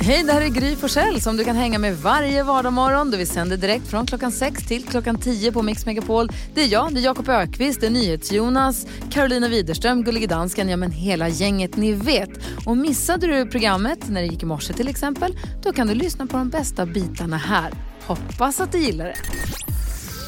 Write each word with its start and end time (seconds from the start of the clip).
Hej, 0.00 0.22
det 0.22 0.32
här 0.32 0.40
är 0.40 0.48
Gry 0.48 0.76
Forssell 0.76 1.20
som 1.20 1.36
du 1.36 1.44
kan 1.44 1.56
hänga 1.56 1.78
med 1.78 1.98
varje 1.98 2.42
vardagsmorgon. 2.42 3.10
Vi 3.10 3.26
sänder 3.26 3.56
direkt 3.56 3.86
från 3.86 4.06
klockan 4.06 4.32
6 4.32 4.66
till 4.66 4.84
klockan 4.84 5.18
10 5.18 5.52
på 5.52 5.62
Mix 5.62 5.86
Megapol. 5.86 6.28
Det 6.54 6.62
är 6.62 6.66
jag, 6.66 6.94
det 6.94 7.00
är 7.00 7.04
Jakob 7.04 7.28
Ökvist, 7.28 7.80
det 7.80 7.86
är 7.86 7.90
NyhetsJonas, 7.90 8.86
Carolina 9.10 9.48
Widerström, 9.48 10.04
Gullige 10.04 10.26
Dansken, 10.26 10.68
ja 10.68 10.76
men 10.76 10.90
hela 10.90 11.28
gänget 11.28 11.76
ni 11.76 11.92
vet. 11.92 12.30
Och 12.66 12.76
missade 12.76 13.26
du 13.26 13.46
programmet 13.50 14.08
när 14.08 14.20
det 14.20 14.26
gick 14.26 14.42
i 14.42 14.46
morse 14.46 14.72
till 14.72 14.88
exempel, 14.88 15.38
då 15.62 15.72
kan 15.72 15.86
du 15.86 15.94
lyssna 15.94 16.26
på 16.26 16.36
de 16.36 16.48
bästa 16.48 16.86
bitarna 16.86 17.36
här. 17.36 17.72
Hoppas 18.06 18.60
att 18.60 18.72
du 18.72 18.78
gillar 18.78 19.04
det. 19.04 19.16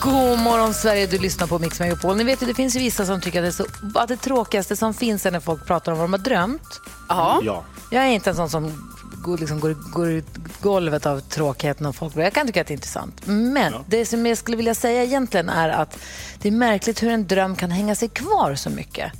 God 0.01 0.39
morgon 0.39 0.75
Sverige, 0.75 1.07
du 1.07 1.19
lyssnar 1.19 1.47
på 1.47 1.59
Mix 1.59 1.81
Megapol. 1.81 2.17
Ni 2.17 2.25
vet 2.25 2.43
ju, 2.43 2.47
det 2.47 2.55
finns 2.55 2.77
ju 2.77 2.81
vissa 2.81 3.07
som 3.07 3.21
tycker 3.21 3.39
att 3.39 3.45
det, 3.45 3.65
är 3.65 3.67
så, 3.93 3.99
att 3.99 4.09
det 4.09 4.17
tråkigaste 4.17 4.77
som 4.77 4.95
finns 4.95 5.27
är 5.27 5.31
när 5.31 5.41
folk 5.41 5.67
pratar 5.67 5.93
om 5.93 5.99
vad 5.99 6.05
de 6.05 6.13
har 6.13 6.19
drömt. 6.19 6.81
Ja. 7.09 7.41
Ja. 7.43 7.65
Jag 7.91 8.05
är 8.05 8.09
inte 8.09 8.31
en 8.31 8.37
sån 8.37 8.51
som 8.51 8.93
går, 9.27 9.39
liksom, 9.39 9.61
går, 9.61 9.77
går 9.93 10.11
ut 10.11 10.27
golvet 10.61 11.07
av 11.07 11.21
tråkighet 11.21 11.81
när 11.81 11.93
folk 11.93 12.17
Jag 12.17 12.33
kan 12.33 12.47
tycka 12.47 12.61
att 12.61 12.67
det 12.67 12.73
är 12.73 12.77
intressant. 12.77 13.27
Men 13.27 13.75
det 13.89 14.07
som 14.07 14.27
jag 14.27 14.39
skulle 14.39 14.57
vilja 14.57 14.75
säga 14.75 15.05
egentligen 15.05 15.49
är 15.49 15.69
att 15.69 15.99
det 16.43 16.49
är 16.49 16.53
märkligt 16.53 17.03
hur 17.03 17.11
en 17.11 17.27
dröm 17.27 17.57
kan 17.57 17.71
hänga 17.71 17.95
sig 17.95 18.09
kvar 18.09 18.55
så 18.55 18.71
mycket. 18.71 19.13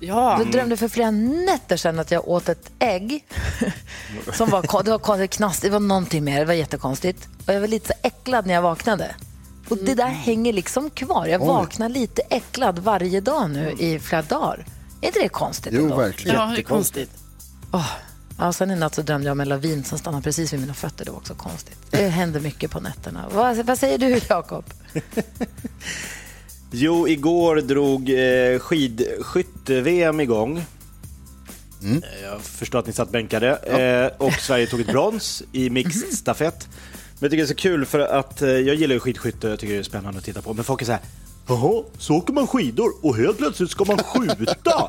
Ja. 0.00 0.38
Jag 0.38 0.50
drömde 0.52 0.76
för 0.76 0.88
flera 0.88 1.10
nätter 1.10 1.76
sedan 1.76 1.98
att 1.98 2.10
jag 2.10 2.28
åt 2.28 2.48
ett 2.48 2.70
ägg. 2.78 3.24
Som 4.32 4.50
var, 4.50 4.82
det 4.84 4.90
var 4.90 4.98
konstigt, 4.98 5.30
knast, 5.30 5.62
det 5.62 5.70
var 5.70 5.80
någonting 5.80 6.24
mer, 6.24 6.38
det 6.38 6.44
var 6.44 6.54
jättekonstigt. 6.54 7.28
Och 7.46 7.54
jag 7.54 7.60
var 7.60 7.68
lite 7.68 7.86
så 7.86 7.94
äcklad 8.02 8.46
när 8.46 8.54
jag 8.54 8.62
vaknade. 8.62 9.14
Och 9.68 9.78
det 9.78 9.94
där 9.94 10.08
hänger 10.08 10.52
liksom 10.52 10.90
kvar. 10.90 11.26
Jag 11.26 11.38
vaknar 11.38 11.88
lite 11.88 12.22
äcklad 12.30 12.78
varje 12.78 13.20
dag 13.20 13.50
nu 13.50 13.74
i 13.78 13.98
flera 13.98 14.22
dagar. 14.22 14.66
Är 15.00 15.06
inte 15.06 15.20
det 15.20 15.28
konstigt? 15.28 15.72
Jo, 15.76 15.82
ändå? 15.82 15.96
verkligen. 15.96 16.36
Ja, 16.36 16.46
det 16.46 16.60
är 16.60 16.62
konstigt. 16.62 17.10
Ja, 18.38 18.52
sen 18.52 18.70
i 18.70 18.76
natt 18.76 18.94
så 18.94 19.02
drömde 19.02 19.26
jag 19.26 19.32
om 19.32 19.40
en 19.40 19.48
lavin 19.48 19.84
som 19.84 19.98
stannade 19.98 20.22
precis 20.22 20.52
vid 20.52 20.60
mina 20.60 20.74
fötter. 20.74 21.04
Det 21.04 21.10
var 21.10 21.18
också 21.18 21.34
konstigt. 21.34 21.76
Det 21.90 22.08
händer 22.08 22.40
mycket 22.40 22.70
på 22.70 22.80
nätterna. 22.80 23.24
Vad, 23.34 23.56
vad 23.56 23.78
säger 23.78 23.98
du, 23.98 24.20
Jakob? 24.28 24.64
Jo, 26.76 27.08
igår 27.08 27.56
drog 27.56 28.10
eh, 28.10 28.58
skidskytte-VM 28.58 30.20
igång. 30.20 30.58
Eh, 30.58 32.22
Jag 32.22 32.40
förstår 32.40 32.78
att 32.78 32.86
ni 32.86 32.92
satt 32.92 33.10
bänkade. 33.10 33.56
Eh, 33.56 34.26
och 34.26 34.32
Sverige 34.32 34.66
tog 34.66 34.80
ett 34.80 34.86
brons 34.86 35.42
i 35.52 35.70
mixed 35.70 36.12
stafett. 36.18 36.68
Men 36.70 37.18
jag 37.20 37.30
tycker 37.30 37.36
det 37.36 37.46
är 37.46 37.48
så 37.48 37.54
kul 37.54 37.86
för 37.86 37.98
att 38.00 38.42
eh, 38.42 38.48
jag 38.48 38.74
gillar 38.74 38.94
ju 38.94 39.00
skidskytte 39.00 39.48
jag 39.48 39.58
tycker 39.58 39.74
det 39.74 39.78
är 39.80 39.82
spännande 39.82 40.18
att 40.18 40.24
titta 40.24 40.42
på. 40.42 40.54
Men 40.54 40.64
folk 40.64 40.82
är 40.82 40.86
så 40.86 40.92
här, 40.92 41.00
Jaha, 41.48 41.82
så 41.98 42.14
åker 42.14 42.32
man 42.32 42.46
skidor 42.46 42.92
och 43.02 43.16
helt 43.16 43.38
plötsligt 43.38 43.70
ska 43.70 43.84
man 43.84 43.98
skjuta? 43.98 44.88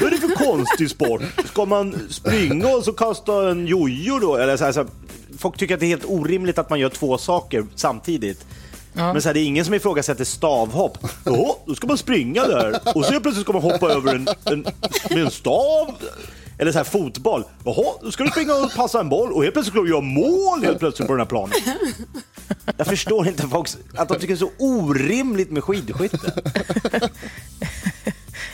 Vad 0.00 0.02
är 0.02 0.10
det 0.10 0.16
för 0.18 0.44
konstig 0.44 0.90
sport? 0.90 1.22
Ska 1.44 1.64
man 1.64 1.98
springa 2.10 2.68
och 2.68 2.84
så 2.84 2.92
kasta 2.92 3.50
en 3.50 3.66
jojo 3.66 4.18
då? 4.18 4.36
Eller 4.36 4.56
så 4.56 4.64
här, 4.64 4.72
så 4.72 4.80
här, 4.80 4.88
folk 5.38 5.56
tycker 5.56 5.74
att 5.74 5.80
det 5.80 5.86
är 5.86 5.88
helt 5.88 6.04
orimligt 6.04 6.58
att 6.58 6.70
man 6.70 6.80
gör 6.80 6.88
två 6.88 7.18
saker 7.18 7.66
samtidigt. 7.74 8.46
Men 8.92 9.22
så 9.22 9.28
här, 9.28 9.34
det 9.34 9.40
är 9.40 9.44
ingen 9.44 9.64
som 9.64 9.74
ifrågasätter 9.74 10.24
stavhopp. 10.24 10.98
Jaha, 11.24 11.54
då 11.66 11.74
ska 11.74 11.86
man 11.86 11.98
springa 11.98 12.44
där 12.46 12.80
och 12.94 13.04
så 13.04 13.20
plötsligt 13.20 13.44
ska 13.44 13.52
man 13.52 13.62
hoppa 13.62 13.88
över 13.92 14.14
en, 14.14 14.28
en, 14.44 14.66
med 15.10 15.18
en 15.18 15.30
stav. 15.30 15.94
Eller 16.58 16.72
så 16.72 16.78
här 16.78 16.84
fotboll. 16.84 17.44
Jaha, 17.64 17.94
då 18.02 18.12
ska 18.12 18.24
du 18.24 18.30
springa 18.30 18.54
och 18.54 18.74
passa 18.74 19.00
en 19.00 19.08
boll 19.08 19.32
och 19.32 19.42
helt 19.42 19.54
plötsligt 19.54 19.74
ska 19.74 19.82
du 19.82 19.88
göra 19.88 20.00
mål 20.00 20.64
helt 20.64 20.78
plötsligt 20.78 21.06
på 21.06 21.12
den 21.12 21.20
här 21.20 21.26
planen. 21.26 21.54
Jag 22.76 22.86
förstår 22.86 23.28
inte 23.28 23.48
folk, 23.48 23.68
att 23.94 24.08
de 24.08 24.14
tycker 24.14 24.26
det 24.26 24.34
är 24.34 24.36
så 24.36 24.50
orimligt 24.58 25.50
med 25.50 25.64
skidskytte. 25.64 26.32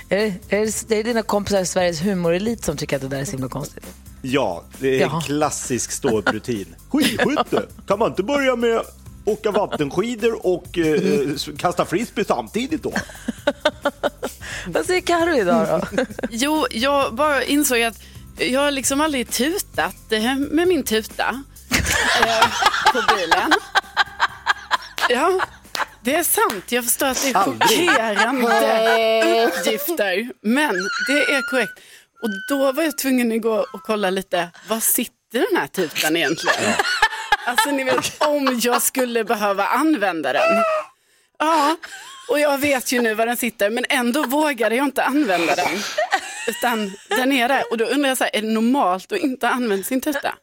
Är 0.08 0.16
det, 0.18 0.56
är 0.56 0.88
det, 0.88 1.02
dina 1.02 1.22
kompisar 1.22 1.60
i 1.60 1.66
Sveriges 1.66 2.04
humorelit 2.04 2.64
som 2.64 2.76
tycker 2.76 2.96
att 2.96 3.02
det 3.02 3.08
där 3.08 3.20
är 3.20 3.24
så 3.24 3.30
himla 3.30 3.48
konstigt? 3.48 3.86
Ja, 4.22 4.64
det 4.78 5.02
är 5.02 5.14
en 5.14 5.20
klassisk 5.20 5.92
ståupprutin. 5.92 6.74
Skidskytte, 6.90 7.66
kan 7.86 7.98
man 7.98 8.10
inte 8.10 8.22
börja 8.22 8.56
med 8.56 8.80
åka 9.24 9.50
vattenskidor 9.50 10.46
och 10.46 10.78
eh, 10.78 11.36
kasta 11.58 11.84
frisbee 11.84 12.24
samtidigt 12.24 12.82
då? 12.82 12.92
Vad 14.66 14.86
säger 14.86 15.00
Karo 15.00 15.34
idag 15.36 15.86
då? 15.92 16.04
Jo, 16.30 16.66
jag 16.70 17.14
bara 17.14 17.44
insåg 17.44 17.82
att 17.82 17.96
jag 18.38 18.60
har 18.60 18.70
liksom 18.70 19.00
aldrig 19.00 19.30
tutat 19.30 20.12
eh, 20.12 20.34
med 20.36 20.68
min 20.68 20.82
tuta 20.82 21.42
eh, 22.20 22.46
på 22.92 23.14
bilen. 23.16 23.52
Ja, 25.08 25.40
det 26.04 26.14
är 26.14 26.24
sant. 26.24 26.72
Jag 26.72 26.84
förstår 26.84 27.06
att 27.06 27.22
det 27.22 27.30
är 27.30 27.44
chockerande 27.44 29.46
uppgifter, 29.58 30.28
men 30.42 30.74
det 31.08 31.34
är 31.34 31.50
korrekt. 31.50 31.72
Och 32.22 32.28
då 32.48 32.72
var 32.72 32.82
jag 32.82 32.98
tvungen 32.98 33.32
att 33.32 33.42
gå 33.42 33.66
och 33.72 33.82
kolla 33.82 34.10
lite, 34.10 34.48
var 34.68 34.80
sitter 34.80 35.38
den 35.50 35.60
här 35.60 35.66
tutan 35.66 36.16
egentligen? 36.16 36.72
Alltså 37.46 37.70
ni 37.70 37.84
vet, 37.84 38.22
om 38.22 38.60
jag 38.62 38.82
skulle 38.82 39.24
behöva 39.24 39.64
använda 39.66 40.32
den. 40.32 40.62
Ja, 41.38 41.76
och 42.28 42.40
jag 42.40 42.58
vet 42.58 42.92
ju 42.92 43.00
nu 43.00 43.14
var 43.14 43.26
den 43.26 43.36
sitter, 43.36 43.70
men 43.70 43.84
ändå 43.88 44.26
vågade 44.26 44.76
jag 44.76 44.86
inte 44.86 45.04
använda 45.04 45.54
den. 45.54 45.78
Utan 46.48 46.92
den 47.08 47.32
är 47.32 47.48
där. 47.48 47.62
Och 47.70 47.78
då 47.78 47.84
undrar 47.84 48.08
jag, 48.08 48.18
så 48.18 48.24
här, 48.24 48.36
är 48.36 48.42
det 48.42 48.48
normalt 48.48 49.12
att 49.12 49.18
inte 49.18 49.48
använda 49.48 49.84
sin 49.84 50.00
tuta? 50.00 50.34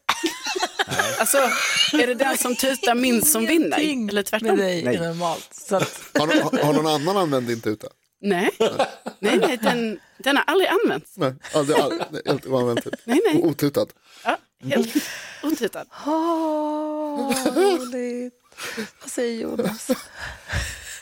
Alltså, 1.18 1.38
är 1.92 2.06
det 2.06 2.14
den 2.14 2.38
som 2.38 2.56
tutar 2.56 2.94
minst 2.94 3.32
som 3.32 3.46
vinner? 3.46 3.78
Eller 4.08 4.22
tvärtom? 4.22 4.56
dig 4.56 4.86
är 4.86 5.00
normalt. 5.00 5.48
Så 5.68 5.76
att, 5.76 6.00
Har, 6.18 6.26
har, 6.26 6.64
har 6.64 6.72
någon 6.72 6.86
annan 6.86 7.16
använt 7.16 7.46
din 7.48 7.60
tuta? 7.60 7.86
Nej, 8.20 8.50
nej, 9.18 9.38
nej 9.38 9.58
den, 9.62 10.00
den 10.18 10.36
har 10.36 10.44
aldrig 10.46 10.68
använts. 10.68 11.12
Nej, 11.16 11.34
aldrig, 11.54 11.78
aldrig, 11.78 12.02
helt 12.26 12.46
oanvänt. 12.46 12.84
Typ. 12.84 12.94
Nej, 13.04 13.20
nej. 13.32 13.42
Otutad. 13.42 13.86
Ja, 14.24 14.38
helt 14.62 14.94
otutad. 15.42 15.84
Åh, 16.06 17.34
vad 17.44 17.56
roligt. 17.56 18.34
Vad 19.00 19.10
säger 19.10 19.42
Jonas? 19.42 19.90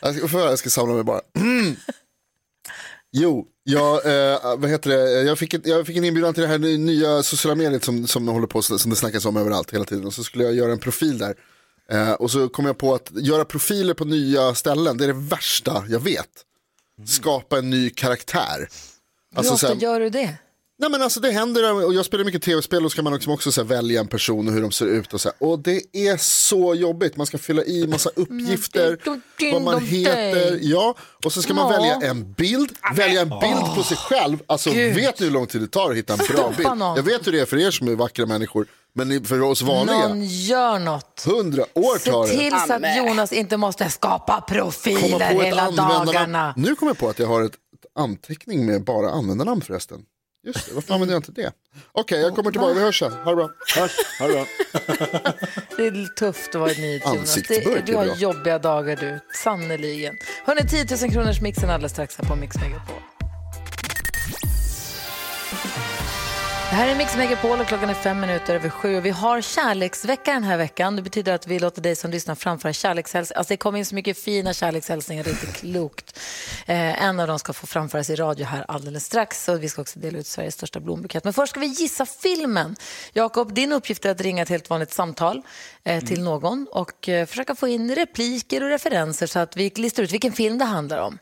Jag 0.01 0.17
ska, 0.17 0.29
för 0.29 0.39
jag 0.39 0.59
ska 0.59 0.71
samla 0.71 0.95
mig 0.95 1.05
bara. 1.05 1.21
Jo, 3.13 3.47
jag, 3.63 4.07
eh, 4.07 4.57
vad 4.59 4.71
heter 4.71 4.91
det? 4.91 5.23
Jag, 5.23 5.39
fick 5.39 5.55
ett, 5.55 5.67
jag 5.67 5.87
fick 5.87 5.97
en 5.97 6.05
inbjudan 6.05 6.35
till 6.35 6.43
det 6.43 6.49
här 6.49 6.59
nya 6.59 7.23
sociala 7.23 7.55
mediet 7.55 7.85
som, 7.85 8.07
som 8.07 8.29
håller 8.29 8.47
på, 8.47 8.63
som 8.63 8.91
det 8.91 8.97
snackas 8.97 9.25
om 9.25 9.37
överallt 9.37 9.75
hela 9.75 9.85
tiden. 9.85 10.07
Och 10.07 10.15
så 10.15 10.25
skulle 10.25 10.45
jag 10.45 10.55
göra 10.55 10.73
en 10.73 10.79
profil 10.79 11.19
där. 11.19 11.35
Eh, 11.91 12.13
och 12.13 12.31
så 12.31 12.49
kom 12.49 12.65
jag 12.65 12.79
på 12.79 12.95
att 12.95 13.11
göra 13.15 13.45
profiler 13.45 13.95
på 13.95 14.05
nya 14.05 14.55
ställen, 14.55 14.97
det 14.97 15.05
är 15.05 15.09
det 15.09 15.29
värsta 15.29 15.85
jag 15.89 16.01
vet. 16.01 16.45
Skapa 17.07 17.59
en 17.59 17.71
ny 17.71 17.91
karaktär. 17.91 18.59
Hur 18.59 19.39
Alltså, 19.39 19.55
ofta 19.55 19.67
så 19.67 19.75
här- 19.75 19.81
gör 19.81 20.01
du 20.01 20.11
det? 20.11 20.35
Nej 20.81 20.91
men 20.91 21.03
alltså 21.03 21.21
det 21.21 21.31
händer, 21.31 21.85
och 21.87 21.95
jag 21.95 22.05
spelar 22.05 22.25
mycket 22.25 22.43
tv-spel 22.43 22.85
och 22.85 22.93
ska 22.93 23.03
man 23.03 23.13
liksom 23.13 23.33
också 23.33 23.53
så 23.53 23.61
här, 23.61 23.69
välja 23.69 24.01
en 24.01 24.07
person 24.09 24.49
och 24.49 24.55
hur 24.55 24.63
de 24.63 24.71
ser 24.73 24.87
ut 24.87 25.15
och 25.15 25.21
så 25.21 25.29
här. 25.29 25.49
Och 25.49 25.59
det 25.59 25.83
är 25.93 26.17
så 26.17 26.75
jobbigt, 26.75 27.17
man 27.17 27.27
ska 27.27 27.39
fylla 27.39 27.65
i 27.65 27.87
massa 27.87 28.11
uppgifter, 28.15 28.99
vad 29.53 29.63
man 29.63 29.85
heter, 29.85 30.59
ja. 30.63 30.95
Och 31.25 31.33
så 31.33 31.43
ska 31.43 31.55
man 31.55 31.73
Ja. 31.73 31.79
välja 31.81 32.11
en 32.11 32.33
bild, 32.33 32.71
välja 32.97 33.21
en 33.21 33.29
bild 33.29 33.75
på 33.77 33.83
sig 33.83 33.97
själv. 33.97 34.39
Alltså 34.47 34.71
Gud. 34.71 34.95
vet 34.95 35.21
ni 35.21 35.27
hur 35.27 35.33
lång 35.33 35.47
tid 35.47 35.61
det 35.61 35.67
tar 35.69 35.91
att 35.91 35.97
hitta 35.97 36.13
en 36.13 36.19
bra 36.37 36.53
bild? 36.57 36.69
Jag 36.97 37.03
vet 37.03 37.27
hur 37.27 37.33
det 37.33 37.41
är 37.41 37.47
för 37.47 37.57
er 37.59 37.71
som 37.71 37.89
är 37.89 37.95
vackra 37.95 38.27
människor, 38.27 38.67
men 38.93 39.25
för 39.25 39.43
oss 39.43 39.63
vanliga, 39.63 40.09
Någon 40.09 40.25
gör 40.25 40.79
något. 40.79 41.25
hundra 41.27 41.63
år 41.75 41.99
tar 42.11 42.27
Se 42.27 42.33
det. 42.33 42.39
till 42.39 42.59
så 42.67 42.73
att. 42.73 42.97
Jonas 42.97 43.33
inte 43.33 43.57
måste 43.57 43.91
skapa 43.91 44.41
profiler 44.41 45.19
hela 45.45 45.71
dagarna. 45.71 46.55
Nu 46.57 46.75
kommer 46.75 46.91
jag 46.91 46.99
på 46.99 47.09
att 47.09 47.19
jag 47.19 47.27
har 47.27 47.43
ett, 47.43 47.53
ett 47.55 47.59
anteckning 47.99 48.67
med 48.67 48.85
bara 48.85 49.11
användarnamn 49.11 49.61
förresten. 49.61 49.99
Just 50.43 50.69
det, 50.69 50.75
varför 50.75 50.95
använder 50.95 51.15
jag 51.15 51.19
inte 51.19 51.33
det? 51.33 51.53
Okej, 51.93 52.21
jag 52.21 52.37
kommer 52.37 52.51
tillbaka, 52.51 52.75
vi 52.75 52.81
hörs 52.81 52.99
sen. 52.99 53.13
Ha 53.13 53.31
det 53.31 53.37
bra. 53.37 53.51
Ha 54.19 54.27
det 54.27 54.33
bra. 54.33 54.47
Det 55.77 55.87
är 55.87 56.15
tufft 56.15 56.55
att 56.55 56.61
vara 56.61 56.71
ett 56.71 56.79
nyhet, 56.79 57.03
Jonas. 57.07 57.35
Det, 57.35 57.57
är 57.57 57.83
du 57.87 57.95
har 57.95 58.05
bra. 58.07 58.15
jobbiga 58.15 58.59
dagar 58.59 58.97
du, 58.97 59.21
sannerligen. 59.35 60.15
Hörni, 60.45 60.69
10 60.69 60.87
000 61.03 61.13
kronors 61.13 61.41
mixen 61.41 61.71
alldeles 61.71 61.93
strax 61.93 62.19
här 62.19 62.25
på 62.25 62.37
Mix 62.37 62.57
Megapol. 62.57 63.03
Det 66.71 66.75
här 66.75 66.89
är 66.89 66.97
Mix 66.97 67.17
Megapol 67.17 67.61
och 67.61 67.67
klockan 67.67 67.91
är 67.91 67.95
fem 67.95 68.21
minuter 68.21 68.55
över 68.55 68.69
sju. 68.69 68.97
Och 68.97 69.07
Vi 69.07 69.11
har 69.11 69.41
kärleksvecka 69.41 70.33
den 70.33 70.43
här 70.43 70.57
veckan. 70.57 70.97
Det 70.97 71.03
betyder 71.03 71.33
att 71.33 71.47
vi 71.47 71.59
låter 71.59 71.83
dig 71.83 71.97
som 71.97 72.11
lyssnar 72.11 72.35
framföra 72.35 72.73
kärlekshälsningar. 72.73 73.39
Alltså 73.39 73.53
det 73.53 73.57
kommer 73.57 73.79
in 73.79 73.87
så 73.87 73.95
mycket 73.95 74.19
fina 74.19 74.53
kärlekshälsningar, 74.53 75.25
det 75.25 75.31
är 75.31 75.33
inte 75.33 75.47
klokt. 75.47 76.19
Eh, 76.67 77.03
en 77.03 77.21
av 77.21 77.27
dem 77.27 77.39
ska 77.39 77.53
få 77.53 77.67
framföras 77.67 78.11
i 78.11 78.17
radio 78.17 78.47
här 78.47 78.65
alldeles 78.69 79.05
strax. 79.05 79.49
Och 79.49 79.63
vi 79.63 79.69
ska 79.69 79.83
också 79.83 79.99
dela 79.99 80.19
ut 80.19 80.27
Sveriges 80.27 80.55
största 80.55 80.81
blombukett. 80.81 81.25
Men 81.25 81.33
först 81.33 81.51
ska 81.51 81.61
vi 81.61 81.67
gissa 81.67 82.07
filmen. 82.07 82.77
Jakob, 83.13 83.55
din 83.55 83.73
uppgift 83.73 84.05
är 84.05 84.11
att 84.11 84.21
ringa 84.21 84.43
ett 84.43 84.49
helt 84.49 84.71
vanligt 84.71 84.93
samtal 84.93 85.43
eh, 85.85 86.05
till 86.05 86.23
någon 86.23 86.67
och 86.73 87.09
eh, 87.09 87.27
försöka 87.27 87.55
få 87.55 87.69
in 87.69 87.95
repliker 87.95 88.63
och 88.63 88.69
referenser 88.69 89.27
så 89.27 89.39
att 89.39 89.57
vi 89.57 89.73
listar 89.77 90.03
ut 90.03 90.13
vilken 90.13 90.33
film 90.33 90.59
det 90.59 90.65
handlar 90.65 90.99
om. 90.99 91.19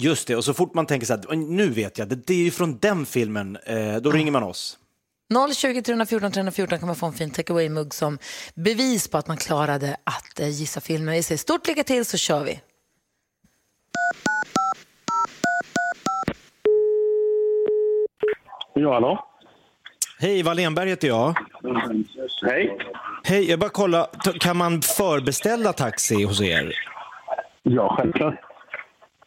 Just 0.00 0.28
det, 0.28 0.36
och 0.36 0.44
så 0.44 0.54
fort 0.54 0.74
man 0.74 0.86
tänker 0.86 1.06
så 1.06 1.12
här, 1.12 1.36
nu 1.36 1.70
vet 1.70 1.98
jag, 1.98 2.08
det, 2.08 2.26
det 2.26 2.34
är 2.34 2.44
ju 2.44 2.50
från 2.50 2.78
den 2.78 3.06
filmen, 3.06 3.58
eh, 3.66 3.96
då 3.96 4.10
ringer 4.10 4.32
man 4.32 4.42
oss. 4.42 4.78
020 5.56 5.82
314 5.82 6.32
314 6.32 6.78
kan 6.78 6.86
man 6.86 6.96
få 6.96 7.06
en 7.06 7.12
fin 7.12 7.30
takeaway-mugg 7.30 7.94
som 7.94 8.18
bevis 8.54 9.08
på 9.08 9.18
att 9.18 9.28
man 9.28 9.36
klarade 9.36 9.96
att 10.04 10.40
eh, 10.40 10.48
gissa 10.48 10.80
filmen. 10.80 11.14
Vi 11.14 11.22
säger 11.22 11.38
stort 11.38 11.66
lycka 11.66 11.84
till 11.84 12.04
så 12.04 12.16
kör 12.16 12.44
vi. 12.44 12.60
Ja, 18.74 18.92
hallå? 18.92 19.28
Hej, 20.18 20.42
Wallenberg 20.42 20.88
heter 20.88 21.08
jag. 21.08 21.38
Hej. 22.42 22.78
Hej, 23.24 23.50
jag 23.50 23.58
bara 23.58 23.70
kolla. 23.70 24.06
Kan 24.40 24.56
man 24.56 24.82
förbeställa 24.82 25.72
taxi 25.72 26.24
hos 26.24 26.40
er? 26.40 26.72
Ja, 27.62 27.96
självklart. 27.98 28.51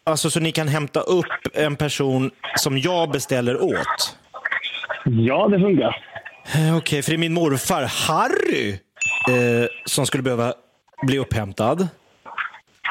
Alltså 0.07 0.29
så 0.29 0.39
ni 0.39 0.51
kan 0.51 0.67
hämta 0.67 0.99
upp 0.99 1.25
en 1.53 1.75
person 1.75 2.31
som 2.55 2.77
jag 2.77 3.11
beställer 3.11 3.61
åt? 3.61 4.17
Ja, 5.05 5.47
det 5.47 5.59
funkar. 5.59 6.01
Eh, 6.55 6.77
Okej, 6.77 7.01
för 7.01 7.11
det 7.11 7.15
är 7.15 7.17
min 7.17 7.33
morfar 7.33 7.83
Harry 8.07 8.69
eh, 9.29 9.67
som 9.85 10.05
skulle 10.05 10.23
behöva 10.23 10.53
bli 11.01 11.19
upphämtad. 11.19 11.87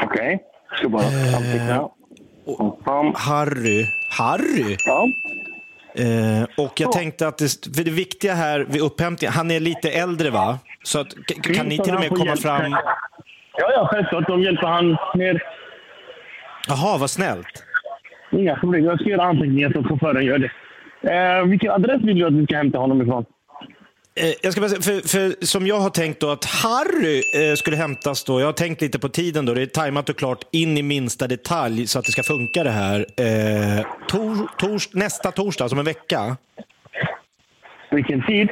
Okej. 0.04 0.42
Ska 0.78 0.88
bara. 0.88 1.02
Confirm. 2.46 3.12
Harry. 3.16 3.86
Harry? 4.10 4.76
Ja. 4.86 5.06
Eh, 6.02 6.64
och 6.64 6.80
jag 6.80 6.92
tänkte 6.92 7.28
att 7.28 7.38
det, 7.38 7.84
det 7.84 7.90
viktiga 7.90 8.34
här 8.34 8.60
vid 8.60 8.82
upphämtningen, 8.82 9.32
han 9.32 9.50
är 9.50 9.60
lite 9.60 9.90
äldre 9.90 10.30
va? 10.30 10.58
Så 10.82 10.98
att, 11.00 11.08
kan 11.56 11.66
ni 11.66 11.78
till 11.78 11.94
och 11.94 12.00
med 12.00 12.10
komma 12.10 12.36
fram? 12.36 12.72
Ja, 13.56 13.70
ja, 13.72 13.88
självklart. 13.90 14.26
De 14.26 14.42
hjälper 14.42 14.66
han 14.66 14.96
med 15.14 15.40
Jaha, 16.68 16.98
vad 16.98 17.10
snällt. 17.10 17.64
inga 18.32 18.56
problem. 18.56 18.84
Jag 18.84 19.00
ska 19.00 19.08
göra 19.08 19.22
anteckningar 19.22 19.72
så 19.72 19.82
chauffören 19.82 20.24
gör 20.24 20.38
det. 20.38 20.50
Eh, 21.12 21.44
vilken 21.44 21.70
adress 21.70 22.02
vill 22.02 22.18
du 22.18 22.26
att 22.26 22.32
vi 22.32 22.44
ska 22.44 22.56
hämta 22.56 22.78
honom 22.78 23.02
ifrån? 23.02 23.24
Eh, 24.20 24.34
jag 24.42 24.52
ska 24.52 24.60
bara 24.60 24.70
säga, 24.70 24.82
för, 24.82 25.08
för 25.08 25.44
som 25.44 25.66
jag 25.66 25.80
har 25.80 25.90
tänkt 25.90 26.20
då 26.20 26.30
att 26.30 26.44
Harry 26.44 27.22
eh, 27.34 27.54
skulle 27.54 27.76
hämtas 27.76 28.24
då, 28.24 28.40
jag 28.40 28.46
har 28.46 28.52
tänkt 28.52 28.82
lite 28.82 28.98
på 28.98 29.08
tiden 29.08 29.46
då, 29.46 29.54
det 29.54 29.62
är 29.62 29.66
tajmat 29.66 30.08
och 30.08 30.18
klart 30.18 30.38
in 30.52 30.78
i 30.78 30.82
minsta 30.82 31.26
detalj 31.26 31.86
så 31.86 31.98
att 31.98 32.04
det 32.04 32.12
ska 32.12 32.22
funka 32.22 32.64
det 32.64 32.70
här. 32.70 32.98
Eh, 32.98 33.86
tor, 34.08 34.48
tors, 34.58 34.88
nästa 34.92 35.30
torsdag, 35.30 35.68
som 35.68 35.78
en 35.78 35.84
vecka. 35.84 36.36
Vilken 37.90 38.26
tid? 38.26 38.48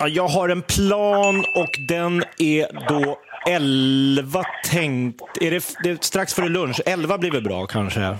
Ja, 0.00 0.08
jag 0.08 0.28
har 0.28 0.48
en 0.48 0.62
plan 0.62 1.44
och 1.54 1.78
den 1.88 2.22
är 2.38 2.88
då 2.88 3.18
11 3.46 4.42
tänkt. 4.70 5.20
Är 5.40 5.50
det, 5.50 5.64
det 5.82 5.90
är 5.90 5.98
strax 6.00 6.34
före 6.34 6.48
lunch. 6.48 6.80
11 6.86 7.18
blir 7.18 7.30
väl 7.30 7.42
bra 7.42 7.66
kanske? 7.66 8.16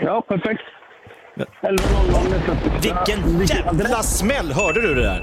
Ja, 0.00 0.20
perfekt. 0.28 0.62
11.00 1.36 2.30
nästa 2.30 3.04
Vilken 3.06 3.46
jävla 3.46 4.02
smäll! 4.02 4.52
Hörde 4.52 4.80
du 4.80 4.94
det 4.94 5.02
där? 5.02 5.20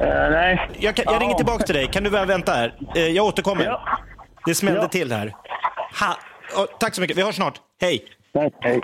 Eh, 0.00 0.30
nej. 0.30 0.70
Jag, 0.78 0.96
kan, 0.96 1.04
jag 1.08 1.22
ringer 1.22 1.34
tillbaka 1.34 1.64
till 1.64 1.74
dig. 1.74 1.86
Kan 1.86 2.04
du 2.04 2.10
väl 2.10 2.26
vänta 2.26 2.52
här? 2.52 2.74
Eh, 2.96 3.06
jag 3.08 3.24
återkommer. 3.26 3.64
Ja. 3.64 3.98
Det 4.46 4.54
smällde 4.54 4.80
Ja. 4.80 4.88
till 4.88 5.12
här. 5.12 5.32
Ha. 6.00 6.16
Oh, 6.62 6.66
tack 6.80 6.94
så 6.94 7.00
mycket. 7.00 7.16
Vi 7.16 7.22
hörs 7.22 7.36
snart. 7.36 7.60
Hej! 7.80 8.04
Nej, 8.34 8.50
hej. 8.60 8.80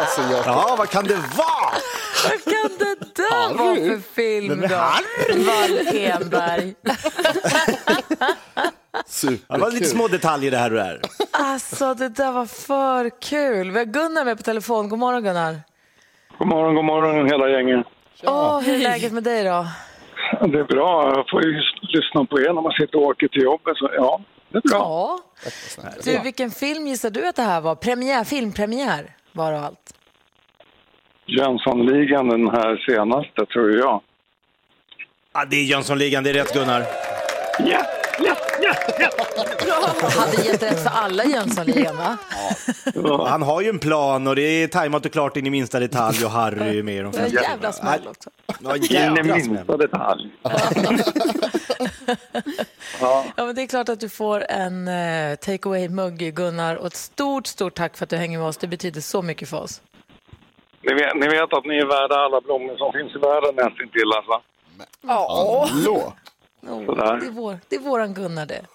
Alltså, 0.00 0.22
jag, 0.32 0.46
Ja, 0.46 0.74
vad 0.78 0.90
kan 0.90 1.04
det 1.04 1.14
vara? 1.16 1.74
Vad 2.24 2.44
kan 2.44 2.70
det 2.78 2.96
där 3.16 3.54
vara 3.54 3.74
för 3.74 4.00
film 4.14 4.60
då? 4.60 4.66
Harry? 4.76 5.44
Wall-Enberg. 5.44 6.74
Det 6.84 6.96
var 9.48 9.58
lite 9.58 9.70
superkul. 9.70 9.86
små 9.86 10.08
detaljer 10.08 10.50
det 10.50 10.56
här 10.56 10.70
och 10.70 10.76
där. 10.76 11.00
Alltså 11.30 11.94
det 11.94 12.08
där 12.08 12.32
var 12.32 12.46
för 12.46 13.20
kul. 13.20 13.70
Vi 13.70 13.78
har 13.78 13.84
Gunnar 13.84 14.24
med 14.24 14.36
på 14.36 14.42
telefon. 14.42 14.88
God 14.88 14.98
morgon 14.98 15.22
Gunnar. 15.22 15.56
God 16.38 16.48
morgon, 16.48 16.74
god 16.74 16.84
morgon 16.84 17.26
hela 17.26 17.48
gänget. 17.48 17.86
Åh, 18.22 18.60
hur 18.60 18.74
är 18.74 18.78
läget 18.78 19.12
med 19.12 19.22
dig 19.22 19.44
då? 19.44 19.66
Det 20.52 20.58
är 20.58 20.64
bra. 20.64 21.12
Jag 21.16 21.28
får 21.30 21.44
ju 21.44 21.52
lyssna 21.82 22.24
på 22.24 22.40
er 22.40 22.52
när 22.52 22.62
man 22.62 22.72
sitter 22.72 22.96
och 22.98 23.02
åker 23.04 23.28
till 23.28 23.42
jobbet. 23.42 23.76
Så 23.76 23.90
ja, 23.96 24.20
det 24.52 24.58
är 24.58 24.68
bra. 24.68 24.78
Ja. 24.78 25.18
Du, 26.04 26.18
vilken 26.18 26.50
film 26.50 26.86
gissar 26.86 27.10
du 27.10 27.28
att 27.28 27.36
det 27.36 27.42
här 27.42 27.60
var? 27.60 27.74
Premiär, 27.74 28.24
filmpremiär 28.24 29.16
var 29.32 29.52
och 29.52 29.58
allt. 29.58 29.94
Jönssonligan, 31.38 32.28
den 32.28 32.48
här 32.48 32.76
senaste, 32.90 33.46
tror 33.52 33.76
jag. 33.78 34.00
Ja, 35.32 35.44
det 35.50 35.56
är 35.56 35.64
Jönssonligan, 35.64 36.24
det 36.24 36.30
är 36.30 36.34
rätt 36.34 36.54
Gunnar. 36.54 36.80
Ja, 37.58 37.82
ja, 38.20 38.34
ja, 38.62 38.74
Jag 39.66 40.10
hade 40.10 40.36
gett 40.46 40.62
rätt 40.62 40.82
för 40.82 40.90
alla 40.90 41.24
Jönssonligan 41.24 41.96
va? 41.96 42.16
ja. 42.94 43.26
Han 43.28 43.42
har 43.42 43.60
ju 43.60 43.68
en 43.68 43.78
plan 43.78 44.26
och 44.26 44.36
det 44.36 44.42
är 44.42 44.68
tajmat 44.68 45.06
och 45.06 45.12
klart 45.12 45.36
in 45.36 45.46
i 45.46 45.50
minsta 45.50 45.80
detalj 45.80 46.24
och 46.24 46.30
Harry 46.30 46.78
är 46.78 46.82
med 46.82 46.94
i 46.96 46.98
de 46.98 47.12
Det 47.12 47.18
flesta. 47.18 47.42
jävla 47.42 47.72
smäll 47.72 48.00
också. 48.08 48.30
Ja, 48.62 48.76
In 48.76 49.18
i 49.18 49.22
minsta 49.22 49.76
detalj. 49.76 50.30
Ja, 53.00 53.24
men 53.36 53.54
det 53.54 53.62
är 53.62 53.66
klart 53.66 53.88
att 53.88 54.00
du 54.00 54.08
får 54.08 54.44
en 54.50 54.88
uh, 54.88 55.34
take 55.36 55.68
away-mugg 55.68 56.34
Gunnar 56.34 56.76
och 56.76 56.86
ett 56.86 56.96
stort, 56.96 57.46
stort 57.46 57.74
tack 57.74 57.96
för 57.96 58.04
att 58.04 58.10
du 58.10 58.16
hänger 58.16 58.38
med 58.38 58.46
oss. 58.48 58.56
Det 58.56 58.66
betyder 58.66 59.00
så 59.00 59.22
mycket 59.22 59.48
för 59.48 59.60
oss. 59.60 59.80
Ni 60.82 60.94
vet, 60.94 61.14
ni 61.14 61.28
vet 61.28 61.52
att 61.52 61.64
ni 61.64 61.76
är 61.78 61.86
värda 61.86 62.14
alla 62.14 62.40
blommor 62.40 62.76
som 62.76 62.92
finns 62.92 63.14
i 63.16 63.18
världen 63.18 63.54
nästintill 63.54 64.12
alltså. 64.16 64.42
Hallå, 65.06 66.12
Sådär. 66.86 67.16
det, 67.20 67.26
är 67.26 67.30
vår, 67.30 67.58
det 67.68 67.76
är 67.76 67.80
våran 67.80 68.14
Gunnar 68.14 68.46
det. 68.46 68.66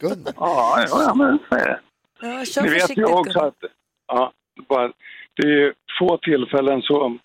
Gunnar. 0.00 0.32
Ja, 0.36 0.84
ja, 0.90 1.02
ja 1.06 1.14
men 1.14 1.38
så 1.48 1.54
är 1.54 1.66
det. 1.66 1.80
Ja, 2.20 2.44
kör 2.44 2.62
Ni 2.62 2.68
vet 2.68 2.96
ju 2.98 3.04
också 3.04 3.32
Gunnar. 3.32 3.46
att 3.48 3.54
ja, 4.06 4.32
bara, 4.68 4.92
det 5.36 5.42
är 5.42 5.50
ju 5.50 5.74
få 5.98 6.18
tillfällen 6.18 6.82
så, 6.82 7.18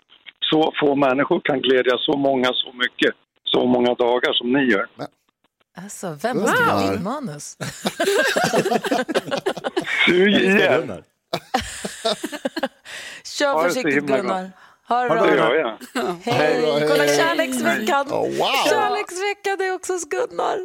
så 0.50 0.72
få 0.80 0.94
människor 0.94 1.40
kan 1.44 1.60
glädja 1.60 1.98
så 1.98 2.16
många 2.16 2.52
så 2.52 2.72
mycket, 2.72 3.14
så 3.44 3.66
många 3.66 3.94
dagar 3.94 4.32
som 4.32 4.52
ni 4.52 4.64
gör. 4.72 4.86
Alltså, 5.76 6.16
vem 6.22 6.40
har 6.40 6.46
skrivit 6.48 6.92
ditt 6.92 7.02
manus? 7.04 7.56
Ger. 10.08 10.80
Gunnar. 10.80 11.02
Kör 13.26 13.52
Ha 13.52 13.62
försiktigt 13.62 14.06
Gunnar. 14.06 14.52
Ha 14.88 15.02
det 15.02 15.08
bra. 15.08 15.78
Hej! 16.24 16.62
Kolla 16.88 17.06
kärleksveckan! 17.06 18.06
Oh, 18.06 18.20
wow. 18.20 18.68
Kärleksveckan 18.68 19.60
är 19.60 19.74
också 19.74 19.92
hos 19.92 20.04
Gunnar. 20.04 20.58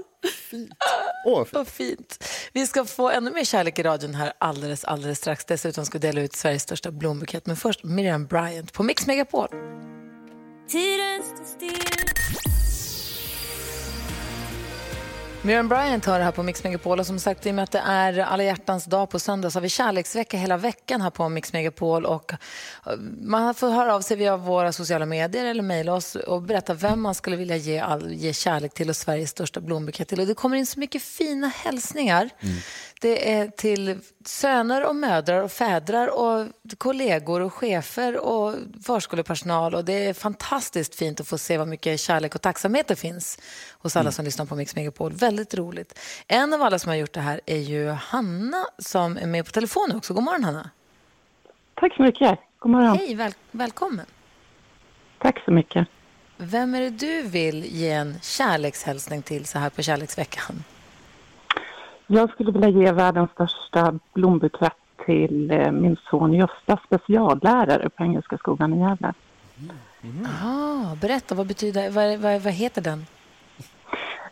Åh, 1.26 1.48
Vad 1.52 1.68
fint. 1.68 2.24
Vi 2.54 2.68
ska 2.68 2.86
få 2.86 3.10
ännu 3.10 3.32
mer 3.32 3.44
kärlek 3.44 3.80
i 3.80 3.84
radion 3.84 4.16
här 4.16 4.34
alldeles, 4.38 4.84
alldeles 4.84 5.18
strax. 5.18 5.46
Dessutom 5.46 5.86
ska 5.86 5.98
vi 5.98 6.08
dela 6.08 6.22
ut 6.22 6.34
Sveriges 6.34 6.64
största 6.64 6.92
blombukett. 6.92 7.46
Men 7.46 7.56
först 7.56 7.84
Miriam 7.84 8.28
Bryant 8.28 8.74
på 8.74 8.84
Mix 8.84 9.08
Megapol. 9.08 9.48
Tiden 10.70 11.24
står 11.24 11.46
still 11.46 12.49
Miriam 15.42 15.68
Bryant 15.68 16.06
hör 16.06 16.20
här 16.20 16.32
på 16.32 16.44
Mix 16.44 16.64
Megapol 16.64 17.00
och 17.00 17.06
som 17.06 17.20
sagt 17.20 17.46
i 17.46 17.52
och 17.52 17.56
med 17.56 17.64
att 17.64 17.72
det 17.72 17.84
är 17.86 18.20
alla 18.20 18.44
hjärtans 18.44 18.86
dag 18.86 19.10
på 19.10 19.20
söndag 19.20 19.50
så 19.50 19.58
har 19.58 19.62
vi 19.62 19.70
kärleksvecka 19.70 20.38
hela 20.38 20.58
veckan 20.58 21.02
här 21.02 21.10
på 21.10 21.30
Mix 21.30 21.54
Megapol 21.54 22.06
och 22.06 22.34
eh, 22.34 22.94
man 23.22 23.56
får 23.56 23.70
höra 23.70 23.96
av 23.96 24.02
sig 24.02 24.18
via 24.18 24.38
våra 24.38 24.72
sociala 24.72 25.06
medier 25.06 25.46
eller 25.46 25.64
mejla 25.64 25.94
oss 25.94 26.16
och 26.16 26.42
berätta 26.42 26.74
vem 26.74 27.02
man 27.02 27.16
skulle 27.16 27.36
vilja 27.36 27.56
ge, 27.56 27.80
all, 27.80 28.14
ge 28.14 28.34
kärlek 28.34 28.74
till 28.74 28.90
och 28.90 28.96
Sveriges 28.96 29.30
största 29.30 29.60
blombukett 29.60 30.08
till 30.08 30.20
och 30.20 30.28
det 30.28 30.34
kommer 30.34 30.58
in 30.58 30.66
så 30.66 30.80
mycket 30.80 31.04
fina 31.04 31.48
hälsningar. 31.48 32.30
Mm. 32.40 32.56
Det 33.02 33.32
är 33.34 33.48
till 33.48 34.00
söner 34.26 34.86
och 34.86 34.96
mödrar 34.96 35.44
och 35.44 35.52
fädrar 35.52 36.08
och 36.20 36.48
kollegor 36.78 37.42
och 37.42 37.54
chefer 37.54 38.18
och 38.18 38.56
förskolepersonal 38.84 39.76
och 39.76 39.86
det 39.86 40.06
är 40.06 40.14
fantastiskt 40.14 40.96
fint 40.96 41.20
att 41.20 41.28
få 41.28 41.38
se 41.38 41.58
vad 41.58 41.68
mycket 41.68 42.00
kärlek 42.00 42.36
och 42.36 42.42
tacksamhet 42.42 42.88
det 42.88 42.96
finns 42.96 43.40
hos 43.72 43.96
alla 43.96 44.12
som 44.12 44.26
lyssnar 44.26 44.46
på 44.46 44.56
Mix 44.56 44.76
Megapol. 44.76 45.14
Väldigt 45.14 45.54
roligt. 45.54 46.00
En 46.28 46.54
av 46.54 46.62
alla 46.62 46.80
som 46.80 46.90
har 46.90 46.96
gjort 46.96 47.14
det 47.14 47.20
här 47.20 47.42
är 47.46 47.58
ju 47.58 47.90
Hanna 47.90 48.66
som 48.78 49.18
är 49.18 49.28
med 49.28 49.46
på 49.46 49.52
telefon 49.52 49.92
också. 49.96 50.14
God 50.14 50.24
morgon 50.24 50.44
Hanna. 50.44 50.70
Tack 51.76 51.96
så 51.96 52.02
mycket. 52.02 52.40
God 52.60 52.72
morgon. 52.72 52.98
Hej, 52.98 53.16
väl, 53.16 53.34
välkommen. 53.52 54.06
Tack 55.20 55.44
så 55.46 55.52
mycket. 55.52 55.88
Vem 56.38 56.76
är 56.76 56.82
det 56.82 56.90
du 56.90 57.22
vill 57.22 57.66
ge 57.66 57.92
en 57.92 58.20
kärlekshälsning 58.22 59.22
till 59.22 59.46
så 59.46 59.60
här 59.60 59.70
på 59.70 59.82
kärleksveckan? 59.82 60.64
Jag 62.12 62.30
skulle 62.30 62.52
vilja 62.52 62.70
ge 62.70 62.92
världens 62.92 63.32
största 63.32 64.00
blombukett 64.14 64.74
till 65.06 65.52
eh, 65.52 65.72
min 65.72 65.98
son 66.10 66.34
Gösta, 66.34 66.80
speciallärare 66.86 67.90
på 67.90 68.04
Engelska 68.04 68.38
skolan 68.38 68.74
i 68.74 68.80
Gävle. 68.80 69.14
Ah, 70.44 70.96
berätta, 71.02 71.36
vad, 71.36 71.48
betyder, 71.48 71.92
vad, 71.92 72.20
vad, 72.20 72.42
vad 72.42 72.54
heter 72.54 72.82
den? 72.82 73.06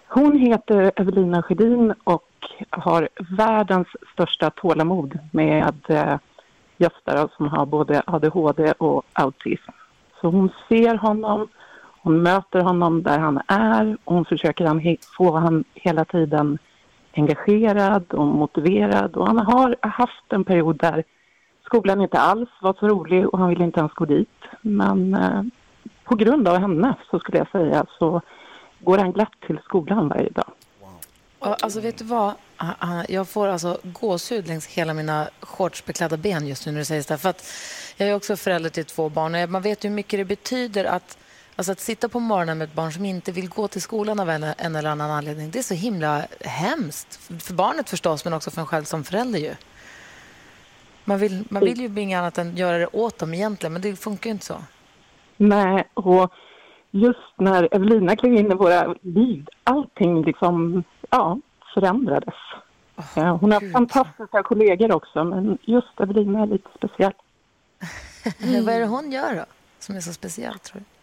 Hon 0.07 0.37
heter 0.37 0.91
Evelina 0.95 1.43
Sjödin 1.43 1.93
och 2.03 2.31
har 2.69 3.09
världens 3.37 3.87
största 4.13 4.49
tålamod 4.49 5.19
med 5.31 5.75
eh, 5.87 6.17
Gösta 6.77 7.29
som 7.37 7.47
har 7.47 7.65
både 7.65 8.03
ADHD 8.05 8.71
och 8.71 9.03
autism. 9.13 9.71
Så 10.21 10.27
hon 10.27 10.49
ser 10.69 10.95
honom, 10.95 11.47
hon 12.01 12.21
möter 12.23 12.59
honom 12.59 13.03
där 13.03 13.19
han 13.19 13.41
är 13.47 13.97
och 14.03 14.15
hon 14.15 14.25
försöker 14.25 14.65
han 14.65 14.97
få 15.17 15.37
han 15.37 15.63
hela 15.73 16.05
tiden 16.05 16.57
engagerad 17.17 18.13
och 18.13 18.27
motiverad 18.27 19.15
och 19.15 19.27
han 19.27 19.39
har 19.39 19.75
haft 19.81 20.33
en 20.33 20.43
period 20.43 20.77
där 20.77 21.03
skolan 21.65 22.01
inte 22.01 22.19
alls 22.19 22.49
var 22.61 22.75
så 22.79 22.87
rolig 22.87 23.27
och 23.27 23.39
han 23.39 23.49
ville 23.49 23.63
inte 23.63 23.79
ens 23.79 23.93
gå 23.93 24.05
dit. 24.05 24.29
Men 24.61 25.13
eh, 25.13 25.41
på 26.03 26.15
grund 26.15 26.47
av 26.47 26.57
henne 26.57 26.95
så 27.11 27.19
skulle 27.19 27.37
jag 27.37 27.51
säga 27.51 27.85
så 27.99 28.21
går 28.79 28.97
han 28.97 29.11
glatt 29.11 29.33
till 29.47 29.59
skolan 29.63 30.07
varje 30.09 30.29
dag. 30.29 30.51
Alltså 31.39 31.79
vet 31.79 31.97
du 31.97 32.05
vad? 32.05 32.33
Ah, 32.57 32.73
ah, 32.79 33.03
jag 33.09 33.27
får 33.27 33.47
alltså 33.47 33.77
gåshud 33.83 34.47
längs 34.47 34.67
hela 34.67 34.93
mina 34.93 35.29
shortsbeklädda 35.39 36.17
ben 36.17 36.47
just 36.47 36.65
nu 36.65 36.71
när 36.71 36.79
du 36.79 36.85
säger 36.85 37.01
så 37.01 37.13
där. 37.13 37.17
För 37.17 37.29
att 37.29 37.43
Jag 37.97 38.09
är 38.09 38.15
också 38.15 38.35
förälder 38.35 38.69
till 38.69 38.85
två 38.85 39.09
barn 39.09 39.35
och 39.35 39.49
man 39.49 39.61
vet 39.61 39.85
ju 39.85 39.89
hur 39.89 39.95
mycket 39.95 40.19
det 40.19 40.25
betyder 40.25 40.85
att, 40.85 41.17
alltså 41.57 41.71
att 41.71 41.79
sitta 41.79 42.09
på 42.09 42.19
morgonen 42.19 42.57
med 42.57 42.67
ett 42.67 42.73
barn 42.73 42.91
som 42.91 43.05
inte 43.05 43.31
vill 43.31 43.49
gå 43.49 43.67
till 43.67 43.81
skolan 43.81 44.19
av 44.19 44.29
en, 44.29 44.43
en 44.43 44.75
eller 44.75 44.89
annan 44.89 45.11
anledning. 45.11 45.51
Det 45.51 45.59
är 45.59 45.63
så 45.63 45.73
himla 45.73 46.27
hemskt. 46.41 47.15
För 47.43 47.53
barnet 47.53 47.89
förstås, 47.89 48.25
men 48.25 48.33
också 48.33 48.51
för 48.51 48.61
en 48.61 48.67
själv 48.67 48.83
som 48.83 49.03
förälder 49.03 49.39
ju. 49.39 49.55
Man 51.05 51.17
vill, 51.17 51.43
man 51.49 51.63
vill 51.63 51.79
ju 51.81 52.01
inget 52.01 52.19
annat 52.19 52.37
än 52.37 52.57
göra 52.57 52.77
det 52.77 52.87
åt 52.87 53.17
dem 53.17 53.33
egentligen, 53.33 53.73
men 53.73 53.81
det 53.81 53.95
funkar 53.95 54.29
ju 54.29 54.31
inte 54.31 54.45
så. 54.45 54.57
Nej, 55.37 55.87
och 55.93 56.31
just 56.91 57.33
när 57.37 57.75
Evelina 57.75 58.15
klev 58.15 58.33
in 58.33 58.51
i 58.51 58.55
våra 58.55 58.95
liv, 59.01 59.47
allting 59.63 60.23
liksom, 60.23 60.83
ja, 61.09 61.39
förändrades. 61.73 62.33
Eh, 63.15 63.37
Hon 63.37 63.51
har 63.51 63.71
fantastiska 63.71 64.43
kollegor 64.43 64.91
också, 64.91 65.23
men 65.23 65.57
just 65.61 65.99
Evelina 65.99 66.41
är 66.41 66.47
lite 66.47 66.69
speciell. 66.77 67.13
Vad 68.65 68.75
är 68.75 68.79
det 68.79 68.85
hon 68.85 69.11
gör 69.11 69.35
då, 69.35 69.45
som 69.79 69.95
är 69.95 69.99
så 69.99 70.13
speciellt 70.13 70.63
tror 70.63 70.79
du? 70.79 70.96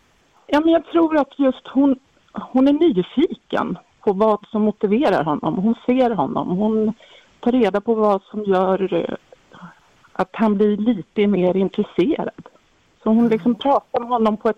Ja, 0.46 0.60
men 0.60 0.72
jag 0.72 0.86
tror 0.86 1.16
att 1.16 1.38
just 1.38 1.68
hon, 1.68 1.98
hon 2.32 2.68
är 2.68 2.72
nyfiken 2.72 3.78
på 4.00 4.12
vad 4.12 4.46
som 4.50 4.62
motiverar 4.62 5.24
honom. 5.24 5.54
Hon 5.54 5.74
ser 5.86 6.10
honom. 6.10 6.48
Hon 6.48 6.94
tar 7.40 7.52
reda 7.52 7.80
på 7.80 7.94
vad 7.94 8.22
som 8.22 8.44
gör 8.44 8.94
eh, 8.94 9.14
att 10.12 10.30
han 10.32 10.54
blir 10.54 10.76
lite 10.76 11.26
mer 11.26 11.56
intresserad. 11.56 12.48
Så 13.02 13.08
hon 13.08 13.28
liksom 13.28 13.54
pratar 13.54 14.00
med 14.00 14.08
honom 14.08 14.36
på 14.36 14.48
ett, 14.48 14.56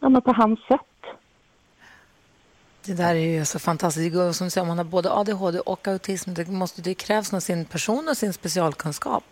ja 0.00 0.08
men 0.08 0.22
på 0.22 0.32
hans 0.32 0.60
sätt. 0.60 0.80
Det 2.86 2.94
där 2.94 3.14
är 3.14 3.38
ju 3.38 3.44
så 3.44 3.58
fantastiskt. 3.58 4.36
Som 4.36 4.46
du 4.46 4.50
säger, 4.50 4.62
om 4.62 4.68
man 4.68 4.78
har 4.78 4.84
både 4.84 5.12
ADHD 5.12 5.60
och 5.60 5.88
autism, 5.88 6.34
det, 6.34 6.48
måste, 6.48 6.82
det 6.82 6.94
krävs 6.94 7.32
nog 7.32 7.42
sin 7.42 7.64
person 7.64 8.08
och 8.08 8.16
sin 8.16 8.32
specialkunskap. 8.32 9.24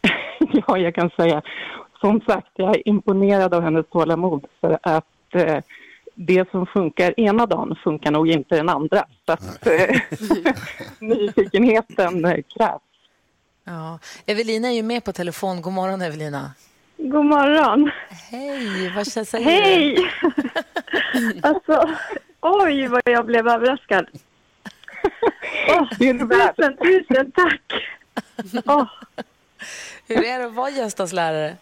Ja, 0.66 0.78
jag 0.78 0.94
kan 0.94 1.10
säga. 1.10 1.42
Som 2.02 2.20
sagt, 2.20 2.50
jag 2.54 2.76
är 2.76 2.88
imponerad 2.88 3.54
av 3.54 3.62
hennes 3.62 3.86
tålamod 3.86 4.46
för 4.60 4.78
att 4.82 5.34
eh, 5.34 5.58
det 6.14 6.50
som 6.50 6.66
funkar 6.66 7.20
ena 7.20 7.46
dagen 7.46 7.76
funkar 7.84 8.10
nog 8.10 8.28
inte 8.30 8.56
den 8.56 8.68
andra. 8.68 9.04
Så 9.26 9.32
att 9.32 9.66
eh, 9.66 10.00
nyfikenheten 10.98 12.24
eh, 12.24 12.42
krävs. 12.56 12.82
Ja. 13.64 13.98
Evelina 14.26 14.68
är 14.68 14.72
ju 14.72 14.82
med 14.82 15.04
på 15.04 15.12
telefon. 15.12 15.62
God 15.62 15.72
morgon, 15.72 16.02
Evelina. 16.02 16.50
God 16.96 17.24
morgon. 17.24 17.90
Hej, 18.30 18.92
vad 18.96 19.06
säger 19.06 19.38
du? 19.38 19.44
Hej! 19.44 20.10
alltså, 21.42 21.90
oj 22.40 22.86
vad 22.86 23.02
jag 23.04 23.26
blev 23.26 23.48
överraskad. 23.48 24.06
Åh, 25.68 25.88
tusen, 25.98 26.76
tusen 26.76 27.32
tack. 27.32 27.72
Åh, 28.66 28.86
Hur 30.08 30.24
är 30.24 30.38
det 30.38 30.46
att 30.46 30.54
vara 30.54 30.70
Göstas 30.70 31.12
lärare? 31.12 31.56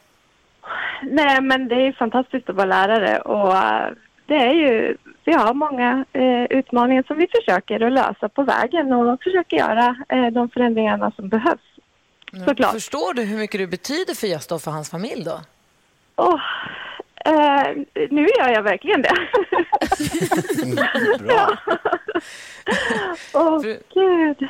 Nej 1.02 1.40
men 1.40 1.68
det 1.68 1.74
är 1.74 1.92
fantastiskt 1.92 2.48
att 2.50 2.56
vara 2.56 2.66
lärare 2.66 3.20
och 3.20 3.56
eh, 3.56 3.92
det 4.26 4.34
är 4.36 4.54
ju, 4.54 4.96
vi 5.24 5.32
har 5.32 5.54
många 5.54 6.04
eh, 6.12 6.58
utmaningar 6.58 7.02
som 7.06 7.16
vi 7.16 7.26
försöker 7.26 7.80
att 7.80 7.92
lösa 7.92 8.28
på 8.28 8.42
vägen 8.42 8.92
och 8.92 9.22
försöker 9.22 9.56
göra 9.56 9.96
eh, 10.08 10.26
de 10.26 10.48
förändringarna 10.48 11.10
som 11.10 11.28
behövs. 11.28 11.60
Såklart. 12.46 12.72
Förstår 12.72 13.14
du 13.14 13.22
hur 13.22 13.38
mycket 13.38 13.60
du 13.60 13.66
betyder 13.66 14.14
för 14.14 14.26
Gösta 14.26 14.54
och 14.54 14.62
för 14.62 14.70
hans 14.70 14.90
familj 14.90 15.24
då? 15.24 15.40
Åh, 16.16 16.40
eh, 17.24 17.76
nu 18.10 18.26
gör 18.38 18.48
jag 18.48 18.62
verkligen 18.62 19.02
det. 19.02 19.16
Bra. 21.24 21.56
Åh 23.34 23.60
gud. 23.94 24.48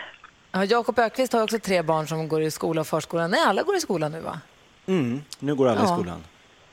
Ja, 0.52 0.64
Jakob 0.64 0.98
Ökvist 0.98 1.32
har 1.32 1.42
också 1.42 1.58
tre 1.58 1.82
barn 1.82 2.06
som 2.06 2.28
går 2.28 2.42
i 2.42 2.50
skola 2.50 2.80
och 2.80 2.86
förskola. 2.86 3.26
Nej, 3.26 3.40
alla 3.46 3.62
går 3.62 3.76
i 3.76 3.80
skolan 3.80 4.12
nu 4.12 4.20
va? 4.20 4.40
Mm, 4.90 5.22
nu 5.38 5.54
går 5.54 5.68
alla 5.68 5.80
i 5.80 5.84
Ja. 5.84 5.94
skolan. 5.96 6.24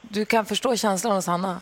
Du 0.02 0.26
kan 0.26 0.46
förstå 0.46 0.76
känslan 0.76 1.16
hos 1.16 1.28
Hanna. 1.28 1.62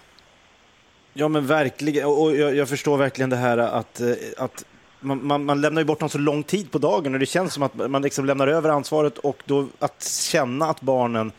Ja, 1.13 1.27
men 1.27 1.47
verkligen. 1.47 2.05
Och 2.05 2.21
och 2.24 2.35
jag, 2.35 2.55
jag 2.55 2.69
förstår 2.69 2.97
verkligen 2.97 3.29
det 3.29 3.35
här 3.35 3.57
att, 3.57 4.01
eh, 4.01 4.12
att 4.38 4.65
man, 5.00 5.27
man, 5.27 5.45
man 5.45 5.62
lämnar 5.62 5.81
ju 5.81 5.85
bort 5.85 6.00
dem 6.00 6.09
så 6.09 6.17
lång 6.17 6.43
tid 6.43 6.71
på 6.71 6.77
dagen 6.77 7.13
och 7.13 7.19
det 7.19 7.25
känns 7.25 7.53
som 7.53 7.63
att 7.63 7.75
man 7.91 8.01
liksom 8.01 8.25
lämnar 8.25 8.47
över 8.47 8.69
ansvaret 8.69 9.17
och 9.17 9.43
då 9.45 9.67
att 9.79 10.03
känna 10.03 10.65
att 10.69 10.81
barnen 10.81 11.31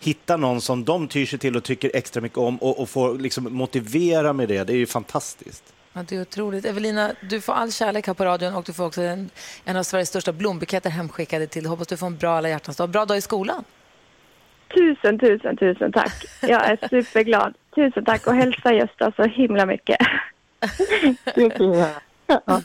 hittar 0.00 0.38
någon 0.38 0.60
som 0.60 0.84
de 0.84 1.08
tyr 1.08 1.26
sig 1.26 1.38
till 1.38 1.56
och 1.56 1.64
tycker 1.64 1.90
extra 1.94 2.20
mycket 2.20 2.38
om 2.38 2.56
och, 2.56 2.80
och 2.80 2.88
får 2.88 3.18
liksom 3.18 3.44
motivera 3.56 4.32
med 4.32 4.48
det, 4.48 4.64
det 4.64 4.72
är 4.72 4.76
ju 4.76 4.86
fantastiskt. 4.86 5.64
Ja, 5.92 6.02
det 6.08 6.16
är 6.16 6.20
otroligt. 6.22 6.64
Evelina, 6.64 7.12
du 7.30 7.40
får 7.40 7.52
all 7.52 7.72
kärlek 7.72 8.06
här 8.06 8.14
på 8.14 8.24
radion 8.24 8.54
och 8.54 8.64
du 8.64 8.72
får 8.72 8.84
också 8.86 9.02
en, 9.02 9.30
en 9.64 9.76
av 9.76 9.82
Sveriges 9.82 10.08
största 10.08 10.32
blombuketter 10.32 10.90
hemskickade 10.90 11.46
till 11.46 11.62
dig. 11.62 11.70
Hoppas 11.70 11.86
du 11.86 11.96
får 11.96 12.06
en 12.06 12.16
bra 12.16 12.36
alla 12.36 12.48
hjärtans 12.48 12.76
dag. 12.76 12.88
Bra 12.90 13.04
dag 13.04 13.16
i 13.16 13.20
skolan. 13.20 13.64
Tusen, 14.74 15.18
tusen, 15.18 15.56
tusen 15.56 15.92
tack. 15.92 16.24
Jag 16.40 16.66
är 16.66 16.78
superglad. 16.90 17.54
Tusen 17.74 18.04
tack 18.04 18.26
och 18.26 18.34
hälsa 18.34 18.72
Gösta 18.72 19.12
så 19.16 19.22
himla 19.24 19.66
mycket. 19.66 19.96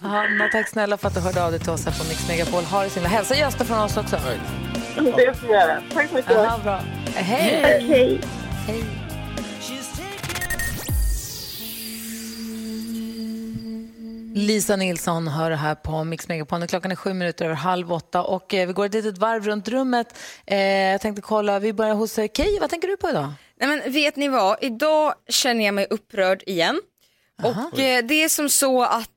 Hanna, 0.01 0.47
tack 0.51 0.67
snälla 0.67 0.97
för 0.97 1.07
att 1.07 1.13
du 1.13 1.19
hörde 1.19 1.43
av 1.45 1.51
dig 1.51 1.59
till 1.59 1.71
oss 1.71 1.85
här 1.85 1.91
på 1.91 2.03
Mix 2.09 2.29
Megapol. 2.29 2.63
Ha 2.63 2.83
det 2.83 2.89
så 2.89 2.99
himla. 2.99 3.09
Hälsa 3.09 3.35
Gösta 3.35 3.65
från 3.65 3.79
oss 3.79 3.97
också. 3.97 4.17
Det 4.95 5.35
ska 5.35 5.47
jag 5.47 5.61
göra. 5.61 5.81
Tack 5.93 6.07
så 6.09 6.15
mycket. 6.15 6.31
Ja, 6.31 6.59
bra. 6.63 6.79
Hej! 7.15 7.83
Hej. 7.87 8.21
Hej. 8.67 9.08
Lisa 14.33 14.75
Nilsson 14.75 15.27
hör 15.27 15.51
här 15.51 15.75
på 15.75 16.03
Mix 16.03 16.27
Megapol. 16.27 16.67
Klockan 16.67 16.91
är 16.91 16.95
sju 16.95 17.13
minuter 17.13 17.45
över 17.45 17.55
halv 17.55 17.93
åtta 17.93 18.23
och 18.23 18.53
eh, 18.53 18.67
vi 18.67 18.73
går 18.73 18.85
ett 18.85 18.93
litet 18.93 19.17
varv 19.17 19.45
runt 19.45 19.67
rummet. 19.67 20.17
Eh, 20.45 20.59
jag 20.61 21.01
tänkte 21.01 21.21
kolla, 21.21 21.59
vi 21.59 21.73
börjar 21.73 21.95
hos 21.95 22.19
eh, 22.19 22.27
Key. 22.33 22.59
Vad 22.59 22.69
tänker 22.69 22.87
du 22.87 22.97
på 22.97 23.09
idag? 23.09 23.33
Nej, 23.59 23.69
men 23.69 23.93
vet 23.93 24.15
ni 24.15 24.27
vad? 24.27 24.57
Idag 24.61 25.13
känner 25.29 25.65
jag 25.65 25.73
mig 25.73 25.87
upprörd 25.89 26.43
igen. 26.45 26.81
Och 27.43 27.79
eh, 27.79 28.05
det 28.05 28.23
är 28.23 28.29
som 28.29 28.49
så 28.49 28.83
att 28.83 29.09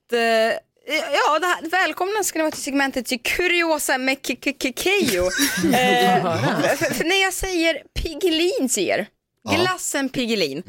Ja, 0.87 1.38
det 1.38 1.47
här, 1.47 1.71
välkomna 1.71 2.25
ska 2.25 2.38
ni 2.38 2.42
vara 2.42 2.50
till 2.50 2.62
segmentet 2.62 3.07
till 3.07 3.23
Kuriosa 3.23 3.99
med 3.99 4.16
Keyyo. 4.76 5.25
eh, 5.75 6.23
för, 6.76 6.95
för 6.95 7.04
när 7.04 7.23
jag 7.23 7.33
säger 7.33 7.83
Piggelin 7.95 8.69
ser, 8.69 9.07
glassen 9.50 10.08
Piggelin. 10.08 10.62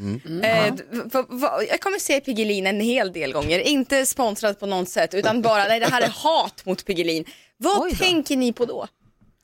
Eh, 0.44 0.74
v- 0.90 1.24
v- 1.30 1.66
jag 1.70 1.80
kommer 1.80 1.98
säga 1.98 2.20
Piggelin 2.20 2.66
en 2.66 2.80
hel 2.80 3.12
del 3.12 3.32
gånger, 3.32 3.58
inte 3.58 4.06
sponsrad 4.06 4.60
på 4.60 4.66
något 4.66 4.88
sätt 4.88 5.14
utan 5.14 5.42
bara 5.42 5.64
nej 5.64 5.80
det 5.80 5.86
här 5.86 6.02
är 6.02 6.08
hat 6.08 6.64
mot 6.66 6.84
Piggelin. 6.84 7.24
Vad 7.56 7.98
tänker 7.98 8.36
ni 8.36 8.52
på 8.52 8.64
då? 8.64 8.86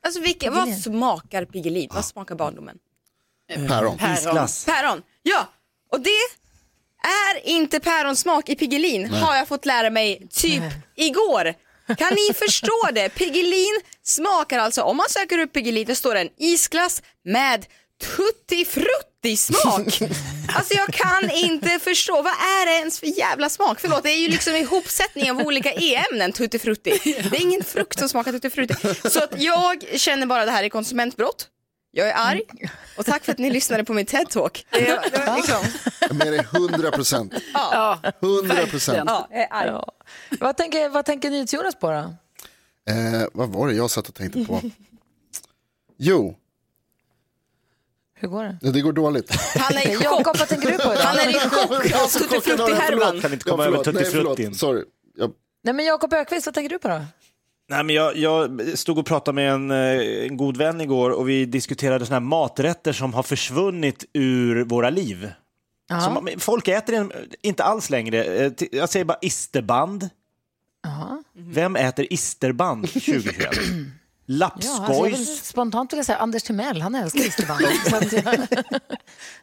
Alltså 0.04 0.20
vilka, 0.20 0.50
vad 0.50 0.78
smakar 0.82 1.44
Piggelin? 1.44 1.88
Vad 1.92 2.04
smakar 2.04 2.34
barndomen? 2.34 2.76
Päron. 3.68 3.99
Isglass. 4.18 4.64
Päron, 4.64 5.02
ja. 5.22 5.49
Och 5.92 6.00
det 6.00 6.10
är 7.02 7.49
inte 7.49 7.80
päronsmak 7.80 8.49
i 8.49 8.56
Piggelin 8.56 9.10
har 9.10 9.37
jag 9.37 9.49
fått 9.49 9.66
lära 9.66 9.90
mig 9.90 10.26
typ 10.30 10.62
igår. 10.96 11.54
Kan 11.99 12.14
ni 12.14 12.34
förstå 12.34 12.88
det? 12.92 13.08
Piggelin 13.08 13.80
smakar 14.02 14.58
alltså, 14.58 14.82
om 14.82 14.96
man 14.96 15.06
söker 15.08 15.38
upp 15.38 15.52
Piggelin, 15.52 15.87
det 15.87 15.94
står 15.94 16.14
en 16.14 16.28
isglass 16.37 17.02
med 17.25 17.66
tutti 18.16 18.64
frutti 19.22 19.36
smak. 19.36 20.00
Alltså 20.54 20.74
jag 20.74 20.92
kan 20.94 21.30
inte 21.30 21.78
förstå, 21.78 22.14
vad 22.22 22.32
är 22.32 22.66
det 22.66 22.72
ens 22.72 23.00
för 23.00 23.06
jävla 23.06 23.48
smak? 23.48 23.80
Förlåt, 23.80 24.02
det 24.02 24.10
är 24.10 24.18
ju 24.20 24.28
liksom 24.28 24.54
ihopsättning 24.54 25.30
av 25.30 25.38
olika 25.38 25.72
e-ämnen, 25.72 26.32
tutti 26.32 26.58
frutti. 26.58 26.90
Det 27.30 27.36
är 27.36 27.42
ingen 27.42 27.64
frukt 27.64 27.98
som 27.98 28.08
smakar 28.08 28.32
tutti 28.32 28.50
frutti. 28.50 28.74
Så 29.10 29.24
att 29.24 29.40
jag 29.42 29.84
känner 29.96 30.26
bara 30.26 30.44
det 30.44 30.50
här 30.50 30.64
är 30.64 30.68
konsumentbrott. 30.68 31.48
Jag 31.92 32.08
är 32.08 32.14
arg 32.16 32.42
och 32.96 33.06
tack 33.06 33.24
för 33.24 33.32
att 33.32 33.38
ni 33.38 33.50
lyssnade 33.50 33.84
på 33.84 33.92
min 33.94 34.06
TED-talk. 34.06 34.64
Liksom, 34.72 35.64
Jag 36.00 36.10
är 36.10 36.14
med 36.14 36.32
dig 36.32 36.46
100 36.54 36.90
procent. 36.90 37.34
Ja, 37.54 37.98
100 38.22 38.66
procent. 38.66 39.02
ja, 39.06 39.28
jag 39.30 39.40
är 39.40 39.48
arg. 39.50 39.68
Ja. 39.68 39.92
Vad 40.40 40.56
tänker, 40.56 40.88
vad 40.88 41.04
tänker 41.04 41.30
NyhetsJonas 41.30 41.74
på 41.74 41.90
då? 41.90 41.96
Eh, 42.92 43.26
vad 43.32 43.48
var 43.48 43.68
det 43.68 43.74
jag 43.74 43.90
satt 43.90 44.08
och 44.08 44.14
tänkte 44.14 44.44
på? 44.44 44.60
Jo, 45.98 46.36
Hur 48.20 48.28
går 48.28 48.44
det? 48.44 48.70
det 48.72 48.80
går 48.80 48.92
dåligt. 48.92 49.34
Han 49.56 49.76
är 49.76 49.88
i 49.90 49.94
chock. 49.96 50.04
Jakob, 50.04 50.36
vad 50.38 50.48
tänker 50.48 50.70
du 50.70 50.78
på 50.78 50.92
idag? 50.92 51.02
Han 51.02 51.16
är 51.18 51.28
i 51.30 51.34
chock 51.34 51.70
av 52.02 52.06
Tutti 52.08 52.40
Frutti-härvan. 52.40 53.20
Kan 53.20 53.32
inte 53.32 53.44
Ja, 53.48 53.50
komma 53.52 53.64
över 53.66 53.84
tutti 53.84 54.04
fruttin. 54.04 54.54
Sorry. 54.54 54.82
Jag, 55.16 55.30
Nej, 55.64 55.74
men 55.74 55.84
Jakob 55.86 56.12
Ökvist, 56.12 56.46
vad 56.46 56.54
tänker 56.54 56.68
du 56.70 56.78
på 56.78 56.88
då? 56.88 57.00
Nej, 57.68 57.84
men 57.84 57.94
jag, 57.94 58.16
jag 58.16 58.60
stod 58.78 58.98
och 58.98 59.06
pratade 59.06 59.34
med 59.34 59.52
en, 59.52 59.70
eh, 59.70 60.26
en 60.26 60.36
god 60.36 60.56
vän 60.56 60.80
igår 60.80 61.10
och 61.10 61.28
vi 61.28 61.44
diskuterade 61.44 62.06
såna 62.06 62.14
här 62.16 62.20
maträtter 62.20 62.92
som 62.92 63.14
har 63.14 63.22
försvunnit 63.22 64.04
ur 64.12 64.64
våra 64.64 64.90
liv. 64.90 65.32
Som, 66.04 66.28
folk 66.38 66.68
äter 66.68 66.92
den 66.92 67.12
inte 67.42 67.64
alls 67.64 67.90
längre. 67.90 68.24
Eh, 68.24 68.52
Jag 68.72 68.88
säger 68.88 69.04
bara 69.04 69.18
isterband. 69.22 70.08
Ja. 70.82 71.22
Vem 71.34 71.76
äter 71.76 72.06
isterband 72.12 72.88
2021? 72.92 73.50
Ja, 74.38 74.54
alltså 74.54 75.02
Lappskojs. 75.02 75.44
spontant 75.44 75.92
vill 75.92 75.96
jag 75.99 76.06
säga 76.06 76.18
Anders 76.18 76.42
Timell, 76.42 76.80
han 76.80 76.94
älskar 76.94 77.20
isterband. 77.20 77.60
Så 77.90 77.96
att 77.96 78.12
jag- 78.12 78.64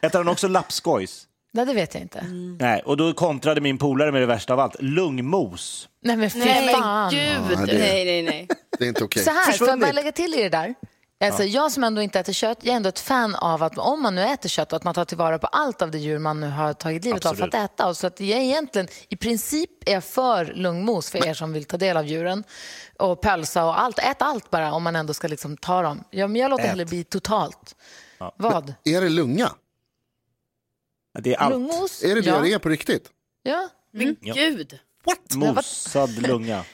Äter 0.00 0.18
han 0.18 0.28
också 0.28 0.48
lappskojs? 0.48 1.24
Nej, 1.52 1.66
det 1.66 1.74
vet 1.74 1.94
jag 1.94 2.02
inte. 2.02 2.24
Nej, 2.60 2.82
och 2.84 2.96
då 2.96 3.12
kontrade 3.12 3.60
min 3.60 3.78
polare 3.78 4.12
med 4.12 4.22
det 4.22 4.26
värsta 4.26 4.52
av 4.52 4.60
allt. 4.60 4.76
Lungmos. 4.82 5.88
Nej, 6.04 6.16
men 6.16 6.30
fy 6.30 6.38
Nej 6.38 6.66
men 6.66 7.10
gud. 7.10 7.58
Ja, 7.58 7.66
det- 7.66 7.78
Nej, 7.78 8.04
nej, 8.04 8.22
nej. 8.22 8.48
det 8.78 8.84
är 8.84 8.88
inte 8.88 9.04
okej. 9.04 9.24
Så 9.24 9.30
här, 9.30 9.52
får 9.52 9.68
jag 9.68 9.80
bara 9.80 9.92
lägga 9.92 10.12
till 10.12 10.34
i 10.34 10.42
det 10.42 10.48
där? 10.48 10.74
Alltså, 11.20 11.44
Jag 11.44 11.72
som 11.72 11.84
ändå 11.84 12.02
inte 12.02 12.20
äter 12.20 12.32
kött, 12.32 12.58
jag 12.62 12.72
är 12.72 12.76
ändå 12.76 12.88
ett 12.88 12.98
fan 12.98 13.34
av 13.34 13.62
att 13.62 13.78
om 13.78 14.02
man 14.02 14.14
nu 14.14 14.22
äter 14.22 14.48
kött, 14.48 14.72
att 14.72 14.84
man 14.84 14.94
tar 14.94 15.04
tillvara 15.04 15.38
på 15.38 15.46
allt 15.46 15.82
av 15.82 15.90
det 15.90 15.98
djur 15.98 16.18
man 16.18 16.40
nu 16.40 16.46
har 16.48 16.72
tagit 16.72 17.04
livet 17.04 17.26
av 17.26 17.34
för 17.34 17.44
att 17.44 17.54
Absolut. 17.54 17.70
äta. 17.70 17.88
Och 17.88 17.96
så 17.96 18.06
att 18.06 18.20
jag 18.20 18.40
egentligen, 18.40 18.88
i 19.08 19.16
princip 19.16 19.70
är 19.88 19.92
jag 19.92 20.04
för 20.04 20.44
lungmos 20.44 21.10
för 21.10 21.26
er 21.26 21.34
som 21.34 21.52
vill 21.52 21.64
ta 21.64 21.76
del 21.76 21.96
av 21.96 22.06
djuren. 22.06 22.44
Och 22.98 23.20
pölsa 23.20 23.64
och 23.64 23.80
allt. 23.80 23.98
Ät 23.98 24.22
allt 24.22 24.50
bara 24.50 24.72
om 24.72 24.82
man 24.82 24.96
ändå 24.96 25.14
ska 25.14 25.28
liksom 25.28 25.56
ta 25.56 25.82
dem. 25.82 26.04
Ja, 26.10 26.26
men 26.26 26.40
jag 26.42 26.50
låter 26.50 26.64
Ät. 26.64 26.70
hellre 26.70 26.84
bli 26.84 27.04
totalt. 27.04 27.76
Vad? 28.36 28.74
Är 28.84 29.00
det 29.00 29.08
lunga? 29.08 29.52
Det 31.18 31.34
är 31.34 31.38
allt. 31.38 31.50
Lungmos? 31.52 32.02
Är 32.02 32.14
det 32.14 32.20
det 32.20 32.30
ja. 32.30 32.40
det 32.40 32.52
är 32.52 32.58
på 32.58 32.68
riktigt? 32.68 33.10
Ja. 33.42 33.68
Men 33.92 34.16
Ja. 34.20 34.34
gud. 34.34 34.78
Mosad 35.34 36.10
lunga. 36.10 36.64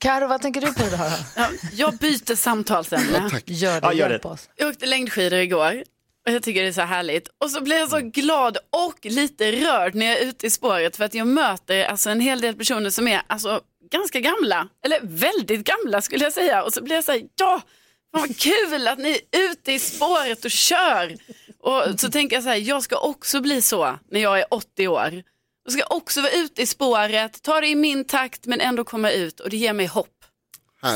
Karo, 0.00 0.26
vad 0.26 0.42
tänker 0.42 0.60
du 0.60 0.74
på 0.74 0.82
idag? 0.86 1.12
Ja, 1.36 1.48
jag 1.72 1.96
byter 1.96 2.34
samtalsämne. 2.34 3.30
Gör 3.46 3.80
det, 3.80 3.86
Ja, 3.86 3.92
gör 3.92 4.08
det. 4.08 4.24
oss. 4.24 4.48
Jag 4.56 4.68
åkte 4.68 4.86
längdskidor 4.86 5.38
igår 5.38 5.84
och 6.26 6.32
jag 6.32 6.42
tycker 6.42 6.62
det 6.62 6.68
är 6.68 6.72
så 6.72 6.80
härligt. 6.80 7.28
Och 7.44 7.50
så 7.50 7.60
blir 7.60 7.76
jag 7.76 7.90
så 7.90 7.98
glad 8.00 8.56
och 8.86 8.98
lite 9.04 9.52
rörd 9.52 9.94
när 9.94 10.06
jag 10.06 10.18
är 10.18 10.24
ute 10.26 10.46
i 10.46 10.50
spåret 10.50 10.96
för 10.96 11.04
att 11.04 11.14
jag 11.14 11.26
möter 11.26 11.84
alltså, 11.84 12.10
en 12.10 12.20
hel 12.20 12.40
del 12.40 12.54
personer 12.54 12.90
som 12.90 13.08
är 13.08 13.22
alltså, 13.26 13.60
ganska 13.90 14.20
gamla, 14.20 14.68
eller 14.84 15.00
väldigt 15.02 15.64
gamla 15.64 16.02
skulle 16.02 16.24
jag 16.24 16.32
säga. 16.32 16.62
Och 16.62 16.72
så 16.74 16.82
blir 16.82 16.94
jag 16.94 17.04
så 17.04 17.12
här, 17.12 17.22
ja, 17.36 17.62
vad 18.10 18.38
kul 18.38 18.88
att 18.88 18.98
ni 18.98 19.10
är 19.10 19.50
ute 19.50 19.72
i 19.72 19.78
spåret 19.78 20.44
och 20.44 20.50
kör. 20.50 21.16
Och 21.60 22.00
så 22.00 22.10
tänker 22.10 22.36
jag 22.36 22.42
så 22.42 22.48
här, 22.48 22.56
jag 22.56 22.82
ska 22.82 22.98
också 22.98 23.40
bli 23.40 23.62
så 23.62 23.98
när 24.10 24.20
jag 24.20 24.38
är 24.38 24.54
80 24.54 24.88
år. 24.88 25.22
Jag 25.66 25.72
ska 25.72 25.84
också 25.86 26.20
vara 26.20 26.32
ute 26.32 26.62
i 26.62 26.66
spåret, 26.66 27.42
ta 27.42 27.60
det 27.60 27.68
i 27.68 27.74
min 27.74 28.04
takt 28.04 28.46
men 28.46 28.60
ändå 28.60 28.84
komma 28.84 29.10
ut 29.10 29.40
och 29.40 29.50
det 29.50 29.56
ger 29.56 29.72
mig 29.72 29.86
hopp. 29.86 30.08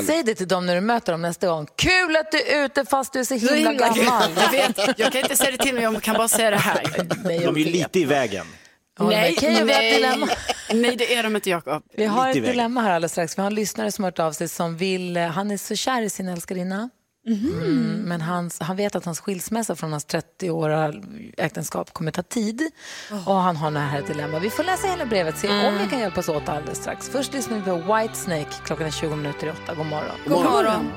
Säg 0.07 0.23
det 0.23 0.35
till 0.35 0.49
dem 0.49 0.67
när 0.67 0.75
du 0.75 0.81
möter 0.81 1.13
dem 1.13 1.23
nästa 1.23 1.47
gång. 1.47 1.67
Kul 1.77 2.17
att 2.17 2.33
du 2.33 2.43
är 2.43 2.65
ute 2.65 2.85
fast 2.85 3.13
du 3.13 3.21
är 3.21 3.25
så 3.25 3.35
himla, 3.35 3.55
himla 3.55 3.73
gammal. 3.73 4.31
Jag 4.37 4.51
vet, 4.51 4.99
jag 4.99 5.13
kan 5.13 5.23
inte 5.23 5.37
säga 5.37 5.51
det 5.51 5.57
till 5.57 5.75
mig, 5.75 5.83
jag 5.83 6.03
kan 6.03 6.17
bara 6.17 6.29
säga 6.29 6.51
det 6.51 6.57
här. 6.57 6.83
Nej, 7.25 7.39
De 7.39 7.57
är 7.57 7.65
lite 7.65 7.99
i 7.99 8.05
vägen. 8.05 8.47
Nej, 9.01 9.37
har 9.41 9.57
ett 9.57 9.67
nej, 9.67 9.95
dilemma. 9.95 10.29
nej, 10.73 10.97
det 10.97 11.15
är 11.15 11.23
de 11.23 11.37
inte 11.37 11.51
Jakob. 11.51 11.83
Vi 11.97 12.05
har 12.07 12.29
Lite 12.29 12.39
ett 12.39 12.53
dilemma 12.53 12.81
här 12.83 12.91
alldeles 12.91 13.13
strax. 13.13 13.39
Vi 13.39 13.43
har 13.43 13.47
en 13.47 13.55
lyssnare 13.55 13.93
som 13.93 14.05
har 14.05 14.11
hört 14.11 14.19
av 14.19 14.33
sig 14.33 14.49
som 14.49 14.77
vill, 14.77 15.17
eh, 15.17 15.27
han 15.27 15.51
är 15.51 15.57
så 15.57 15.77
kär 15.77 16.03
i 16.03 16.11
sin 16.11 16.29
älskarinna. 16.29 16.91
Mm, 17.27 18.03
men 18.07 18.21
hans, 18.21 18.61
han 18.61 18.77
vet 18.77 18.95
att 18.95 19.05
hans 19.05 19.21
skilsmässa 19.21 19.77
från 19.77 19.93
hans 19.93 20.07
30-åriga 20.07 20.93
äktenskap 21.37 21.93
kommer 21.93 22.11
ta 22.11 22.23
tid. 22.23 22.63
Och 23.27 23.35
han 23.35 23.57
har 23.57 23.71
det 23.71 23.79
här 23.79 23.99
ett 23.99 24.07
dilemma. 24.07 24.39
Vi 24.39 24.51
får 24.51 24.65
läsa 24.65 24.87
hela 24.87 25.07
brevet 25.07 25.39
se 25.39 25.49
om 25.49 25.79
vi 25.79 25.91
kan 25.91 25.99
hjälpas 25.99 26.29
åt 26.29 26.49
alldeles 26.49 26.79
strax. 26.79 27.09
Först 27.09 27.33
lyssnar 27.33 27.57
vi 27.57 27.63
på 27.63 27.95
White 27.95 28.15
Snake. 28.15 28.51
Klockan 28.65 28.87
är 28.87 28.91
20 28.91 29.17
minuter 29.17 29.47
i 29.47 29.51
åtta. 29.51 29.75
God 29.75 29.87
morgon. 29.87 30.17
God 30.27 30.45
morgon. 30.45 30.91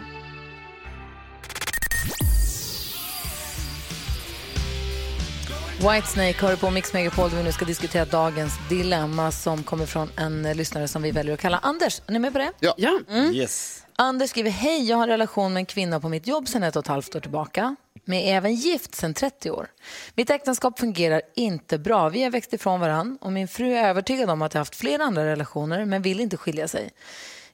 Whitesnake 5.92 6.46
hör 6.46 6.56
på 6.56 6.70
Mix 6.70 6.94
Megapol 6.94 7.30
där 7.30 7.38
vi 7.38 7.44
nu 7.44 7.52
ska 7.52 7.66
diskutera 7.66 8.06
dagens 8.06 8.54
dilemma 8.70 9.32
som 9.32 9.64
kommer 9.64 9.86
från 9.86 10.10
en 10.18 10.44
lyssnare 10.44 10.88
som 10.88 11.02
vi 11.02 11.12
väljer 11.12 11.34
att 11.34 11.40
kalla 11.40 11.58
Anders. 11.58 12.02
Är 12.08 12.12
ni 12.12 12.20
med 12.20 12.34
på 12.34 12.40
det? 12.40 12.52
Ja. 12.60 12.74
Ja. 12.78 13.00
Yes. 13.34 13.83
Anders 13.96 14.30
skriver, 14.30 14.52
hej, 14.52 14.90
jag 14.90 14.98
har 14.98 15.04
en 15.04 15.10
relation 15.10 15.54
med 15.54 15.62
en 15.62 15.66
kvinna 15.66 16.00
på 16.00 16.10
mitt 16.10 16.28
jobb 16.28 16.48
sedan 16.48 16.64
ett 16.64 16.76
och 16.76 16.84
ett 16.84 16.88
halvt 16.88 17.16
år 17.16 17.20
tillbaka. 17.20 17.76
Men 18.06 18.20
är 18.20 18.36
även 18.36 18.56
gift 18.56 18.96
sedan 18.96 19.14
30 19.14 19.52
år. 19.52 19.68
Mitt 20.16 20.30
äktenskap 20.30 20.80
fungerar 20.80 21.22
inte 21.36 21.78
bra. 21.78 22.10
Vi 22.10 22.24
har 22.24 22.32
växt 22.32 22.54
ifrån 22.54 22.80
varann 22.80 23.18
och 23.22 23.32
min 23.32 23.48
fru 23.48 23.74
är 23.74 23.90
övertygad 23.90 24.30
om 24.30 24.42
att 24.42 24.54
jag 24.54 24.62
haft 24.62 24.76
flera 24.76 25.04
andra 25.04 25.26
relationer 25.26 25.86
men 25.86 26.02
vill 26.02 26.20
inte 26.20 26.38
skilja 26.38 26.68
sig. 26.68 26.90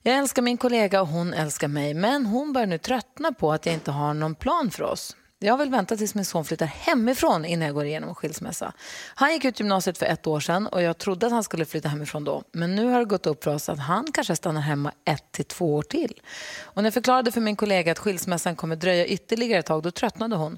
Jag 0.02 0.18
älskar 0.18 0.42
min 0.42 0.58
kollega 0.58 1.02
och 1.02 1.08
hon 1.08 1.34
älskar 1.34 1.68
mig 1.68 1.94
men 1.94 2.26
hon 2.26 2.54
börjar 2.54 2.68
nu 2.68 2.78
tröttna 2.78 3.32
på 3.32 3.52
att 3.52 3.66
jag 3.66 3.76
inte 3.76 3.92
har 3.92 4.14
någon 4.14 4.36
plan 4.36 4.72
för 4.72 4.84
oss. 4.84 5.16
Jag 5.42 5.58
vill 5.58 5.70
vänta 5.70 5.98
tills 5.98 6.16
min 6.16 6.26
son 6.26 6.46
flyttar 6.46 6.66
hemifrån 6.66 7.46
innan 7.46 7.66
jag 7.66 7.76
går 7.76 7.86
igenom 7.86 8.10
en 8.10 8.16
skilsmässa. 8.16 8.74
Han 9.16 9.34
gick 9.34 9.46
ut 9.46 9.60
gymnasiet 9.60 9.98
för 9.98 10.06
ett 10.06 10.28
år 10.28 10.40
sedan 10.40 10.68
och 10.68 10.82
jag 10.82 10.98
trodde 10.98 11.26
att 11.26 11.32
han 11.32 11.44
skulle 11.44 11.66
flytta 11.66 11.90
hemifrån 11.90 12.24
då. 12.24 12.44
Men 12.52 12.76
nu 12.76 12.86
har 12.86 13.00
det 13.00 13.06
gått 13.06 13.26
upp 13.26 13.44
för 13.44 13.56
oss 13.56 13.70
att 13.70 13.80
han 13.80 14.12
kanske 14.12 14.36
stannar 14.36 14.62
hemma 14.62 14.92
ett 15.06 15.32
till 15.32 15.46
två 15.46 15.76
år 15.76 15.82
till. 15.82 16.22
Och 16.62 16.84
när 16.84 16.88
jag 16.88 16.94
förklarade 16.94 17.32
för 17.32 17.42
min 17.42 17.56
kollega 17.56 17.92
att 17.92 18.00
skilsmässan 18.00 18.56
kommer 18.56 18.76
dröja 18.76 19.06
ytterligare 19.06 19.60
ett 19.60 19.66
tag, 19.66 19.84
då 19.84 19.92
tröttnade 19.92 20.36
hon. 20.36 20.58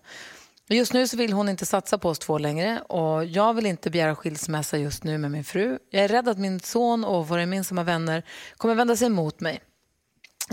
Just 0.70 0.94
nu 0.94 1.08
så 1.08 1.18
vill 1.18 1.34
hon 1.34 1.50
inte 1.50 1.66
satsa 1.66 1.98
på 1.98 2.10
oss 2.10 2.20
två 2.20 2.38
längre 2.38 2.82
och 2.82 3.26
jag 3.26 3.54
vill 3.54 3.66
inte 3.66 3.90
begära 3.90 4.16
skilsmässa 4.16 4.78
just 4.78 5.04
nu 5.04 5.18
med 5.18 5.32
min 5.32 5.44
fru. 5.44 5.78
Jag 5.90 6.04
är 6.04 6.08
rädd 6.08 6.30
att 6.30 6.38
min 6.38 6.60
son 6.60 7.06
och 7.06 7.28
våra 7.28 7.40
gemensamma 7.40 7.84
vänner 7.84 8.24
kommer 8.58 8.76
vända 8.76 8.96
sig 8.96 9.08
emot 9.08 9.40
mig. 9.40 9.62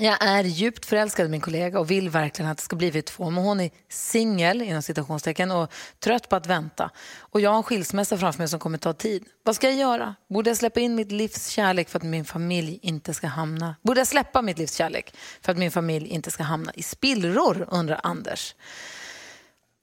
Jag 0.00 0.16
är 0.20 0.44
djupt 0.44 0.86
förälskad 0.86 1.26
i 1.26 1.28
min 1.28 1.40
kollega 1.40 1.80
och 1.80 1.90
vill 1.90 2.10
verkligen 2.10 2.50
att 2.50 2.56
det 2.58 2.64
ska 2.64 2.76
bli 2.76 2.90
vi 2.90 3.02
två. 3.02 3.30
Men 3.30 3.44
hon 3.44 3.60
är 3.60 3.70
singel 3.88 4.62
inom 4.62 4.82
citationstecken 4.82 5.50
och 5.50 5.72
trött 5.98 6.28
på 6.28 6.36
att 6.36 6.46
vänta. 6.46 6.90
Och 7.18 7.40
jag 7.40 7.50
har 7.50 7.56
en 7.56 7.62
skilsmässa 7.62 8.18
framför 8.18 8.38
mig 8.38 8.48
som 8.48 8.60
kommer 8.60 8.78
ta 8.78 8.92
tid. 8.92 9.24
Vad 9.42 9.56
ska 9.56 9.66
jag 9.68 9.76
göra? 9.76 10.14
Borde 10.28 10.50
jag 10.50 10.56
släppa 10.56 10.80
in 10.80 10.94
mitt 10.94 11.12
livs 11.12 11.48
kärlek 11.48 11.88
för 11.88 11.98
att 11.98 12.02
min 12.02 12.24
familj 12.24 12.78
inte 12.82 13.14
ska 13.14 13.26
hamna... 13.26 13.76
Borde 13.82 14.00
jag 14.00 14.06
släppa 14.06 14.42
mitt 14.42 14.58
livs 14.58 14.74
kärlek 14.74 15.14
för 15.40 15.52
att 15.52 15.58
min 15.58 15.70
familj 15.70 16.08
inte 16.08 16.30
ska 16.30 16.42
hamna 16.42 16.72
i 16.74 16.82
spillror, 16.82 17.68
undrar 17.70 18.00
Anders. 18.02 18.54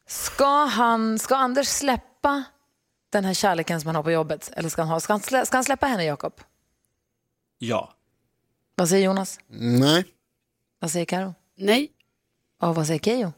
Ska, 0.08 0.66
han, 0.66 1.20
ska 1.20 1.36
Anders 1.36 1.68
släppa 1.68 2.44
den 3.12 3.26
här 3.26 3.34
kärleken 3.34 3.82
som 3.82 3.88
han 3.88 3.96
har 3.96 4.04
på 4.04 4.12
jobbet? 4.12 4.52
Eller 4.56 4.70
ska 4.70 4.82
han, 4.82 4.90
ha, 4.90 5.00
ska 5.00 5.14
han, 5.14 5.20
slä, 5.20 5.46
ska 5.46 5.58
han 5.58 5.64
släppa 5.64 5.88
henne, 5.88 6.06
Jakob? 6.06 6.34
Ja. 7.58 7.95
Vad 8.76 8.90
säger 8.90 9.06
Jonas? 9.06 9.40
Nej. 9.48 10.06
Vad 10.80 10.92
säger 10.92 11.06
Karo? 11.06 11.34
Nej. 11.58 11.92
Och 12.62 12.76
vad 12.76 12.88
säger 12.88 13.00
Keyyo? 13.00 13.34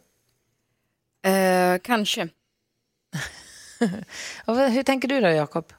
Eh, 1.26 1.80
kanske. 1.84 2.30
Hur 4.46 4.84
tänker 4.84 5.08
du 5.08 5.22
då, 5.22 5.28
Jakob? 5.28 5.74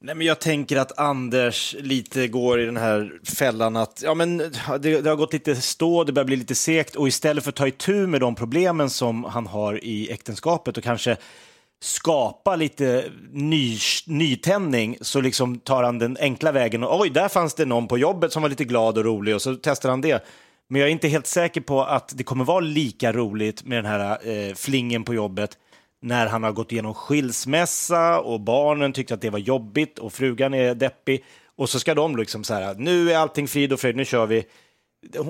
Nej, 0.00 0.14
men 0.14 0.26
jag 0.26 0.40
tänker 0.40 0.76
att 0.76 0.98
Anders 0.98 1.76
lite 1.78 2.28
går 2.28 2.60
i 2.60 2.64
den 2.64 2.76
här 2.76 3.20
fällan 3.24 3.76
att 3.76 4.02
ja, 4.02 4.14
men 4.14 4.38
det, 4.38 5.00
det 5.00 5.08
har 5.08 5.16
gått 5.16 5.32
lite 5.32 5.56
stå, 5.56 6.04
det 6.04 6.12
börjar 6.12 6.26
bli 6.26 6.36
lite 6.36 6.54
segt 6.54 6.96
och 6.96 7.08
istället 7.08 7.44
för 7.44 7.50
att 7.50 7.56
ta 7.56 7.68
itu 7.68 8.06
med 8.06 8.20
de 8.20 8.34
problemen 8.34 8.90
som 8.90 9.24
han 9.24 9.46
har 9.46 9.84
i 9.84 10.12
äktenskapet 10.12 10.76
och 10.76 10.84
kanske 10.84 11.16
skapa 11.82 12.56
lite 12.56 13.04
ny, 13.32 13.78
nytändning 14.06 14.96
så 15.00 15.20
liksom 15.20 15.58
tar 15.58 15.82
han 15.82 15.98
den 15.98 16.16
enkla 16.20 16.52
vägen 16.52 16.84
och 16.84 17.00
oj, 17.00 17.10
där 17.10 17.28
fanns 17.28 17.54
det 17.54 17.64
någon 17.64 17.88
på 17.88 17.98
jobbet 17.98 18.32
som 18.32 18.42
var 18.42 18.48
lite 18.48 18.64
glad 18.64 18.98
och 18.98 19.04
rolig 19.04 19.34
och 19.34 19.42
så 19.42 19.54
testar 19.54 19.90
han 19.90 20.00
det. 20.00 20.24
Men 20.68 20.80
jag 20.80 20.88
är 20.88 20.92
inte 20.92 21.08
helt 21.08 21.26
säker 21.26 21.60
på 21.60 21.84
att 21.84 22.12
det 22.16 22.24
kommer 22.24 22.44
vara 22.44 22.60
lika 22.60 23.12
roligt 23.12 23.64
med 23.64 23.78
den 23.78 23.86
här 23.86 24.28
eh, 24.28 24.54
flingen 24.54 25.04
på 25.04 25.14
jobbet 25.14 25.58
när 26.02 26.26
han 26.26 26.42
har 26.42 26.52
gått 26.52 26.72
igenom 26.72 26.94
skilsmässa 26.94 28.20
och 28.20 28.40
barnen 28.40 28.92
tyckte 28.92 29.14
att 29.14 29.20
det 29.20 29.30
var 29.30 29.38
jobbigt 29.38 29.98
och 29.98 30.12
frugan 30.12 30.54
är 30.54 30.74
deppig 30.74 31.24
och 31.56 31.68
så 31.70 31.80
ska 31.80 31.94
de 31.94 32.16
liksom 32.16 32.44
så 32.44 32.54
här, 32.54 32.74
nu 32.74 33.12
är 33.12 33.18
allting 33.18 33.48
frid 33.48 33.72
och 33.72 33.80
fröjd, 33.80 33.96
nu 33.96 34.04
kör 34.04 34.26
vi. 34.26 34.44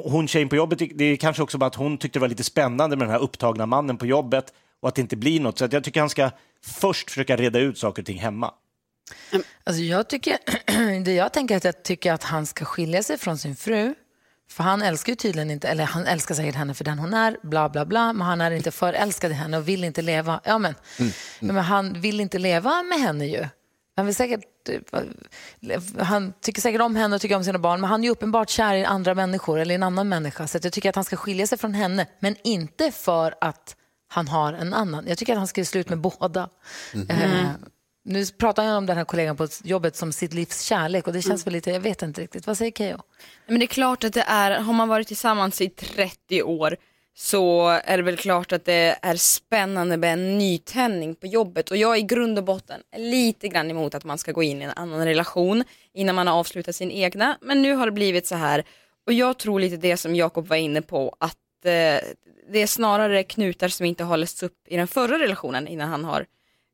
Hon 0.04 0.28
tjejen 0.28 0.48
på 0.48 0.56
jobbet, 0.56 0.78
det 0.94 1.04
är 1.04 1.16
kanske 1.16 1.42
också 1.42 1.59
bara 1.59 1.66
att 1.66 1.74
hon 1.74 1.98
tyckte 1.98 2.18
det 2.18 2.20
var 2.20 2.28
lite 2.28 2.44
spännande 2.44 2.96
med 2.96 3.06
den 3.06 3.12
här 3.12 3.22
upptagna 3.22 3.66
mannen 3.66 3.96
på 3.96 4.06
jobbet 4.06 4.52
och 4.82 4.88
att 4.88 4.94
det 4.94 5.00
inte 5.00 5.16
blir 5.16 5.40
något. 5.40 5.58
Så 5.58 5.68
jag 5.70 5.84
tycker 5.84 6.00
han 6.00 6.10
ska 6.10 6.30
först 6.64 7.10
försöka 7.10 7.36
reda 7.36 7.58
ut 7.58 7.78
saker 7.78 8.02
och 8.02 8.06
ting 8.06 8.18
hemma. 8.18 8.54
Alltså 9.64 9.82
jag 9.82 10.08
tycker, 10.08 10.38
det 11.04 11.12
jag 11.12 11.32
tänker 11.32 11.54
är 11.54 11.56
att 11.56 11.64
jag 11.64 11.82
tycker 11.82 12.12
att 12.12 12.22
han 12.22 12.46
ska 12.46 12.64
skilja 12.64 13.02
sig 13.02 13.18
från 13.18 13.38
sin 13.38 13.56
fru. 13.56 13.94
För 14.50 14.64
han 14.64 14.82
älskar 14.82 15.12
ju 15.12 15.16
tydligen 15.16 15.50
inte, 15.50 15.68
eller 15.68 15.84
han 15.84 16.06
älskar 16.06 16.34
säkert 16.34 16.54
henne 16.54 16.74
för 16.74 16.84
den 16.84 16.98
hon 16.98 17.14
är, 17.14 17.36
bla 17.42 17.68
bla 17.68 17.86
bla, 17.86 18.12
men 18.12 18.26
han 18.26 18.40
är 18.40 18.50
inte 18.50 18.70
förälskad 18.70 19.30
i 19.30 19.34
henne 19.34 19.58
och 19.58 19.68
vill 19.68 19.84
inte 19.84 20.02
leva, 20.02 20.40
ja 20.44 20.58
men, 20.58 20.74
men 21.40 21.56
han 21.56 22.00
vill 22.00 22.20
inte 22.20 22.38
leva 22.38 22.82
med 22.82 22.98
henne 22.98 23.26
ju. 23.26 23.46
Han, 23.96 24.06
vill 24.06 24.14
säkert, 24.14 24.68
eh, 24.68 25.80
han 25.98 26.32
tycker 26.40 26.60
säkert 26.60 26.80
om 26.80 26.96
henne 26.96 27.14
och 27.16 27.22
tycker 27.22 27.36
om 27.36 27.44
sina 27.44 27.58
barn, 27.58 27.80
men 27.80 27.90
han 27.90 28.00
är 28.00 28.04
ju 28.04 28.10
uppenbart 28.10 28.50
kär 28.50 28.74
i 28.74 28.84
andra 28.84 29.14
människor 29.14 29.58
eller 29.58 29.72
i 29.72 29.74
en 29.74 29.82
annan 29.82 30.08
människa. 30.08 30.46
Så 30.46 30.58
jag 30.62 30.72
tycker 30.72 30.88
att 30.88 30.94
han 30.94 31.04
ska 31.04 31.16
skilja 31.16 31.46
sig 31.46 31.58
från 31.58 31.74
henne, 31.74 32.06
men 32.20 32.36
inte 32.44 32.90
för 32.90 33.34
att 33.40 33.76
han 34.16 34.29
har 34.29 34.52
en 34.52 34.74
annan. 34.74 35.05
Jag 35.09 35.18
tycker 35.18 35.33
att 35.33 35.38
han 35.38 35.46
ska 35.46 35.64
slut 35.64 35.88
med 35.88 35.98
båda. 35.98 36.48
Eh, 37.09 37.50
nu 38.05 38.26
pratar 38.26 38.64
han 38.64 38.76
om 38.76 38.87
den 38.87 38.96
här 38.96 39.05
kollegan 39.05 39.37
på 39.37 39.48
jobbet 39.64 39.96
som 39.96 40.12
sitt 40.12 40.35
livs 40.35 40.61
kärlek 40.61 41.07
och 41.07 41.12
det 41.12 41.22
känns 41.22 41.46
väl 41.46 41.52
lite, 41.52 41.70
jag 41.70 41.81
vet 41.81 42.02
inte 42.02 42.20
riktigt. 42.20 42.46
Vad 42.46 42.59
säger 42.59 42.72
Keyyo? 42.72 42.98
Men 43.46 43.59
det 43.59 43.64
är 43.64 43.66
klart 43.66 44.05
att 44.05 44.12
det 44.12 44.24
är, 44.26 44.61
har 44.61 44.72
man 44.72 44.88
varit 44.88 45.09
tillsammans 45.09 45.61
i 45.61 45.68
30 45.68 46.42
år 46.42 46.76
så 47.14 47.68
är 47.68 47.96
det 47.96 48.02
väl 48.02 48.16
klart 48.16 48.52
att 48.52 48.64
det 48.64 48.98
är 49.02 49.16
spännande 49.16 49.96
med 49.96 50.12
en 50.12 50.38
nytändning 50.38 51.14
på 51.14 51.26
jobbet 51.26 51.70
och 51.70 51.76
jag 51.76 51.94
är 51.94 51.98
i 51.98 52.02
grund 52.02 52.38
och 52.38 52.44
botten 52.44 52.81
lite 52.96 53.48
grann 53.48 53.70
emot 53.70 53.94
att 53.94 54.05
man 54.05 54.18
ska 54.18 54.33
gå 54.33 54.42
in 54.42 54.62
i 54.62 54.64
en 54.64 54.72
annan 54.76 55.05
relation 55.05 55.64
innan 55.94 56.14
man 56.14 56.26
har 56.26 56.35
avslutat 56.35 56.76
sin 56.76 56.90
egna 56.90 57.38
men 57.40 57.62
nu 57.62 57.74
har 57.74 57.87
det 57.87 57.92
blivit 57.92 58.26
så 58.26 58.35
här 58.35 58.64
och 59.07 59.12
jag 59.12 59.38
tror 59.38 59.61
lite 59.61 59.76
det 59.76 59.96
som 59.96 60.14
Jakob 60.14 60.46
var 60.48 60.57
inne 60.57 60.83
på 60.83 61.16
att 61.20 61.37
Eh, 61.64 62.01
det 62.53 62.59
är 62.62 62.66
snarare 62.66 63.23
knutar 63.23 63.69
som 63.69 63.87
inte 63.87 64.05
har 64.05 64.16
lösts 64.16 64.42
upp 64.42 64.69
i 64.69 64.77
den 64.77 64.88
förra 64.88 65.19
relationen 65.19 65.69
innan 65.69 65.88
han 65.88 66.05
har 66.05 66.27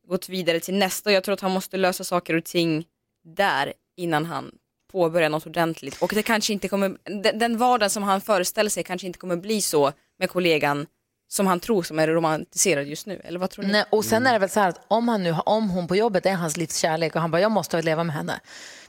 gått 0.09 0.29
vidare 0.29 0.61
till 0.61 0.75
nästa 0.75 1.11
och 1.11 1.15
jag 1.15 1.25
tror 1.25 1.33
att 1.33 1.41
han 1.41 1.51
måste 1.51 1.77
lösa 1.77 2.05
saker 2.05 2.35
och 2.35 2.45
ting 2.45 2.87
där 3.25 3.73
innan 3.97 4.25
han 4.25 4.53
påbörjar 4.93 5.29
något 5.31 5.47
ordentligt. 5.47 6.03
Och 6.03 6.13
det 6.15 6.23
kanske 6.23 6.53
inte 6.53 6.69
kommer, 6.69 6.97
den, 7.33 7.59
vardag 7.59 7.91
som 7.91 8.03
han 8.03 8.21
föreställer 8.21 8.71
sig 8.71 8.85
kanske 8.85 9.07
inte 9.07 9.19
kommer 9.19 9.37
bli 9.37 9.61
så 9.61 9.93
med 10.19 10.31
kollegan 10.31 10.87
som 11.29 11.47
han 11.47 11.61
tror 11.61 11.83
som 11.83 11.99
är 11.99 12.09
romantiserad 12.09 12.87
just 12.87 13.07
nu? 13.07 13.21
Eller 13.25 13.39
vad 13.39 13.51
tror 13.51 13.65
ni? 13.65 13.73
Nej, 13.73 13.85
och 13.91 14.05
sen 14.05 14.27
är 14.27 14.33
det 14.33 14.39
väl 14.39 14.49
så 14.49 14.61
här 14.61 14.69
att 14.69 14.81
om, 14.89 15.09
han 15.09 15.23
nu, 15.23 15.35
om 15.47 15.71
hon 15.71 15.89
på 15.89 15.97
jobbet 15.97 16.27
är 16.27 16.35
hans 16.35 16.57
livs 16.57 16.77
kärlek 16.77 17.15
och 17.15 17.21
han 17.21 17.31
bara, 17.31 17.41
jag 17.41 17.51
måste 17.51 17.77
väl 17.77 17.85
leva 17.85 18.05
med 18.05 18.17
henne. 18.17 18.41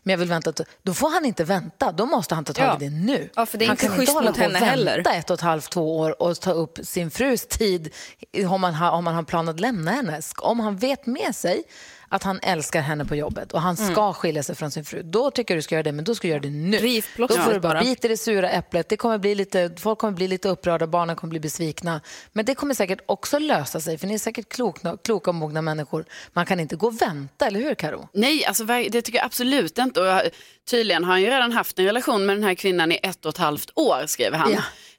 Men 0.04 0.12
jag 0.12 0.18
vill 0.18 0.30
vänta, 0.30 0.52
till-" 0.52 0.66
då 0.84 0.94
får 0.94 1.10
han 1.10 1.26
inte 1.26 1.44
vänta. 1.44 1.92
Då 1.92 2.06
måste 2.06 2.36
han 2.36 2.46
ta 2.46 2.54
tag 2.54 2.82
i 2.82 2.86
det 2.86 2.92
nu. 2.96 3.30
Ja, 3.36 3.46
för 3.46 3.58
det 3.58 3.66
är 3.66 3.68
han 3.68 3.74
inte 3.76 3.88
kan 3.88 4.00
inte 4.00 4.12
hålla 4.12 4.32
på 4.32 4.46
och 4.46 4.54
vänta 4.54 4.66
heller. 4.66 5.08
ett 5.08 5.30
och 5.30 5.34
ett 5.34 5.42
halvt, 5.42 5.72
två 5.72 6.00
år 6.00 6.22
och 6.22 6.40
ta 6.40 6.52
upp 6.52 6.80
sin 6.84 7.12
frus 7.12 7.48
tid 7.48 7.94
om 8.48 8.62
man 8.62 8.74
har, 8.74 8.92
om 8.92 9.04
man 9.04 9.16
har 9.16 9.24
planer 9.24 9.52
att 9.52 9.60
lämna 9.60 9.92
henne. 9.92 10.22
Om 10.38 10.60
han 10.60 10.78
vet 10.78 11.06
med 11.06 11.36
sig 11.36 11.64
att 12.14 12.24
han 12.24 12.40
älskar 12.44 12.82
henne 12.82 13.06
på 13.06 13.16
jobbet 13.16 13.52
och 13.54 13.62
han 13.62 13.78
ska 13.78 14.14
skilja 14.14 14.44
sig 14.44 14.56
från 14.56 14.72
sin 14.72 14.86
fru, 14.86 15.02
då 15.04 15.32
tycker 15.32 15.54
jag 15.54 15.58
du 15.58 15.62
ska 15.62 15.76
göra 15.76 15.84
det, 15.84 15.92
men 15.92 16.06
då 16.06 16.16
ska 16.16 16.28
du 16.28 16.30
göra 16.32 16.42
det 16.42 16.50
nu. 16.50 16.78
Då 17.18 17.28
får 17.28 17.54
du 17.54 17.60
bara 17.60 17.82
bita 17.82 18.08
det 18.08 18.18
sura 18.18 18.50
äpplet. 18.50 18.90
Det 18.90 18.98
kommer 18.98 19.18
bli 19.18 19.36
lite, 19.36 19.72
folk 19.78 20.00
kommer 20.00 20.14
bli 20.14 20.28
lite 20.28 20.50
upprörda, 20.50 20.88
barnen 20.88 21.16
kommer 21.16 21.30
bli 21.30 21.40
besvikna. 21.40 22.02
Men 22.34 22.46
det 22.46 22.56
kommer 22.56 22.74
säkert 22.74 23.00
också 23.06 23.40
lösa 23.40 23.80
sig, 23.80 23.98
för 23.98 24.08
ni 24.08 24.14
är 24.14 24.18
säkert 24.20 24.50
kloka, 24.50 24.98
kloka 25.04 25.32
och 25.32 25.36
mogna 25.36 25.62
människor. 25.62 26.06
Man 26.34 26.46
kan 26.46 26.60
inte 26.60 26.76
gå 26.76 26.88
och 26.88 27.02
vänta, 27.02 27.48
eller 27.48 27.60
hur 27.60 27.76
Karo? 27.76 28.10
Nej, 28.14 28.46
alltså, 28.46 28.64
det 28.66 29.02
tycker 29.02 29.18
jag 29.20 29.26
absolut 29.26 29.78
inte. 29.78 30.00
Och 30.02 30.06
jag- 30.08 30.30
tydligen 30.70 31.04
har 31.04 31.12
han 31.12 31.22
ju 31.22 31.28
redan 31.30 31.52
haft 31.52 31.80
en 31.80 31.86
relation 31.86 32.26
med 32.26 32.36
den 32.36 32.44
här 32.44 32.56
kvinnan 32.56 32.92
i 32.92 33.00
ett 33.04 33.26
och 33.26 33.30
ett 33.30 33.38
halvt 33.38 33.70
år, 33.76 34.04
skriver 34.08 34.38
han. 34.38 34.52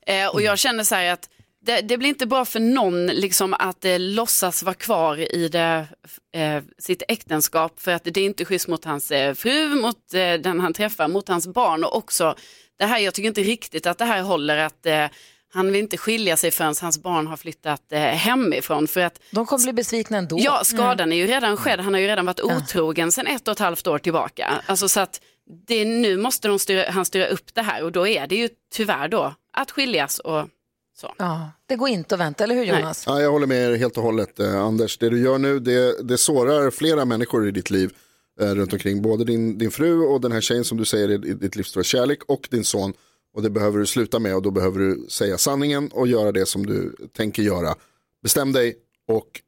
Eh, 0.06 0.26
och 0.28 0.42
jag 0.42 0.58
känner 0.58 0.84
så 0.84 0.94
här 0.94 1.12
att 1.12 1.28
det, 1.64 1.80
det 1.80 1.98
blir 1.98 2.08
inte 2.08 2.26
bra 2.26 2.44
för 2.44 2.60
någon 2.60 3.06
liksom, 3.06 3.54
att 3.58 3.84
eh, 3.84 3.98
låtsas 3.98 4.62
vara 4.62 4.74
kvar 4.74 5.34
i 5.34 5.48
det, 5.48 5.86
eh, 6.34 6.62
sitt 6.78 7.02
äktenskap 7.08 7.80
för 7.80 7.92
att 7.92 8.04
det 8.04 8.20
är 8.20 8.24
inte 8.24 8.44
schysst 8.44 8.68
mot 8.68 8.84
hans 8.84 9.10
eh, 9.10 9.34
fru, 9.34 9.68
mot 9.68 10.14
eh, 10.14 10.34
den 10.34 10.60
han 10.60 10.72
träffar, 10.72 11.08
mot 11.08 11.28
hans 11.28 11.46
barn 11.46 11.84
och 11.84 11.96
också 11.96 12.34
det 12.78 12.84
här, 12.84 12.98
jag 12.98 13.14
tycker 13.14 13.28
inte 13.28 13.42
riktigt 13.42 13.86
att 13.86 13.98
det 13.98 14.04
här 14.04 14.22
håller 14.22 14.56
att 14.56 14.86
eh, 14.86 15.06
han 15.54 15.66
vill 15.66 15.76
inte 15.76 15.96
skilja 15.96 16.36
sig 16.36 16.50
förrän 16.50 16.74
hans 16.80 17.02
barn 17.02 17.26
har 17.26 17.36
flyttat 17.36 17.92
eh, 17.92 18.00
hemifrån. 18.00 18.88
För 18.88 19.00
att, 19.00 19.20
De 19.30 19.46
kommer 19.46 19.64
bli 19.64 19.72
besvikna 19.72 20.18
ändå. 20.18 20.36
Ja, 20.40 20.64
skadan 20.64 21.12
är 21.12 21.16
ju 21.16 21.26
redan 21.26 21.56
skedd. 21.56 21.80
Han 21.80 21.94
har 21.94 22.00
ju 22.00 22.06
redan 22.06 22.26
varit 22.26 22.40
otrogen 22.40 23.12
sedan 23.12 23.26
ett 23.26 23.48
och 23.48 23.52
ett 23.52 23.58
halvt 23.58 23.86
år 23.86 23.98
tillbaka. 23.98 24.62
Alltså 24.66 24.88
så 24.88 25.00
att 25.00 25.20
det, 25.66 25.84
nu 25.84 26.16
måste 26.16 26.48
de 26.48 26.58
styra, 26.58 26.90
han 26.90 27.04
styra 27.04 27.26
upp 27.26 27.54
det 27.54 27.62
här 27.62 27.82
och 27.82 27.92
då 27.92 28.06
är 28.06 28.26
det 28.26 28.36
ju 28.36 28.48
tyvärr 28.74 29.08
då 29.08 29.34
att 29.52 29.70
skiljas 29.70 30.18
och 30.18 30.48
så. 30.94 31.14
Ja, 31.18 31.50
det 31.66 31.76
går 31.76 31.88
inte 31.88 32.14
att 32.14 32.20
vänta, 32.20 32.44
eller 32.44 32.54
hur 32.54 32.64
Jonas? 32.64 33.04
Ja, 33.06 33.20
jag 33.20 33.30
håller 33.30 33.46
med 33.46 33.72
er 33.72 33.76
helt 33.76 33.96
och 33.96 34.02
hållet, 34.02 34.40
eh, 34.40 34.60
Anders. 34.60 34.98
Det 34.98 35.10
du 35.10 35.20
gör 35.22 35.38
nu, 35.38 35.58
det, 35.58 36.08
det 36.08 36.18
sårar 36.18 36.70
flera 36.70 37.04
människor 37.04 37.48
i 37.48 37.50
ditt 37.50 37.70
liv 37.70 37.94
eh, 38.40 38.54
runt 38.54 38.72
omkring. 38.72 39.02
Både 39.02 39.24
din, 39.24 39.58
din 39.58 39.70
fru 39.70 40.00
och 40.00 40.20
den 40.20 40.32
här 40.32 40.40
tjejen 40.40 40.64
som 40.64 40.78
du 40.78 40.84
säger 40.84 41.08
är 41.08 41.18
ditt 41.18 41.56
livs 41.56 41.68
stora 41.68 41.84
kärlek 41.84 42.18
och 42.26 42.48
din 42.50 42.64
son. 42.64 42.92
Och 43.34 43.42
det 43.42 43.50
behöver 43.50 43.78
du 43.78 43.86
sluta 43.86 44.18
med 44.18 44.36
och 44.36 44.42
då 44.42 44.50
behöver 44.50 44.78
du 44.78 45.06
säga 45.08 45.38
sanningen 45.38 45.88
och 45.92 46.08
göra 46.08 46.32
det 46.32 46.46
som 46.46 46.66
du 46.66 46.96
tänker 47.16 47.42
göra. 47.42 47.74
Bestäm 48.22 48.52
dig 48.52 48.76
och 49.08 49.40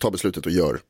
ta 0.00 0.10
beslutet 0.10 0.46
och 0.46 0.52
gör. 0.52 0.80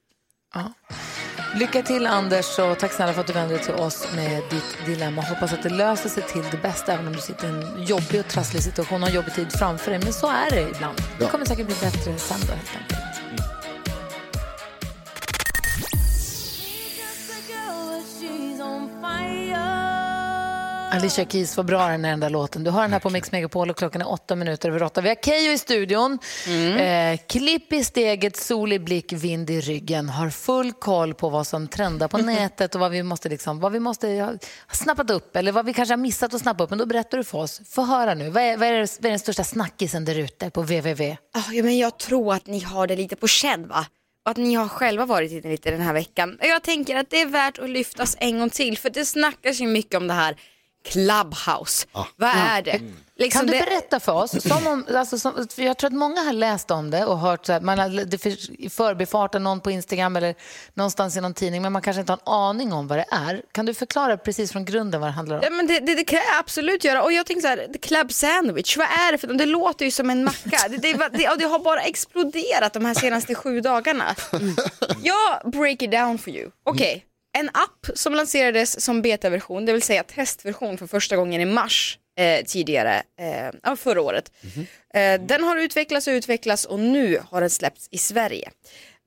Lycka 1.57 1.83
till 1.83 2.07
Anders 2.07 2.59
och 2.59 2.79
tack 2.79 2.93
snälla 2.93 3.13
för 3.13 3.21
att 3.21 3.27
du 3.27 3.33
vände 3.33 3.55
dig 3.55 3.65
till 3.65 3.75
oss 3.75 4.09
med 4.17 4.43
ditt 4.51 4.87
dilemma. 4.87 5.23
Hoppas 5.23 5.53
att 5.53 5.63
det 5.63 5.69
löser 5.69 6.09
sig 6.09 6.23
till 6.23 6.45
det 6.51 6.57
bästa 6.57 6.93
även 6.93 7.07
om 7.07 7.13
du 7.13 7.21
sitter 7.21 7.47
i 7.47 7.51
en 7.51 7.85
jobbig 7.85 8.21
och 8.21 8.29
trasslig 8.29 8.63
situation 8.63 9.03
och 9.03 9.09
har 9.09 9.15
jobbig 9.15 9.35
tid 9.35 9.53
framför 9.53 9.91
dig. 9.91 10.01
Men 10.05 10.13
så 10.13 10.27
är 10.27 10.51
det 10.51 10.61
ibland. 10.61 10.99
Det 11.19 11.27
kommer 11.27 11.45
säkert 11.45 11.67
bli 11.67 11.77
bättre 11.81 12.19
sen 12.19 12.41
då 12.41 12.53
helt 12.53 12.77
enkelt. 12.77 13.04
Alicia 20.95 21.25
Keys, 21.25 21.57
vad 21.57 21.67
bra 21.67 21.89
den 21.89 22.05
är 22.05 22.11
den 22.11 22.21
där 22.21 22.31
låten. 22.31 22.65
Du 22.65 22.71
har 22.71 22.83
den 22.83 22.93
här 22.93 23.01
på 23.01 23.11
Mix 23.11 23.33
Megapol 23.33 23.71
och 23.71 23.77
klockan 23.77 24.01
är 24.03 24.09
åtta 24.13 24.37
minuter 24.37 24.69
över 24.69 24.83
åtta. 24.83 25.01
Vi 25.01 25.09
har 25.09 25.17
Keyyo 25.17 25.53
i 25.53 25.59
studion. 25.59 26.19
Eh, 26.79 27.19
klipp 27.29 27.73
i 27.73 27.85
steget, 27.85 28.37
sol 28.37 28.73
i 28.73 28.79
blick, 28.79 29.13
vind 29.13 29.51
i 29.51 29.61
ryggen. 29.61 30.09
Har 30.09 30.31
full 30.31 30.73
koll 30.73 31.15
på 31.15 31.29
vad 31.29 31.47
som 31.47 31.69
trendar 31.69 32.09
på 32.09 32.19
nätet 32.39 32.75
och 32.75 32.81
vad 32.81 32.91
vi 32.91 33.03
måste, 33.03 33.29
liksom, 33.29 33.61
vad 33.61 33.73
vi 33.73 33.81
måste 33.81 34.09
ha 34.09 34.35
snappat 34.73 35.11
upp 35.11 35.37
eller 35.37 35.53
vad 35.53 35.67
vi 35.67 35.73
kanske 35.75 35.93
har 35.93 35.99
missat 35.99 36.35
att 36.35 36.41
snappa 36.41 36.65
upp. 36.65 36.71
Men 36.71 36.79
då 36.79 36.87
berättar 36.87 37.19
du 37.19 37.25
för 37.25 37.39
oss. 37.39 37.61
Få 37.71 37.83
höra 37.83 38.15
nu. 38.15 38.31
Vad 38.31 38.43
är, 38.43 38.57
vad 38.57 38.69
är, 38.69 38.79
vad 38.79 39.05
är 39.07 39.11
den 39.11 39.19
största 39.19 39.45
snackisen 39.45 40.05
där 40.05 40.19
ute 40.19 40.51
på 40.51 40.63
www? 40.63 41.17
Ah, 41.35 41.53
Ja, 41.53 41.63
men 41.63 41.79
jag 41.79 41.99
tror 41.99 42.35
att 42.35 42.47
ni 42.47 42.61
har 42.61 42.87
det 42.87 42.97
lite 42.97 43.17
på 43.17 43.29
känn 43.29 43.69
va? 43.69 43.87
Och 44.25 44.31
att 44.31 44.37
ni 44.37 44.55
har 44.55 44.69
själva 44.69 45.07
varit 45.07 45.33
inne 45.33 45.51
lite 45.51 45.71
den 45.71 45.81
här 45.81 45.93
veckan. 45.93 46.39
Jag 46.43 46.63
tänker 46.63 46.97
att 46.97 47.11
det 47.11 47.21
är 47.21 47.27
värt 47.27 47.59
att 47.59 47.71
lyftas 47.71 48.17
en 48.21 48.39
gång 48.39 48.51
till 48.51 48.79
för 48.79 48.91
det 48.91 49.05
snackas 49.05 49.61
ju 49.61 49.67
mycket 49.67 49.95
om 49.95 50.07
det 50.09 50.15
här 50.15 50.37
Clubhouse. 50.85 51.87
Vad 52.17 52.31
är 52.31 52.63
det? 52.63 52.81
Liksom 53.17 53.39
kan 53.41 53.47
du 53.47 53.53
det- 53.53 53.65
berätta 53.65 54.01
för 54.01 54.13
oss? 54.13 54.43
Som 54.43 54.67
om, 54.67 54.87
alltså, 54.95 55.19
som, 55.19 55.49
för 55.55 55.63
jag 55.63 55.77
tror 55.79 55.89
att 55.91 55.97
många 55.97 56.21
har 56.21 56.33
läst 56.33 56.71
om 56.71 56.91
det 56.91 57.05
och 57.05 57.19
hört 57.19 57.47
så 57.47 57.53
här, 57.53 57.61
man 57.61 57.79
har, 57.79 57.89
det 58.05 58.19
för, 58.19 58.61
i 58.61 58.71
förbifarten 58.71 59.43
någon 59.43 59.61
på 59.61 59.71
Instagram 59.71 60.17
eller 60.17 60.35
någonstans 60.75 61.17
i 61.17 61.21
någon 61.21 61.35
tidning 61.35 61.63
men 61.63 61.73
man 61.73 61.83
kanske 61.83 62.01
inte 62.01 62.13
har 62.13 62.17
en 62.17 62.33
aning 62.33 62.73
om 62.73 62.89
vad 62.89 62.99
det 62.99 63.07
är. 63.11 63.43
Kan 63.53 63.67
du 63.67 63.75
förklara 63.75 64.17
precis 64.17 64.53
från 64.53 64.65
grunden 64.65 65.01
vad 65.01 65.09
det 65.09 65.13
handlar 65.15 65.37
om? 65.37 65.43
Ja, 65.45 65.51
men 65.51 65.67
det, 65.67 65.81
det, 65.81 65.95
det 65.95 66.05
kan 66.05 66.19
jag 66.19 66.39
absolut 66.39 66.85
göra. 66.85 67.03
Och 67.03 67.13
jag 67.13 67.27
tänker 67.27 67.41
så 67.43 67.49
här, 67.49 67.69
the 67.73 67.79
club 67.79 68.13
sandwich, 68.13 68.77
vad 68.77 68.87
är 68.87 69.13
det 69.13 69.19
för? 69.19 69.27
Det 69.29 69.47
låter 69.47 69.85
ju 69.85 69.91
som 69.91 70.11
en 70.11 70.25
macka. 70.25 70.69
Det, 70.71 70.77
det, 70.77 71.09
det, 71.13 71.29
och 71.29 71.39
det 71.39 71.45
har 71.45 71.59
bara 71.59 71.81
exploderat 71.83 72.73
de 72.73 72.85
här 72.85 72.95
senaste 72.95 73.35
sju 73.35 73.61
dagarna. 73.61 74.15
Jag 75.03 75.51
break 75.53 75.83
it 75.83 75.91
down 75.91 76.19
for 76.19 76.33
you. 76.33 76.51
Okej, 76.65 77.05
en 77.39 77.49
app 77.49 77.87
som 77.95 78.15
lanserades 78.15 78.81
som 78.85 79.03
betaversion, 79.03 79.67
det 79.67 79.73
vill 79.73 79.83
säga 79.83 80.03
testversion 80.03 80.79
för 80.79 80.87
första 80.87 81.17
gången 81.17 81.41
i 81.41 81.45
mars 81.45 81.99
eh, 82.19 82.45
tidigare, 82.45 83.03
eh, 83.65 83.75
förra 83.77 84.03
året. 84.03 84.33
Eh, 84.95 85.21
den 85.21 85.45
har 85.45 85.57
utvecklats 85.57 86.07
och 86.07 86.11
utvecklats 86.11 86.65
och 86.65 86.81
nu 86.81 87.21
har 87.31 87.41
den 87.41 87.51
släppts 87.51 87.89
i 87.91 87.99
Sverige. 87.99 88.51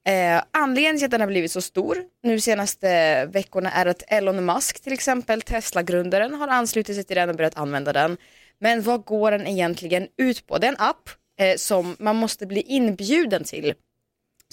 Eh, 0.08 0.42
anledningen 0.52 0.98
till 0.98 1.06
att 1.06 1.12
den 1.12 1.22
har 1.22 1.28
blivit 1.28 1.52
så 1.52 1.62
stor 1.62 1.98
nu 2.24 2.40
senaste 2.40 3.26
veckorna 3.26 3.72
är 3.72 3.86
att 3.86 4.04
Elon 4.08 4.46
Musk 4.46 4.80
till 4.80 4.94
exempel, 4.94 5.42
Tesla-grundaren, 5.42 6.34
har 6.34 6.48
anslutit 6.48 6.96
sig 6.96 7.04
till 7.04 7.16
den 7.16 7.30
och 7.30 7.36
börjat 7.36 7.58
använda 7.58 7.94
den. 7.94 8.18
Men 8.60 8.82
vad 8.82 9.06
går 9.06 9.32
den 9.32 9.48
egentligen 9.48 10.08
ut 10.18 10.48
på? 10.48 10.58
Det 10.58 10.68
är 10.68 10.72
en 10.72 10.80
app 10.80 11.10
eh, 11.40 11.56
som 11.58 11.96
man 12.00 12.16
måste 12.16 12.46
bli 12.46 12.62
inbjuden 12.62 13.44
till. 13.44 13.74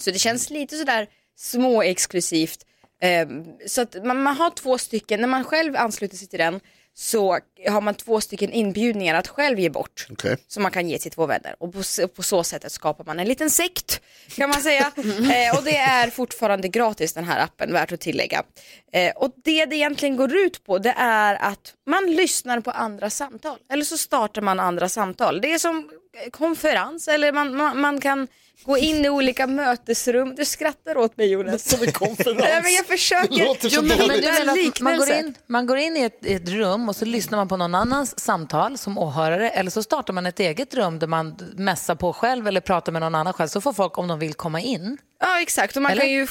Så 0.01 0.11
det 0.11 0.19
känns 0.19 0.49
lite 0.49 0.77
sådär 0.77 1.07
småexklusivt. 1.37 2.65
Eh, 3.01 3.27
så 3.67 3.81
att 3.81 4.05
man, 4.05 4.23
man 4.23 4.35
har 4.35 4.49
två 4.49 4.77
stycken, 4.77 5.21
när 5.21 5.27
man 5.27 5.43
själv 5.43 5.75
ansluter 5.75 6.17
sig 6.17 6.27
till 6.27 6.39
den 6.39 6.59
så 6.97 7.39
har 7.69 7.81
man 7.81 7.95
två 7.95 8.21
stycken 8.21 8.51
inbjudningar 8.51 9.15
att 9.15 9.27
själv 9.27 9.59
ge 9.59 9.69
bort. 9.69 10.07
Okej. 10.11 10.37
Som 10.47 10.63
man 10.63 10.71
kan 10.71 10.89
ge 10.89 10.97
till 10.97 11.11
två 11.11 11.25
vänner. 11.25 11.55
Och 11.59 11.73
på, 11.73 12.07
på 12.07 12.23
så 12.23 12.43
sättet 12.43 12.71
skapar 12.71 13.03
man 13.03 13.19
en 13.19 13.27
liten 13.27 13.49
sekt 13.49 14.01
kan 14.35 14.49
man 14.49 14.61
säga. 14.61 14.81
eh, 14.97 15.57
och 15.57 15.63
det 15.63 15.77
är 15.77 16.09
fortfarande 16.09 16.67
gratis 16.67 17.13
den 17.13 17.23
här 17.23 17.43
appen, 17.43 17.73
värt 17.73 17.91
att 17.91 17.99
tillägga. 17.99 18.43
Eh, 18.91 19.11
och 19.15 19.31
det 19.43 19.65
det 19.65 19.75
egentligen 19.75 20.15
går 20.15 20.35
ut 20.35 20.65
på 20.65 20.77
det 20.77 20.93
är 20.97 21.35
att 21.35 21.73
man 21.85 22.05
lyssnar 22.05 22.59
på 22.59 22.71
andra 22.71 23.09
samtal. 23.09 23.57
Eller 23.71 23.83
så 23.83 23.97
startar 23.97 24.41
man 24.41 24.59
andra 24.59 24.89
samtal. 24.89 25.41
Det 25.41 25.53
är 25.53 25.59
som 25.59 25.89
konferens 26.31 27.07
eller 27.07 27.31
man, 27.31 27.55
man, 27.55 27.81
man 27.81 28.01
kan 28.01 28.27
gå 28.63 28.77
in 28.77 29.05
i 29.05 29.09
olika 29.09 29.47
mötesrum. 29.47 30.35
Du 30.35 30.45
skrattar 30.45 30.97
åt 30.97 31.17
mig 31.17 31.27
Jonas. 31.31 31.69
Som 31.69 31.83
en 31.83 31.91
konferens. 31.91 32.39
Nej, 32.39 32.61
men 32.63 32.73
jag 32.73 32.85
försöker. 32.85 33.37
Det 33.39 33.45
låter 33.45 33.69
så 33.69 33.75
Jo, 33.75 33.81
men- 33.81 33.97
du 33.97 34.07
menar 34.07 34.83
man, 34.83 34.97
går 34.97 35.11
in, 35.11 35.33
man 35.47 35.65
går 35.65 35.77
in 35.77 35.97
i 35.97 36.01
ett, 36.01 36.25
ett 36.25 36.49
rum 36.49 36.89
och 36.89 36.95
så 36.95 37.05
lyssnar 37.05 37.37
man 37.37 37.47
på 37.47 37.57
någon 37.57 37.75
annans 37.75 38.19
samtal 38.19 38.77
som 38.77 38.97
åhörare 38.97 39.49
eller 39.49 39.71
så 39.71 39.83
startar 39.83 40.13
man 40.13 40.25
ett 40.25 40.39
eget 40.39 40.73
rum 40.73 40.99
där 40.99 41.07
man 41.07 41.35
mässar 41.55 41.95
på 41.95 42.13
själv 42.13 42.47
eller 42.47 42.61
pratar 42.61 42.91
med 42.91 43.01
någon 43.01 43.15
annan 43.15 43.33
själv 43.33 43.47
så 43.47 43.61
får 43.61 43.73
folk 43.73 43.97
om 43.97 44.07
de 44.07 44.19
vill 44.19 44.33
komma 44.33 44.61
in. 44.61 44.97
Ja 45.19 45.41
exakt, 45.41 45.75
och 45.75 45.81
man 45.81 45.91
Eller? 45.91 46.01
kan 46.01 46.11
ju, 46.11 46.27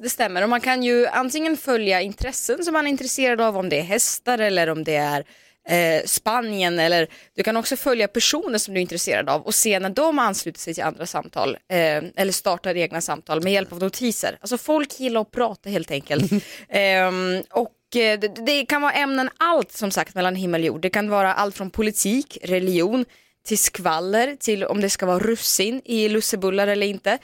det 0.00 0.10
stämmer, 0.10 0.42
och 0.42 0.48
man 0.48 0.60
kan 0.60 0.82
ju 0.82 1.06
antingen 1.06 1.56
följa 1.56 2.00
intressen 2.00 2.64
som 2.64 2.72
man 2.72 2.86
är 2.86 2.90
intresserad 2.90 3.40
av, 3.40 3.56
om 3.58 3.68
det 3.68 3.78
är 3.78 3.82
hästar 3.82 4.38
eller 4.38 4.68
om 4.70 4.84
det 4.84 4.94
är 4.96 5.24
eh, 5.68 6.04
Spanien 6.04 6.78
eller 6.78 7.08
du 7.36 7.42
kan 7.42 7.56
också 7.56 7.76
följa 7.76 8.08
personer 8.08 8.58
som 8.58 8.74
du 8.74 8.80
är 8.80 8.82
intresserad 8.82 9.28
av 9.28 9.42
och 9.42 9.54
se 9.54 9.78
när 9.78 9.90
de 9.90 10.18
ansluter 10.18 10.60
sig 10.60 10.74
till 10.74 10.84
andra 10.84 11.06
samtal 11.06 11.56
eh, 11.68 12.02
eller 12.16 12.32
startar 12.32 12.76
egna 12.76 13.00
samtal 13.00 13.42
med 13.42 13.52
hjälp 13.52 13.72
av 13.72 13.78
notiser. 13.78 14.38
Alltså 14.40 14.58
folk 14.58 15.00
gillar 15.00 15.20
att 15.20 15.30
prata 15.30 15.70
helt 15.70 15.90
enkelt. 15.90 16.32
Ehm, 16.68 17.42
och 17.50 17.96
eh, 17.96 18.18
det, 18.18 18.46
det 18.46 18.66
kan 18.66 18.82
vara 18.82 18.92
ämnen 18.92 19.30
allt 19.36 19.72
som 19.72 19.90
sagt 19.90 20.14
mellan 20.14 20.36
himmel 20.36 20.60
och 20.60 20.66
jord. 20.66 20.80
Det 20.80 20.90
kan 20.90 21.10
vara 21.10 21.34
allt 21.34 21.56
från 21.56 21.70
politik, 21.70 22.38
religion, 22.42 23.04
till 23.44 23.58
skvaller, 23.58 24.36
till 24.36 24.64
om 24.64 24.80
det 24.80 24.90
ska 24.90 25.06
vara 25.06 25.18
russin 25.18 25.82
i 25.84 26.08
lussebullar 26.08 26.66
eller 26.68 26.86
inte. 26.86 27.18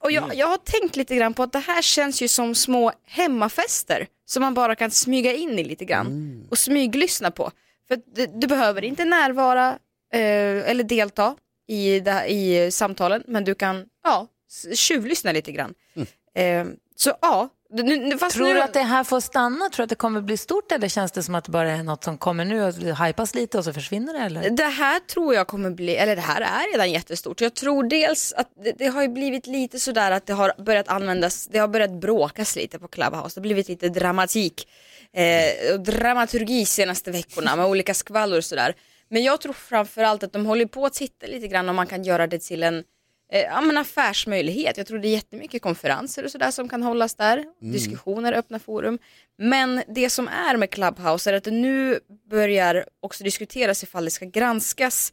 Och 0.00 0.12
jag, 0.12 0.34
jag 0.34 0.46
har 0.46 0.56
tänkt 0.56 0.96
lite 0.96 1.16
grann 1.16 1.34
på 1.34 1.42
att 1.42 1.52
det 1.52 1.58
här 1.58 1.82
känns 1.82 2.22
ju 2.22 2.28
som 2.28 2.54
små 2.54 2.92
hemmafester 3.06 4.06
som 4.26 4.40
man 4.40 4.54
bara 4.54 4.74
kan 4.74 4.90
smyga 4.90 5.32
in 5.34 5.58
i 5.58 5.64
lite 5.64 5.84
grann 5.84 6.06
och 6.50 6.58
smyglyssna 6.58 7.30
på. 7.30 7.50
För 7.88 7.98
du, 8.14 8.26
du 8.26 8.46
behöver 8.46 8.84
inte 8.84 9.04
närvara 9.04 9.68
eh, 10.12 10.70
eller 10.70 10.84
delta 10.84 11.36
i, 11.68 12.00
det, 12.00 12.10
här- 12.10 12.26
i 12.26 12.70
samtalen 12.70 13.22
men 13.26 13.44
du 13.44 13.54
kan 13.54 13.86
ja, 14.04 14.26
tjuvlyssna 14.74 15.32
lite 15.32 15.52
grann. 15.52 15.74
Eh, 16.34 16.66
så 16.96 17.12
ja, 17.22 17.48
nu, 17.72 18.18
fast 18.18 18.36
Tror 18.36 18.46
nu, 18.46 18.54
du 18.54 18.62
att 18.62 18.72
det 18.72 18.80
här 18.80 19.04
får 19.04 19.20
stanna? 19.20 19.68
Tror 19.68 19.76
du 19.76 19.82
att 19.82 19.88
det 19.88 19.94
kommer 19.94 20.20
bli 20.20 20.36
stort 20.36 20.72
eller 20.72 20.88
känns 20.88 21.12
det 21.12 21.22
som 21.22 21.34
att 21.34 21.44
det 21.44 21.50
bara 21.50 21.70
är 21.70 21.82
något 21.82 22.04
som 22.04 22.18
kommer 22.18 22.44
nu 22.44 22.62
och 22.62 22.74
hypas 23.06 23.34
lite 23.34 23.58
och 23.58 23.64
så 23.64 23.72
försvinner 23.72 24.12
det? 24.12 24.18
Eller? 24.18 24.50
Det 24.50 24.64
här 24.64 25.00
tror 25.00 25.34
jag 25.34 25.46
kommer 25.46 25.70
bli, 25.70 25.96
eller 25.96 26.16
det 26.16 26.22
här 26.22 26.40
är 26.40 26.72
redan 26.72 26.90
jättestort. 26.90 27.40
Jag 27.40 27.54
tror 27.54 27.84
dels 27.84 28.32
att 28.32 28.48
det, 28.64 28.72
det 28.78 28.86
har 28.86 29.02
ju 29.02 29.08
blivit 29.08 29.46
lite 29.46 29.80
sådär 29.80 30.10
att 30.10 30.26
det 30.26 30.32
har 30.32 30.52
börjat 30.62 30.88
användas, 30.88 31.46
det 31.46 31.58
har 31.58 31.68
börjat 31.68 32.00
bråkas 32.00 32.56
lite 32.56 32.78
på 32.78 32.88
Clubhouse. 32.88 33.34
Det 33.34 33.40
har 33.40 33.42
blivit 33.42 33.68
lite 33.68 33.88
dramatik 33.88 34.68
eh, 35.12 35.74
och 35.74 35.80
dramaturgi 35.80 36.64
senaste 36.66 37.10
veckorna 37.10 37.56
med 37.56 37.66
olika 37.66 37.94
skvallor 37.94 38.38
och 38.38 38.44
sådär. 38.44 38.74
Men 39.08 39.22
jag 39.22 39.40
tror 39.40 39.52
framförallt 39.52 40.22
att 40.22 40.32
de 40.32 40.46
håller 40.46 40.66
på 40.66 40.86
att 40.86 40.92
titta 40.92 41.26
lite 41.26 41.48
grann 41.48 41.68
om 41.68 41.76
man 41.76 41.86
kan 41.86 42.04
göra 42.04 42.26
det 42.26 42.38
till 42.38 42.62
en 42.62 42.84
eh, 43.32 43.40
ja, 43.40 43.60
men 43.60 43.76
affärsmöjlighet. 43.76 44.76
Jag 44.76 44.86
tror 44.86 44.98
det 44.98 45.08
är 45.08 45.12
jättemycket 45.12 45.62
konferenser 45.62 46.24
och 46.24 46.30
sådär 46.30 46.50
som 46.50 46.68
kan 46.68 46.82
hållas 46.82 47.14
där, 47.14 47.44
diskussioner, 47.60 48.32
öppna 48.32 48.58
forum. 48.58 48.98
Men 49.38 49.82
det 49.88 50.10
som 50.10 50.28
är 50.28 50.56
med 50.56 50.70
Clubhouse 50.70 51.30
är 51.30 51.34
att 51.34 51.44
det 51.44 51.50
nu 51.50 52.00
börjar 52.30 52.84
också 53.00 53.24
diskuteras 53.24 53.82
ifall 53.82 54.04
det 54.04 54.10
ska 54.10 54.24
granskas 54.24 55.12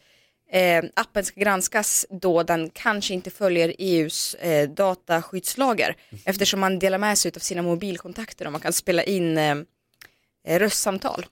Eh, 0.52 0.84
appen 0.94 1.26
ska 1.26 1.42
granskas 1.42 2.06
då 2.10 2.44
den 2.44 2.70
kanske 2.70 3.14
inte 3.14 3.30
följer 3.30 3.76
EUs 3.78 4.34
eh, 4.34 4.70
dataskyddslagar. 4.70 5.96
Eftersom 6.26 6.60
man 6.60 6.80
delar 6.80 6.98
med 6.98 7.18
sig 7.18 7.32
av 7.36 7.40
sina 7.40 7.62
mobilkontakter 7.62 8.46
och 8.46 8.52
man 8.52 8.62
kan 8.62 8.74
spela 8.74 9.04
in 9.04 9.38
eh, 9.38 9.56
röstsamtal. 10.48 11.26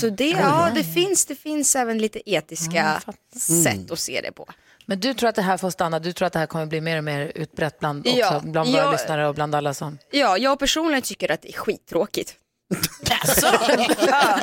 Så 0.00 0.08
det, 0.08 0.30
ja, 0.30 0.70
det, 0.74 0.84
finns, 0.84 1.26
det 1.26 1.34
finns 1.34 1.76
även 1.76 1.98
lite 1.98 2.30
etiska 2.30 3.02
sätt 3.64 3.90
att 3.90 3.98
se 3.98 4.20
det 4.20 4.32
på. 4.32 4.46
Men 4.88 5.00
du 5.00 5.14
tror 5.14 5.28
att 5.28 5.34
det 5.34 5.42
här 5.42 5.56
får 5.56 5.70
stanna? 5.70 5.98
Du 5.98 6.12
tror 6.12 6.26
att 6.26 6.32
det 6.32 6.38
här 6.38 6.46
kommer 6.46 6.66
bli 6.66 6.80
mer 6.80 6.98
och 6.98 7.04
mer 7.04 7.32
utbrett 7.34 7.78
bland, 7.78 8.00
också, 8.06 8.18
Ja, 8.18 8.40
bland 8.44 8.70
våra 8.70 8.82
jag- 8.82 8.92
lyssnare 8.92 9.28
och 9.28 9.34
bland 9.34 9.54
alla 9.54 9.74
som... 9.74 9.98
Ja, 10.10 10.38
jag 10.38 10.58
personligen 10.58 11.02
tycker 11.02 11.30
att 11.32 11.42
det 11.42 11.48
är 11.48 11.52
skittråkigt. 11.52 12.34
Ja, 13.08 14.38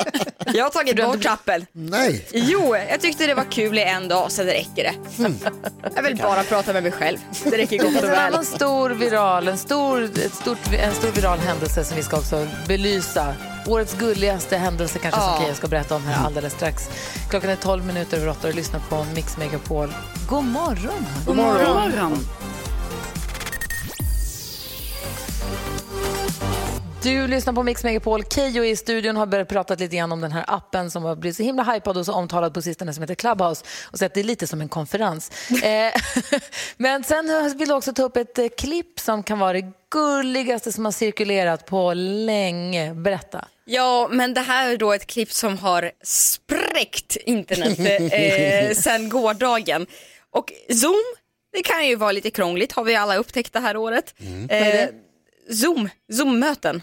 jag 0.54 0.64
har 0.64 0.70
tagit 0.70 0.96
bort 0.96 1.26
appen. 1.26 1.66
Nej. 1.72 2.26
Jo, 2.32 2.76
jag 2.90 3.00
tyckte 3.00 3.26
det 3.26 3.34
var 3.34 3.44
kul 3.44 3.78
i 3.78 3.82
en 3.82 4.08
dag, 4.08 4.32
sen 4.32 4.46
räcker 4.46 4.84
det. 4.84 4.94
Jag 5.96 6.02
vill 6.02 6.16
bara 6.16 6.42
prata 6.42 6.72
med 6.72 6.82
mig 6.82 6.92
själv. 6.92 7.18
Det 7.44 7.50
räcker 7.58 7.78
gott 7.78 7.86
och 7.96 8.04
En 8.04 8.10
väl. 8.10 8.18
annan 8.32 8.44
stor 8.44 8.90
viral, 8.90 9.48
en 9.48 9.58
stor, 9.58 10.02
ett 10.04 10.34
stort, 10.34 10.58
en 10.78 10.94
stor 10.94 11.08
viral 11.10 11.38
händelse 11.38 11.84
som 11.84 11.96
vi 11.96 12.02
ska 12.02 12.16
också 12.16 12.46
belysa. 12.68 13.34
Årets 13.66 13.94
gulligaste 13.94 14.56
händelse 14.56 14.98
kanske 14.98 15.20
Ja. 15.20 15.32
som 15.34 15.40
Keyyo 15.42 15.54
ska 15.54 15.66
berätta 15.68 15.94
om 15.96 16.02
här 16.06 16.26
alldeles 16.26 16.52
strax. 16.52 16.88
Klockan 17.30 17.50
är 17.50 17.56
12 17.56 17.84
minuter 17.86 18.16
över 18.16 18.28
8 18.28 18.38
och 18.42 18.48
du 18.48 18.52
lyssnar 18.56 18.80
på 18.88 19.06
Mix 19.14 19.36
Megapol. 19.36 19.94
God 20.28 20.44
morgon! 20.44 21.06
God 21.26 21.36
morgon. 21.36 22.18
Du 27.04 27.26
lyssnar 27.26 27.52
på 27.52 27.62
Mix 27.62 27.84
Megapol. 27.84 28.24
Keyyo 28.24 28.64
i 28.64 28.76
studion 28.76 29.16
har 29.16 29.26
börjat 29.26 29.48
prata 29.48 29.74
lite 29.74 29.96
grann 29.96 30.12
om 30.12 30.20
den 30.20 30.32
här 30.32 30.44
appen 30.48 30.90
som 30.90 31.04
har 31.04 31.16
blivit 31.16 31.36
så 31.36 31.42
himla 31.42 31.62
hypad 31.62 31.96
och 31.96 32.06
så 32.06 32.12
omtalad 32.12 32.54
på 32.54 32.62
sistone 32.62 32.94
som 32.94 33.02
heter 33.02 33.14
Clubhouse 33.14 33.64
och 33.84 33.98
så 33.98 34.04
att 34.04 34.14
det 34.14 34.20
är 34.20 34.24
lite 34.24 34.46
som 34.46 34.60
en 34.60 34.68
konferens. 34.68 35.30
Eh, 35.62 35.92
Men 36.76 37.04
sen 37.04 37.54
vill 37.58 37.68
du 37.68 37.74
också 37.74 37.92
ta 37.92 38.02
upp 38.02 38.16
ett 38.16 38.38
eh, 38.38 38.46
klipp 38.58 39.00
som 39.00 39.22
kan 39.22 39.38
vara 39.38 39.52
det 39.52 39.72
gulligaste 39.90 40.72
som 40.72 40.84
har 40.84 40.92
cirkulerat 40.92 41.66
på 41.66 41.92
länge. 41.94 42.94
Berätta. 42.94 43.48
Ja, 43.64 44.08
men 44.10 44.34
det 44.34 44.40
här 44.40 44.72
är 44.72 44.76
då 44.76 44.92
ett 44.92 45.06
klipp 45.06 45.32
som 45.32 45.58
har 45.58 45.90
spräckt 46.02 47.16
internet 47.16 47.78
eh, 48.68 48.76
sen 48.76 49.08
gårdagen. 49.08 49.86
Och 50.30 50.52
Zoom, 50.68 51.04
det 51.52 51.62
kan 51.62 51.86
ju 51.86 51.96
vara 51.96 52.12
lite 52.12 52.30
krångligt, 52.30 52.72
har 52.72 52.84
vi 52.84 52.96
alla 52.96 53.16
upptäckt 53.16 53.52
det 53.52 53.60
här 53.60 53.76
året. 53.76 54.14
Eh, 54.48 54.88
Zoom, 55.50 55.88
Zoom-möten. 56.12 56.82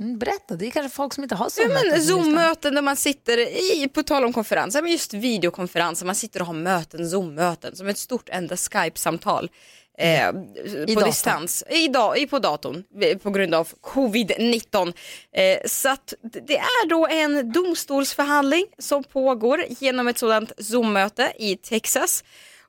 Mm, 0.00 0.18
berätta, 0.18 0.54
det 0.54 0.66
är 0.66 0.70
kanske 0.70 0.96
folk 0.96 1.14
som 1.14 1.22
inte 1.22 1.34
har 1.34 1.44
Ja, 1.44 1.50
Zoom-möten 1.50 1.88
men 1.88 1.98
lyssnar. 1.98 2.16
Zoom-möten 2.16 2.74
där 2.74 2.82
man 2.82 2.96
sitter 2.96 3.38
i, 3.38 3.88
på 3.88 4.02
tal 4.02 4.24
om 4.24 4.32
konferenser, 4.32 4.82
men 4.82 4.92
just 4.92 5.14
videokonferenser, 5.14 6.06
man 6.06 6.14
sitter 6.14 6.40
och 6.40 6.46
har 6.46 6.54
möten, 6.54 7.10
Zoom-möten, 7.10 7.76
som 7.76 7.88
ett 7.88 7.98
stort 7.98 8.28
enda 8.28 8.56
Skype-samtal. 8.56 9.50
Eh, 9.98 10.32
på 10.32 10.38
datorn. 10.38 11.04
distans, 11.04 11.64
i, 11.70 11.88
da, 11.88 12.16
i 12.16 12.26
på 12.26 12.38
datorn 12.38 12.84
på 13.22 13.30
grund 13.30 13.54
av 13.54 13.68
covid-19. 13.82 14.92
Eh, 15.32 15.58
så 15.66 15.88
att 15.88 16.14
det 16.46 16.56
är 16.56 16.88
då 16.88 17.06
en 17.06 17.52
domstolsförhandling 17.52 18.66
som 18.78 19.04
pågår 19.04 19.64
genom 19.68 20.08
ett 20.08 20.18
sådant 20.18 20.52
Zoom-möte 20.58 21.32
i 21.38 21.56
Texas. 21.56 22.24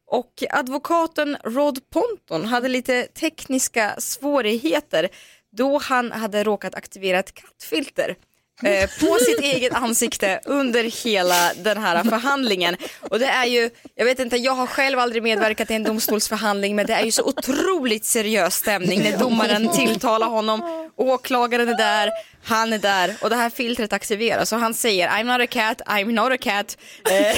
Och 0.09 0.43
advokaten 0.49 1.37
Rod 1.43 1.89
Ponton 1.89 2.45
hade 2.45 2.67
lite 2.67 3.03
tekniska 3.03 3.95
svårigheter 3.97 5.09
då 5.57 5.77
han 5.77 6.11
hade 6.11 6.43
råkat 6.43 6.75
aktivera 6.75 7.19
ett 7.19 7.33
kattfilter 7.33 8.15
eh, 8.63 8.89
på 8.99 9.17
sitt 9.25 9.39
eget 9.39 9.73
ansikte 9.73 10.39
under 10.45 11.03
hela 11.03 11.53
den 11.55 11.77
här 11.77 12.03
förhandlingen. 12.03 12.75
Och 13.09 13.19
det 13.19 13.25
är 13.25 13.45
ju, 13.45 13.69
jag 13.95 14.05
vet 14.05 14.19
inte, 14.19 14.37
jag 14.37 14.53
har 14.53 14.67
själv 14.67 14.99
aldrig 14.99 15.23
medverkat 15.23 15.71
i 15.71 15.73
en 15.73 15.83
domstolsförhandling 15.83 16.75
men 16.75 16.85
det 16.85 16.93
är 16.93 17.03
ju 17.05 17.11
så 17.11 17.23
otroligt 17.23 18.05
seriös 18.05 18.55
stämning 18.55 19.03
när 19.03 19.17
domaren 19.17 19.69
tilltalar 19.69 20.27
honom, 20.27 20.89
åklagaren 20.95 21.69
är 21.69 21.77
där, 21.77 22.09
han 22.43 22.73
är 22.73 22.77
där 22.79 23.15
och 23.21 23.29
det 23.29 23.35
här 23.35 23.49
filtret 23.49 23.93
aktiveras 23.93 24.53
och 24.53 24.59
han 24.59 24.73
säger 24.73 25.07
I'm 25.09 25.23
not 25.23 25.41
a 25.41 25.47
cat, 25.47 25.81
I'm 25.85 26.11
not 26.11 26.31
a 26.31 26.37
cat 26.37 26.77
eh, 27.11 27.35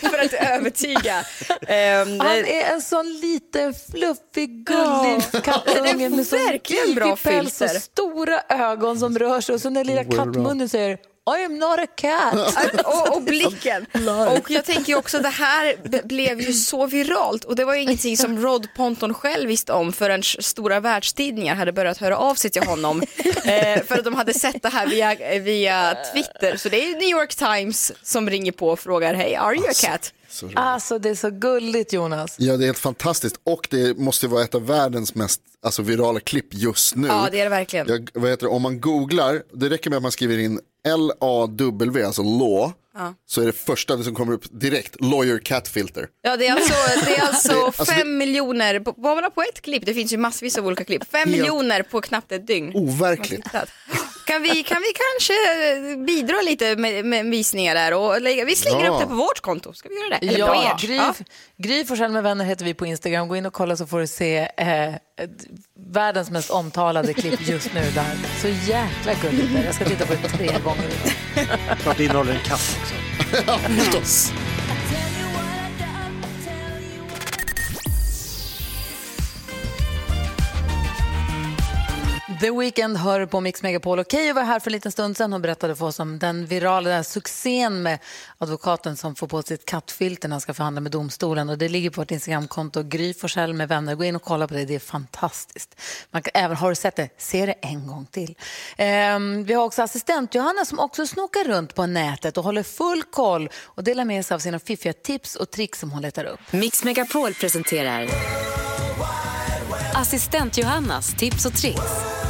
för 0.10 0.18
att 0.24 0.32
övertyga. 0.32 1.24
Ehm, 1.68 2.20
Han 2.20 2.30
är 2.36 2.72
en 2.72 2.82
sån 2.82 3.20
liten 3.20 3.74
fluffig 3.90 4.64
gullig 4.66 5.44
kattunge 5.44 6.08
med 6.16 6.26
sån 6.26 6.38
verkligen 6.38 6.94
bra 6.94 7.04
divig 7.04 7.22
päls 7.22 7.60
och 7.60 7.68
filter. 7.68 7.80
stora 7.80 8.40
ögon 8.48 8.98
som 8.98 9.18
rör 9.18 9.40
sig 9.40 9.54
och 9.54 9.60
så 9.60 9.70
den 9.70 9.86
lilla 9.86 10.04
kattmunnen 10.04 10.55
säger 10.68 10.98
I 11.38 11.44
am 11.44 11.58
not 11.58 11.78
a 11.78 11.86
cat. 11.86 12.34
och, 12.84 13.16
och 13.16 13.22
blicken. 13.22 13.86
Och 14.36 14.50
jag 14.50 14.64
tänker 14.64 14.94
också 14.94 15.18
det 15.18 15.28
här 15.28 15.76
blev 16.06 16.40
ju 16.40 16.52
så 16.52 16.86
viralt 16.86 17.44
och 17.44 17.56
det 17.56 17.64
var 17.64 17.74
ju 17.74 17.82
ingenting 17.82 18.16
som 18.16 18.38
Rod 18.42 18.68
Ponton 18.76 19.14
själv 19.14 19.48
visste 19.48 19.72
om 19.72 19.92
förrän 19.92 20.22
stora 20.22 20.80
världstidningar 20.80 21.54
hade 21.54 21.72
börjat 21.72 21.98
höra 21.98 22.16
av 22.16 22.34
sig 22.34 22.50
till 22.50 22.62
honom 22.62 23.02
eh, 23.44 23.82
för 23.84 23.98
att 23.98 24.04
de 24.04 24.14
hade 24.14 24.34
sett 24.34 24.62
det 24.62 24.68
här 24.68 24.86
via, 24.86 25.38
via 25.38 25.96
Twitter. 26.12 26.56
Så 26.56 26.68
det 26.68 26.90
är 26.90 26.92
New 26.92 27.08
York 27.08 27.34
Times 27.34 27.92
som 28.02 28.30
ringer 28.30 28.52
på 28.52 28.68
och 28.68 28.80
frågar 28.80 29.14
hej, 29.14 29.36
are 29.36 29.54
you 29.54 29.68
a 29.68 29.72
cat? 29.82 30.12
Alltså 30.54 30.98
det 30.98 31.08
är 31.10 31.14
så 31.14 31.30
gulligt 31.30 31.92
Jonas. 31.92 32.36
Ja, 32.38 32.56
det 32.56 32.64
är 32.64 32.66
helt 32.66 32.78
fantastiskt 32.78 33.36
och 33.44 33.66
det 33.70 33.98
måste 33.98 34.28
vara 34.28 34.42
ett 34.44 34.54
av 34.54 34.66
världens 34.66 35.14
mest 35.14 35.40
alltså, 35.62 35.82
virala 35.82 36.20
klipp 36.20 36.46
just 36.54 36.94
nu. 36.96 37.08
Ja, 37.08 37.28
det 37.32 37.40
är 37.40 37.44
det 37.44 37.50
verkligen. 37.50 37.88
Jag, 37.88 38.10
vad 38.14 38.30
heter 38.30 38.46
det, 38.46 38.52
om 38.52 38.62
man 38.62 38.80
googlar, 38.80 39.42
det 39.52 39.68
räcker 39.70 39.90
med 39.90 39.96
att 39.96 40.02
man 40.02 40.12
skriver 40.12 40.38
in 40.38 40.60
L-A-W, 40.88 42.04
alltså 42.06 42.22
law, 42.22 42.72
Ja. 42.98 43.14
så 43.26 43.40
är 43.42 43.46
det 43.46 43.52
första 43.52 44.02
som 44.02 44.14
kommer 44.14 44.32
upp 44.32 44.44
direkt, 44.50 45.00
lawyer 45.00 45.38
cat 45.38 45.68
filter. 45.68 46.08
Ja 46.22 46.36
det 46.36 46.46
är 46.46 46.52
alltså, 46.52 46.74
det 47.04 47.16
är 47.16 47.20
alltså 47.26 47.48
Det- 47.52 47.64
alltså, 47.64 47.84
fem 47.84 47.98
det- 47.98 48.04
miljoner, 48.04 48.80
på- 48.80 48.92
bara 48.92 49.30
på 49.30 49.42
ett 49.42 49.60
klipp, 49.60 49.86
det 49.86 49.94
finns 49.94 50.12
ju 50.12 50.16
massvis 50.16 50.58
av 50.58 50.66
olika 50.66 50.84
klipp, 50.84 51.02
fem 51.10 51.18
Helt- 51.28 51.30
miljoner 51.30 51.82
på 51.82 52.00
knappt 52.00 52.32
ett 52.32 52.46
dygn. 52.46 52.72
Overkligt. 52.74 53.46
Kan 54.26 54.42
vi, 54.42 54.62
kan 54.62 54.82
vi 54.82 54.92
kanske 54.92 55.34
bidra 56.06 56.42
lite 56.42 56.76
med, 56.76 57.04
med 57.04 57.26
visningar 57.26 57.74
där 57.74 57.94
och 57.94 58.20
lägga, 58.22 58.44
vi 58.44 58.56
slänger 58.56 58.84
Ja. 58.84 58.90
upp 58.92 59.00
det 59.00 59.06
på 59.06 59.14
vårt 59.14 59.40
konto, 59.40 59.72
ska 59.72 59.88
vi 59.88 59.94
göra 59.94 60.18
det? 60.20 60.26
Eller 60.28 60.46
på 60.46 60.54
Ja, 60.54 60.72
ert? 60.74 60.80
Gry, 60.82 60.96
Ja. 60.96 61.14
Gry 61.56 61.84
Forssell 61.84 62.12
med 62.12 62.22
vänner 62.22 62.44
heter 62.44 62.64
vi 62.64 62.74
på 62.74 62.86
Instagram. 62.86 63.28
Gå 63.28 63.36
in 63.36 63.46
och 63.46 63.52
kolla 63.52 63.76
så 63.76 63.86
får 63.86 64.00
du 64.00 64.06
se 64.06 64.38
eh, 64.56 64.94
världens 65.92 66.30
mest 66.30 66.50
omtalade 66.50 67.14
klipp 67.14 67.48
just 67.48 67.74
nu 67.74 67.80
där. 67.94 68.14
Så 68.42 68.48
jäkla 68.48 69.14
gulligt 69.22 69.52
där. 69.54 69.64
Jag 69.64 69.74
ska 69.74 69.84
titta 69.84 70.06
på 70.06 70.12
det 70.12 70.28
tre 70.28 70.46
gånger. 70.64 70.90
Klart 71.82 71.96
det 71.96 72.04
innehåller 72.04 72.32
en 72.32 72.40
katt 72.44 72.78
också. 72.82 72.94
Förstås. 73.78 74.32
The 82.46 82.50
Weeknd 82.50 82.96
hör 82.96 83.26
på 83.26 83.40
Mix 83.40 83.62
Megapol. 83.62 83.98
Och 83.98 84.06
Keyyo 84.10 84.34
var 84.34 84.42
här 84.42 84.60
för 84.60 84.70
en 84.70 84.72
liten 84.72 84.92
stund 84.92 85.16
sedan 85.16 85.32
och 85.32 85.40
berättade 85.40 85.76
för 85.76 85.86
oss 85.86 86.00
om 86.00 86.18
den 86.18 86.46
virala 86.46 86.90
den 86.90 87.04
succén 87.04 87.82
med 87.82 87.98
advokaten 88.38 88.96
som 88.96 89.14
får 89.14 89.26
på 89.26 89.42
sig 89.42 89.54
ett 89.54 89.64
kattfilter 89.64 90.28
när 90.28 90.34
han 90.34 90.40
ska 90.40 90.54
förhandla 90.54 90.80
med 90.80 90.92
domstolen. 90.92 91.48
Och 91.48 91.58
det 91.58 91.68
ligger 91.68 91.90
på 91.90 92.00
vårt 92.00 92.10
Instagramkonto, 92.10 92.82
Gry 92.82 93.14
Forssell 93.14 93.54
med 93.54 93.68
vänner. 93.68 93.94
Gå 93.94 94.04
in 94.04 94.16
och 94.16 94.22
kolla 94.22 94.48
på 94.48 94.54
det, 94.54 94.64
det 94.64 94.74
är 94.74 94.78
fantastiskt. 94.78 95.80
Man 96.10 96.22
kan, 96.22 96.30
även 96.34 96.56
har 96.56 96.68
du 96.68 96.74
sett 96.74 96.96
det, 96.96 97.08
se 97.18 97.46
det 97.46 97.52
en 97.52 97.86
gång 97.86 98.06
till. 98.10 98.34
Ehm, 98.76 99.44
vi 99.44 99.54
har 99.54 99.64
också 99.64 99.82
assistent 99.82 100.34
Johanna 100.34 100.64
som 100.64 100.78
också 100.78 101.06
snokar 101.06 101.44
runt 101.44 101.74
på 101.74 101.86
nätet 101.86 102.38
och 102.38 102.44
håller 102.44 102.62
full 102.62 103.02
koll 103.02 103.48
och 103.64 103.84
delar 103.84 104.04
med 104.04 104.26
sig 104.26 104.34
av 104.34 104.38
sina 104.38 104.58
fiffiga 104.58 104.92
tips 104.92 105.36
och 105.36 105.50
tricks 105.50 105.80
som 105.80 105.90
hon 105.90 106.02
letar 106.02 106.24
upp. 106.24 106.40
Mix 106.50 106.84
Megapol 106.84 107.34
presenterar 107.34 108.08
Assistent 109.94 110.58
Johannas 110.58 111.14
tips 111.14 111.46
och 111.46 111.52
tricks. 111.52 112.25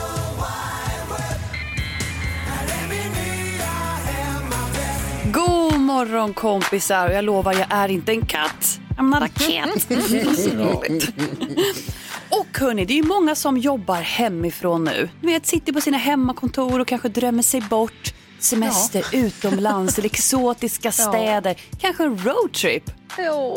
Morgon 5.86 6.34
kompisar. 6.34 7.10
Jag 7.10 7.24
lovar, 7.24 7.52
jag 7.52 7.66
är 7.70 7.88
inte 7.88 8.12
en 8.12 8.26
katt. 8.26 8.80
I'm 8.98 9.10
not 9.10 9.22
a 9.22 9.28
cat. 9.34 9.86
Och 10.76 10.84
Och 12.40 12.58
hörni, 12.58 12.84
det 12.84 12.92
är 12.92 12.96
ju 12.96 13.02
många 13.02 13.34
som 13.34 13.58
jobbar 13.58 14.00
hemifrån 14.00 14.84
nu. 14.84 15.08
Du 15.20 15.26
vet, 15.26 15.46
sitter 15.46 15.72
på 15.72 15.80
sina 15.80 15.98
hemmakontor 15.98 16.80
och 16.80 16.88
kanske 16.88 17.08
drömmer 17.08 17.42
sig 17.42 17.60
bort. 17.60 18.14
Semester 18.38 19.04
utomlands 19.12 19.94
till 19.94 20.04
exotiska 20.12 20.92
städer. 20.92 21.56
Kanske 21.80 22.04
en 22.04 22.18
roadtrip. 22.24 22.90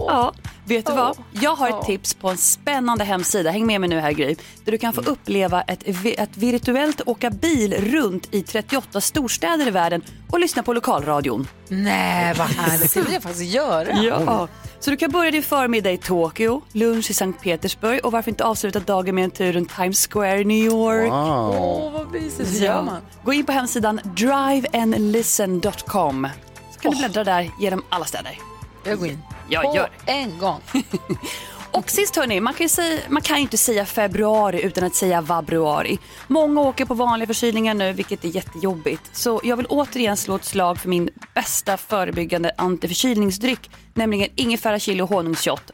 Ja, 0.08 0.34
vet 0.66 0.86
du 0.86 0.94
vad? 0.94 1.18
Jag 1.32 1.56
har 1.56 1.70
ett 1.70 1.82
tips 1.86 2.14
på 2.14 2.30
en 2.30 2.38
spännande 2.38 3.04
hemsida. 3.04 3.52
Häng 3.52 3.66
med 3.66 3.82
mig 3.82 3.90
nu 3.90 4.00
här 4.00 4.12
Gry. 4.12 4.36
Där 4.66 4.72
du 4.72 4.78
kan 4.78 4.94
få 4.94 5.02
uppleva 5.02 5.62
ett, 5.62 5.84
ett 6.06 6.38
virtuellt 6.38 7.02
åka 7.06 7.30
bil 7.30 7.74
runt 7.74 8.36
i 8.36 8.42
38 8.44 9.02
storstäder 9.02 9.68
i 9.68 9.72
världen 9.72 10.02
och 10.32 10.40
lyssna 10.40 10.64
på 10.64 10.74
lokalradion. 10.74 11.48
Nej, 11.68 12.34
vad 12.38 12.48
härligt. 12.48 12.94
Det 12.94 13.02
vill 13.02 13.14
jag 13.14 13.24
faktiskt 13.24 13.54
göra. 13.54 13.92
Ja. 13.92 14.48
Så 14.80 14.90
du 14.92 14.98
kan 14.98 15.12
börja 15.12 15.32
din 15.32 15.44
förmiddag 15.44 15.92
i 15.92 15.98
Tokyo, 15.98 16.62
lunch 16.72 17.12
i 17.12 17.14
Sankt 17.14 17.44
Petersburg 17.44 18.06
och 18.06 18.12
varför 18.12 18.32
inte 18.32 18.44
avsluta 18.44 18.80
dagen 18.80 19.16
med 19.16 19.24
en 19.24 19.32
tur 19.32 19.54
runt 19.54 19.76
Times 19.76 20.08
Square 20.08 20.40
i 20.40 20.46
New 20.46 20.66
York. 20.66 21.12
Wow. 21.12 21.56
Åh, 21.60 21.92
vad 21.92 22.12
mysigt. 22.12 22.62
Man? 22.62 22.90
Gå 23.24 23.34
in 23.34 23.46
på 23.46 23.52
hemsidan 23.52 24.00
driveandlisten.com 24.04 26.28
så 26.74 26.80
kan 26.80 26.92
du 26.92 26.98
bläddra 26.98 27.24
där 27.24 27.52
genom 27.60 27.84
alla 27.90 28.06
städer. 28.06 28.40
Jag 28.90 29.00
går 29.00 29.08
in. 29.08 29.22
Jag 29.50 29.64
På 29.64 29.76
gör. 29.76 29.90
en 30.06 30.38
gång. 30.38 30.62
Och 31.72 31.90
sist 31.90 32.16
hörni, 32.16 32.40
man 32.40 32.54
kan 32.54 32.64
ju 32.66 32.70
säga, 32.70 33.00
man 33.10 33.22
kan 33.22 33.38
ju 33.38 33.42
inte 33.42 33.58
säga 33.58 33.86
februari 33.86 34.62
utan 34.62 34.84
att 34.84 34.96
säga 34.96 35.22
vabruari. 35.22 35.98
Många 36.28 36.62
åker 36.62 36.86
på 36.86 36.94
vanliga 36.94 37.28
förkylningar 37.28 37.74
nu 37.74 37.94
vilket 37.94 38.26
är 38.26 38.30
jättejobbigt. 38.30 39.16
Så 39.16 39.42
jag 39.44 39.58
vill 39.58 39.66
återigen 39.66 40.18
slå 40.18 40.36
ett 40.36 40.46
slag 40.46 40.80
för 40.80 40.90
min 40.90 41.10
bästa 41.36 41.78
förebyggande 41.78 42.52
antiförkylningsdryck, 42.58 43.70
nämligen 43.94 44.30
ingefära 44.36 44.80
chili 44.80 45.02
och 45.02 45.10
honungsshot. 45.10 45.72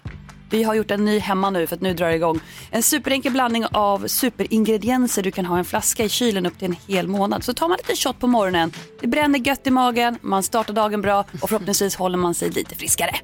Vi 0.49 0.63
har 0.63 0.73
gjort 0.73 0.91
en 0.91 1.05
ny 1.05 1.19
hemma 1.19 1.49
nu 1.49 1.67
för 1.67 1.75
att 1.75 1.81
nu 1.81 1.93
drar 1.93 2.07
det 2.09 2.15
igång. 2.15 2.39
En 2.71 2.83
superenkel 2.83 3.31
blandning 3.31 3.65
av 3.71 4.07
superingredienser. 4.07 5.23
Du 5.23 5.31
kan 5.31 5.45
ha 5.45 5.57
en 5.57 5.65
flaska 5.65 6.03
i 6.03 6.09
kylen 6.09 6.45
upp 6.45 6.59
till 6.59 6.67
en 6.67 6.75
hel 6.87 7.07
månad. 7.07 7.43
Så 7.43 7.53
tar 7.53 7.67
man 7.67 7.77
lite 7.77 7.95
shot 7.95 8.19
på 8.19 8.27
morgonen. 8.27 8.71
Det 9.01 9.07
bränner 9.07 9.39
gött 9.39 9.67
i 9.67 9.71
magen, 9.71 10.17
man 10.21 10.43
startar 10.43 10.73
dagen 10.73 11.01
bra 11.01 11.25
och 11.41 11.49
förhoppningsvis 11.49 11.95
håller 11.95 12.17
man 12.17 12.33
sig 12.33 12.49
lite 12.49 12.75
friskare. 12.75 13.15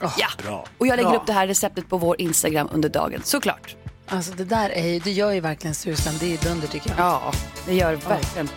ja, 0.00 0.28
Bra. 0.46 0.64
och 0.78 0.86
jag 0.86 0.96
lägger 0.96 1.10
Bra. 1.10 1.18
upp 1.18 1.26
det 1.26 1.32
här 1.32 1.46
receptet 1.46 1.88
på 1.88 1.96
vår 1.96 2.20
Instagram 2.20 2.68
under 2.72 2.88
dagen, 2.88 3.20
såklart. 3.24 3.76
Alltså 4.06 4.32
det 4.32 4.44
där 4.44 4.70
är 4.70 4.86
ju, 4.86 4.98
det 4.98 5.10
gör 5.10 5.32
ju 5.32 5.40
verkligen 5.40 5.74
susen. 5.74 6.14
Det 6.20 6.34
är 6.34 6.38
dunder 6.48 6.68
tycker 6.68 6.90
jag. 6.90 6.98
Ja, 6.98 7.32
det 7.66 7.74
gör 7.74 7.94
verkligen. 7.94 8.48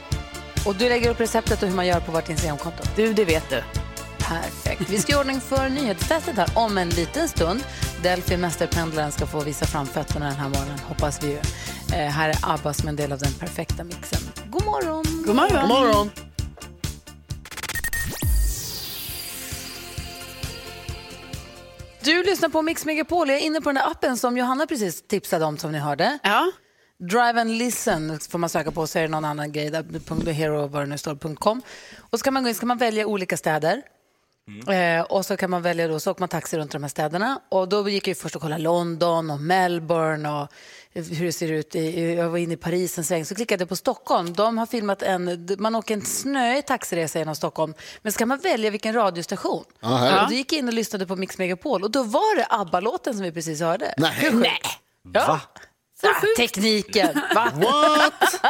Och 0.66 0.76
du 0.76 0.90
lägger 0.90 1.10
upp 1.10 1.20
receptet 1.20 1.64
och 1.64 1.70
hur 1.70 1.76
man 1.76 1.88
gör 1.88 2.00
på 2.00 2.12
vårt 2.12 2.30
Instagramkonto. 2.30 2.84
Du, 2.96 3.14
det 3.14 3.26
vet 3.26 3.50
du. 3.50 3.62
Perfekt. 4.30 4.90
Vi 4.90 4.98
ska 4.98 5.12
göra 5.12 5.22
ordning 5.22 5.42
för 5.42 5.70
nyhetstestet 5.70 6.36
här 6.36 6.50
om 6.56 6.78
en 6.78 6.90
liten 6.90 7.28
stund. 7.28 7.64
Delphi 8.04 8.38
mästerpendlaren 8.38 9.12
ska 9.12 9.26
få 9.26 9.40
visa 9.40 9.66
framfötterna 9.66 10.26
den 10.26 10.36
här 10.36 10.50
morgonen, 10.50 10.80
hoppas 10.80 11.24
vi 11.24 11.28
ju. 11.28 11.38
Eh, 11.94 12.10
här 12.12 12.30
är 12.30 12.36
ABBA 12.42 12.74
som 12.74 12.90
en 12.90 12.96
del 12.96 13.12
av 13.12 13.20
den 13.20 13.34
perfekta 13.34 13.84
mixen. 13.84 14.20
God 14.50 14.66
morgon! 14.66 15.04
God 15.26 15.36
morgon. 15.36 15.62
God 15.62 15.70
morgon. 15.70 16.10
Du 22.04 22.24
lyssnar 22.24 22.50
på 22.50 22.62
Mix 22.62 22.86
Megapol. 22.86 23.30
Jag 23.30 23.38
är 23.38 23.42
inne 23.42 23.62
på 23.62 23.70
den 23.70 23.76
där 23.76 23.92
appen 23.92 24.18
som 24.18 24.38
Johanna 24.38 24.68
precis 24.68 25.08
tipsade 25.08 25.46
om 25.46 25.58
som 25.58 25.72
ni 25.72 25.80
hörde. 25.80 26.20
Ja. 26.24 26.52
Drive 27.00 27.42
and 27.42 27.52
listen 27.52 28.20
får 28.30 28.40
man 28.40 28.50
söka 28.50 28.72
på 28.72 28.88
så 28.88 29.00
är 29.00 29.04
det 29.04 29.08
någon 29.08 29.26
annan 29.26 29.52
grej 29.52 29.70
där, 29.70 30.32
.hero 30.32 30.68
vad 30.68 30.82
det 30.82 30.86
nu 30.86 30.98
står, 30.98 31.36
.com. 31.36 31.62
Och 32.00 32.20
så 32.20 32.24
kan 32.24 32.34
man 32.34 32.44
gå 32.44 32.50
in, 32.50 32.56
ska 32.56 32.66
man 32.66 32.78
välja 32.78 33.08
olika 33.08 33.38
städer. 33.38 33.82
Eh, 34.68 35.02
och 35.02 35.26
så 35.26 35.38
kan 35.38 35.50
man 35.50 35.62
välja 35.62 35.88
då, 35.88 36.00
så 36.00 36.12
åker 36.12 36.22
man 36.22 36.30
taxi 36.30 36.58
runt 36.58 36.72
de 36.72 36.84
här 36.84 36.90
städerna. 36.90 37.40
Och 37.50 37.70
då 37.70 37.90
gick 37.90 38.08
jag 38.08 38.12
ju 38.12 38.16
först 38.16 38.36
och 38.36 38.42
kollade 38.42 38.62
London 38.62 39.30
och 39.30 39.40
Melbourne 39.40 40.30
och 40.30 40.48
hur 40.94 41.26
det 41.26 41.32
ser 41.32 41.52
ut. 41.52 41.76
I, 41.76 42.14
jag 42.14 42.30
var 42.30 42.38
inne 42.38 42.54
i 42.54 42.58
Paris 42.58 42.98
en 42.98 43.04
sväng, 43.04 43.26
så 43.26 43.36
klickade 43.36 43.62
jag 43.62 43.70
på 43.70 43.76
Stockholm. 43.76 44.34
De 44.34 44.58
har 44.58 44.66
filmat 44.66 45.02
en, 45.02 45.48
man 45.60 45.76
åker 45.76 45.94
en 45.94 46.02
snöig 46.02 46.66
taxiresa 46.66 47.20
genom 47.20 47.36
Stockholm. 47.36 47.74
Men 48.02 48.12
så 48.12 48.20
kan 48.20 48.28
man 48.28 48.40
välja 48.40 48.70
vilken 48.70 48.94
radiostation. 48.94 49.64
Ja, 49.80 49.88
här. 49.88 50.24
och 50.24 50.30
då 50.30 50.36
gick 50.36 50.54
jag 50.54 50.60
in 50.60 50.68
och 50.68 50.74
lyssnade 50.74 51.08
på 51.08 51.16
Mix 51.16 51.38
Megapol 51.38 51.84
och 51.84 51.92
då 51.92 52.04
var 52.04 52.38
det 52.38 52.48
ABBA-låten 52.50 53.14
som 53.14 53.24
vi 53.24 53.32
precis 53.32 53.62
hörde. 53.62 53.94
Nej. 53.98 54.12
Hur 54.14 54.32
sjukt? 54.32 54.68
Ja. 55.14 55.28
Va? 55.28 55.42
Ah, 56.08 56.22
tekniken, 56.38 57.22
va? 57.36 57.52
What? 57.56 58.42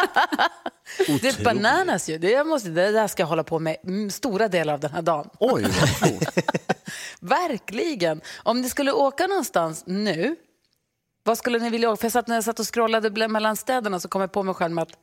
Det 1.21 1.27
är 1.27 1.43
bananas 1.43 2.09
ju. 2.09 2.17
Det, 2.17 2.31
jag 2.31 2.47
måste, 2.47 2.69
det 2.69 2.91
där 2.91 3.07
ska 3.07 3.23
jag 3.23 3.27
hålla 3.27 3.43
på 3.43 3.59
med 3.59 3.77
mm, 3.83 4.09
stora 4.11 4.47
delar 4.47 4.73
av 4.73 4.79
den 4.79 4.91
här 4.91 5.01
dagen. 5.01 5.29
Oj. 5.39 5.65
Verkligen. 7.19 8.21
Om 8.43 8.61
ni 8.61 8.69
skulle 8.69 8.91
åka 8.91 9.27
någonstans 9.27 9.83
nu, 9.87 10.35
vad 11.23 11.37
skulle 11.37 11.59
ni 11.59 11.69
vilja 11.69 11.89
åka? 11.89 11.97
För 11.97 12.05
jag 12.05 12.11
satt, 12.11 12.27
när 12.27 12.35
jag 12.35 12.43
satt 12.43 12.59
och 12.59 12.73
scrollade 12.73 13.27
mellan 13.27 13.55
städerna 13.55 13.99
så 13.99 14.07
kom 14.07 14.21
jag 14.21 14.31
på 14.31 14.43
mig 14.43 14.55
själv 14.55 14.73
med 14.73 14.81
att, 14.81 14.97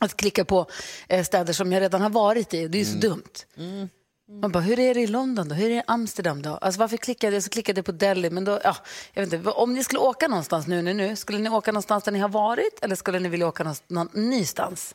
att 0.00 0.16
klicka 0.16 0.44
på 0.44 0.66
eh, 1.08 1.24
städer 1.24 1.52
som 1.52 1.72
jag 1.72 1.80
redan 1.80 2.00
har 2.00 2.10
varit 2.10 2.54
i. 2.54 2.68
Det 2.68 2.78
är 2.78 2.84
ju 2.84 2.84
så 2.84 2.98
dumt. 2.98 3.32
Man 4.40 4.52
bara, 4.52 4.60
hur 4.62 4.78
är 4.78 4.94
det 4.94 5.00
i 5.00 5.06
London 5.06 5.48
då? 5.48 5.54
Hur 5.54 5.64
är 5.66 5.70
det 5.70 5.74
i 5.76 5.82
Amsterdam 5.86 6.42
då? 6.42 6.50
Alltså 6.50 6.80
varför 6.80 6.96
klickade 6.96 7.36
jag? 7.36 7.42
Så 7.42 7.50
klickade 7.50 7.78
jag 7.78 7.84
på 7.86 7.92
Delhi. 7.92 8.30
Men 8.30 8.44
då, 8.44 8.60
ja, 8.64 8.76
jag 9.12 9.22
vet 9.24 9.32
inte. 9.32 9.50
Om 9.50 9.74
ni 9.74 9.84
skulle 9.84 9.98
åka 10.00 10.28
någonstans 10.28 10.66
nu, 10.66 10.82
nu, 10.82 10.94
nu, 10.94 11.16
skulle 11.16 11.38
ni 11.38 11.48
åka 11.50 11.72
någonstans 11.72 12.04
där 12.04 12.12
ni 12.12 12.18
har 12.18 12.28
varit 12.28 12.78
eller 12.82 12.96
skulle 12.96 13.18
ni 13.18 13.28
vilja 13.28 13.48
åka 13.48 13.62
någonstans, 13.64 13.90
någon 13.90 14.08
nystans? 14.30 14.94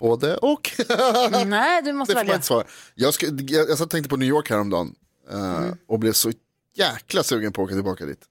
Både 0.00 0.36
och. 0.36 0.70
Nej, 1.46 1.82
du 1.82 1.92
måste 1.92 2.14
Det 2.14 2.16
välja. 2.16 2.34
inte 2.34 2.46
svara. 2.46 2.64
Jag, 2.94 3.14
ska, 3.14 3.26
jag, 3.26 3.68
jag 3.68 3.90
tänkte 3.90 4.08
på 4.08 4.16
New 4.16 4.28
York 4.28 4.50
häromdagen 4.50 4.94
eh, 5.30 5.68
och 5.88 5.98
blev 5.98 6.12
så 6.12 6.32
jäkla 6.74 7.22
sugen 7.22 7.52
på 7.52 7.62
att 7.62 7.66
åka 7.66 7.74
tillbaka 7.74 8.04
dit. 8.06 8.24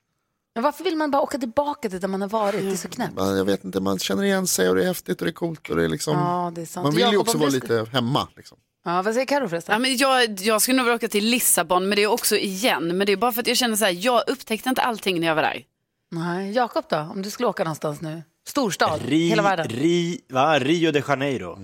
Men 0.53 0.63
varför 0.63 0.83
vill 0.83 0.95
man 0.97 1.11
bara 1.11 1.21
åka 1.21 1.37
tillbaka 1.37 1.89
till 1.89 1.99
där 1.99 2.07
man 2.07 2.21
har 2.21 2.29
varit? 2.29 2.61
Det 2.61 2.71
är 2.71 2.75
så 2.75 2.89
knäppt. 2.89 3.13
Jag 3.17 3.45
vet 3.45 3.63
inte, 3.63 3.79
man 3.79 3.99
känner 3.99 4.23
igen 4.23 4.47
sig 4.47 4.69
och 4.69 4.75
det 4.75 4.83
är 4.83 4.87
häftigt 4.87 5.21
och 5.21 5.25
det 5.25 5.31
är 5.31 5.33
coolt. 5.33 5.69
Och 5.69 5.75
det 5.75 5.83
är 5.83 5.89
liksom, 5.89 6.13
Ja, 6.17 6.51
det 6.55 6.61
är 6.61 6.83
man 6.83 6.95
vill 6.95 7.11
ju 7.11 7.17
också 7.17 7.37
vara 7.37 7.49
lite 7.49 7.85
hemma. 7.91 8.27
Liksom. 8.35 8.57
Ja, 8.83 9.01
vad 9.01 9.13
säger 9.13 9.25
Carro 9.25 9.49
förresten? 9.49 9.73
Ja, 9.73 9.79
men 9.79 9.97
jag, 9.97 10.39
jag 10.39 10.61
skulle 10.61 10.77
nog 10.77 10.85
vilja 10.85 10.95
åka 10.95 11.07
till 11.07 11.25
Lissabon, 11.25 11.89
men 11.89 11.95
det 11.95 12.03
är 12.03 12.07
också 12.07 12.35
igen. 12.37 12.97
Men 12.97 13.07
det 13.07 13.11
är 13.13 13.17
bara 13.17 13.31
för 13.31 13.41
att 13.41 13.47
jag 13.47 13.57
känner 13.57 13.75
så 13.75 13.85
här, 13.85 13.91
jag 14.05 14.23
upptäckte 14.29 14.69
inte 14.69 14.81
allting 14.81 15.19
när 15.19 15.27
jag 15.27 15.35
var 15.35 15.41
där. 15.41 15.63
Nej, 16.11 16.51
Jakob 16.51 16.85
då? 16.89 16.97
Om 16.97 17.21
du 17.21 17.29
skulle 17.29 17.47
åka 17.47 17.63
någonstans 17.63 18.01
nu? 18.01 18.23
Storstad, 18.47 19.01
Ri, 19.05 19.27
hela 19.29 19.43
världen. 19.43 19.67
Ri, 19.69 20.21
va? 20.29 20.59
Rio 20.59 20.91
de 20.91 21.03
Janeiro. 21.07 21.57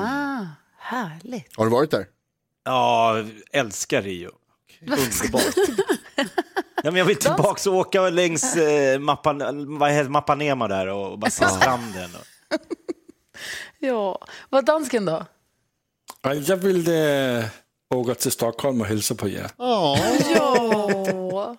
Ah, 0.00 0.46
härligt. 0.78 1.56
Har 1.56 1.64
du 1.64 1.70
varit 1.70 1.90
där? 1.90 2.06
Ja, 2.64 3.16
älskar 3.52 4.02
Rio. 4.02 4.30
Underbart. 4.80 5.44
Ja, 6.82 6.90
men 6.90 6.96
jag 6.96 7.04
vill 7.04 7.16
tillbaka 7.16 7.70
och 7.70 7.76
åka 7.76 8.08
längs 8.08 8.56
eh, 8.56 8.98
Mappan, 8.98 9.78
vad 9.78 9.90
heter, 9.90 10.10
Mapanema 10.10 10.68
där 10.68 10.86
och 10.86 11.18
bara 11.18 11.30
se 11.30 11.48
stranden. 11.48 12.10
Och... 12.14 12.56
Ja, 13.78 14.18
vad 14.50 14.64
dansken 14.64 15.04
då? 15.04 15.26
Ja, 16.22 16.34
Jag 16.34 16.56
vill 16.56 16.88
eh, 16.88 17.44
åka 17.94 18.14
till 18.14 18.32
Stockholm 18.32 18.80
och 18.80 18.86
hälsa 18.86 19.14
på 19.14 19.28
er. 19.28 19.50
Ja, 19.58 19.98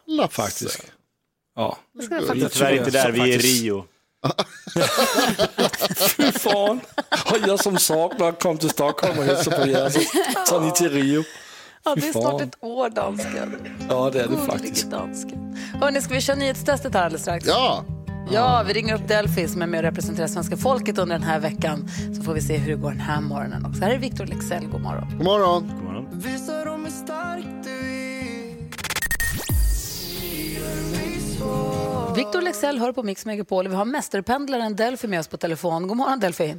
Ja, 0.05 0.27
Faktiskt. 0.31 0.91
Ja. 1.55 1.77
Vi 1.93 2.43
är 2.43 2.49
tyvärr 2.49 2.71
inte 2.71 2.91
där, 2.91 3.11
vi 3.11 3.19
är 3.19 3.27
i. 3.27 3.37
Rio. 3.37 3.85
Fy 6.17 6.31
fan. 6.31 6.79
Och 7.31 7.37
jag 7.47 7.59
som 7.59 7.77
saknar 7.77 8.31
komma 8.31 8.57
till 8.59 8.69
Stockholm 8.69 9.19
och 9.19 9.23
hälsa 9.25 9.51
på 9.51 9.67
er, 9.67 9.89
så 9.89 9.99
tar 10.47 10.59
ni 10.59 10.71
till 10.71 10.89
Rio. 10.89 11.23
Ja, 11.83 11.95
det 11.95 12.07
är 12.07 12.11
snart 12.11 12.41
ett 12.41 12.57
år, 12.59 12.89
dansken. 12.89 13.77
Ja, 13.89 14.09
det 14.09 14.21
är 14.21 14.27
det 14.27 14.37
faktiskt. 14.37 14.87
Hörrni, 15.81 16.01
ska 16.01 16.13
vi 16.13 16.21
köra 16.21 16.35
nyhetstestet 16.35 16.93
här 16.93 17.03
alldeles 17.03 17.21
strax? 17.21 17.45
ja. 17.47 17.85
Ja, 18.29 18.63
vi 18.67 18.73
ringer 18.73 18.95
upp 18.95 19.07
Delphi 19.07 19.47
som 19.47 19.61
är 19.61 19.67
med 19.67 19.77
och 19.77 19.83
representerar 19.83 20.27
svenska 20.27 20.57
folket 20.57 20.97
under 20.97 21.15
den 21.19 21.27
här 21.27 21.39
veckan. 21.39 21.87
Så 22.15 22.23
får 22.23 22.33
vi 22.33 22.41
se 22.41 22.57
hur 22.57 22.71
det 22.71 22.81
går 22.81 22.89
den 22.89 22.99
här 22.99 23.21
morgonen 23.21 23.65
också. 23.65 23.83
Här 23.83 23.91
är 23.91 23.97
Victor 23.97 24.25
Lexell, 24.25 24.67
god 24.67 24.81
morgon. 24.81 25.07
god 25.17 25.25
morgon. 25.25 25.67
God 25.67 25.83
morgon. 25.83 26.21
Victor 32.15 32.41
Lexell 32.41 32.79
hör 32.79 32.91
på 32.91 33.03
Mix 33.03 33.25
Megapol. 33.25 33.67
Vi 33.67 33.75
har 33.75 33.85
mästerpendlaren 33.85 34.75
Delphi 34.75 35.07
med 35.07 35.19
oss 35.19 35.27
på 35.27 35.37
telefon. 35.37 35.87
God 35.87 35.97
morgon 35.97 36.19
Delphi. 36.19 36.55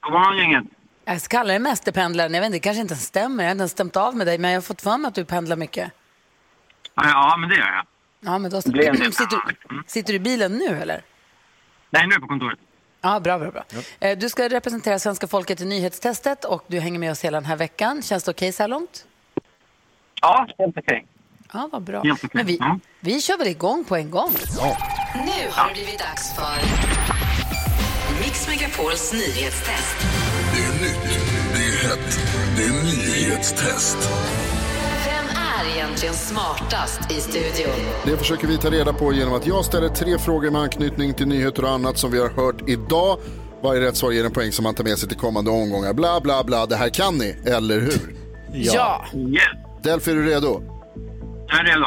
God 0.00 0.12
morgon 0.12 0.38
gänget. 0.38 0.64
Jag 1.04 1.20
ska 1.20 1.36
kalla 1.38 1.48
dig 1.48 1.58
mästerpendlaren. 1.58 2.34
Jag 2.34 2.40
vet 2.40 2.46
inte, 2.46 2.56
det 2.56 2.60
kanske 2.60 2.80
inte 2.80 2.96
stämmer. 2.96 3.44
Jag 3.44 3.48
har 3.48 3.52
inte 3.52 3.60
ens 3.62 3.72
stämt 3.72 3.96
av 3.96 4.16
med 4.16 4.26
dig, 4.26 4.38
men 4.38 4.50
jag 4.50 4.56
har 4.56 4.62
fått 4.62 4.82
för 4.82 4.98
mig 4.98 5.08
att 5.08 5.14
du 5.14 5.24
pendlar 5.24 5.56
mycket. 5.56 5.92
Ja, 6.94 7.36
men 7.38 7.48
det 7.48 7.54
gör 7.56 7.66
jag. 7.66 7.86
Ja, 8.20 8.38
men 8.38 8.50
då 8.50 8.60
del. 8.60 8.96
sitter, 9.12 9.36
du, 9.68 9.82
sitter 9.86 10.12
du 10.12 10.16
i 10.16 10.20
bilen 10.20 10.52
nu 10.58 10.66
eller? 10.80 11.02
Nej, 11.90 12.02
nu 12.06 12.08
är 12.08 12.12
jag 12.12 12.20
på 12.22 12.28
kontoret. 12.28 12.58
Ja, 13.00 13.20
bra, 13.20 13.38
bra, 13.38 13.50
bra. 13.50 13.64
Eh, 14.00 14.18
Du 14.18 14.28
ska 14.28 14.48
representera 14.48 14.98
svenska 14.98 15.26
folket 15.26 15.60
i 15.60 15.64
nyhetstestet 15.64 16.44
och 16.44 16.64
du 16.66 16.80
hänger 16.80 16.98
med 16.98 17.10
oss 17.12 17.24
hela 17.24 17.36
den 17.40 17.44
här 17.44 17.56
veckan. 17.56 18.02
Känns 18.02 18.24
det 18.24 18.30
okej 18.30 18.52
så 18.52 18.62
här 18.62 18.68
långt? 18.68 19.06
Ja, 20.20 20.48
helt 20.58 20.78
okej. 20.78 21.06
Ja, 21.52 21.68
vad 21.72 21.82
bra. 21.82 21.98
Okej. 22.00 22.30
Men 22.32 22.46
vi, 22.46 22.56
Ja. 22.60 22.78
vi 23.00 23.20
kör 23.20 23.38
väl 23.38 23.46
igång 23.46 23.84
på 23.84 23.96
en 23.96 24.10
gång? 24.10 24.32
Nu 25.14 25.50
har 25.50 25.68
det 25.68 25.74
blivit 25.74 25.98
dags 25.98 26.34
för 26.36 26.56
Mix 28.24 28.48
Megapols 28.48 29.12
nyhetstest. 29.12 29.96
Det 30.54 30.62
är 30.64 30.72
nytt, 30.82 31.20
det 31.54 31.62
är 31.64 31.88
hett, 31.88 32.18
det 32.56 32.64
är 32.64 32.72
nyhetstest. 32.82 33.98
Är 35.60 35.76
egentligen 35.76 36.14
smartast 36.14 37.10
i 37.10 37.14
studion? 37.14 37.74
Det 38.04 38.16
försöker 38.16 38.46
vi 38.46 38.58
ta 38.58 38.70
reda 38.70 38.92
på 38.92 39.12
genom 39.12 39.34
att 39.34 39.46
jag 39.46 39.64
ställer 39.64 39.88
tre 39.88 40.18
frågor 40.18 40.50
med 40.50 40.60
anknytning 40.60 41.14
till 41.14 41.26
nyheter 41.26 41.64
och 41.64 41.70
annat 41.70 41.98
som 41.98 42.10
vi 42.10 42.18
har 42.18 42.28
hört 42.28 42.68
idag. 42.68 43.18
Varje 43.62 43.80
rätt 43.80 43.96
svar 43.96 44.10
ger 44.10 44.24
en 44.24 44.30
poäng 44.30 44.52
som 44.52 44.62
man 44.62 44.74
tar 44.74 44.84
med 44.84 44.98
sig 44.98 45.08
till 45.08 45.18
kommande 45.18 45.50
omgångar. 45.50 45.92
Bla, 45.92 46.20
bla, 46.20 46.44
bla. 46.44 46.66
Det 46.66 46.76
här 46.76 46.88
kan 46.88 47.18
ni, 47.18 47.36
eller 47.44 47.80
hur? 47.80 48.14
Ja. 48.52 49.06
Delphi, 49.82 50.10
är 50.10 50.14
du 50.14 50.26
redo? 50.26 50.62
Jag 51.48 51.60
är 51.60 51.64
redo. 51.64 51.86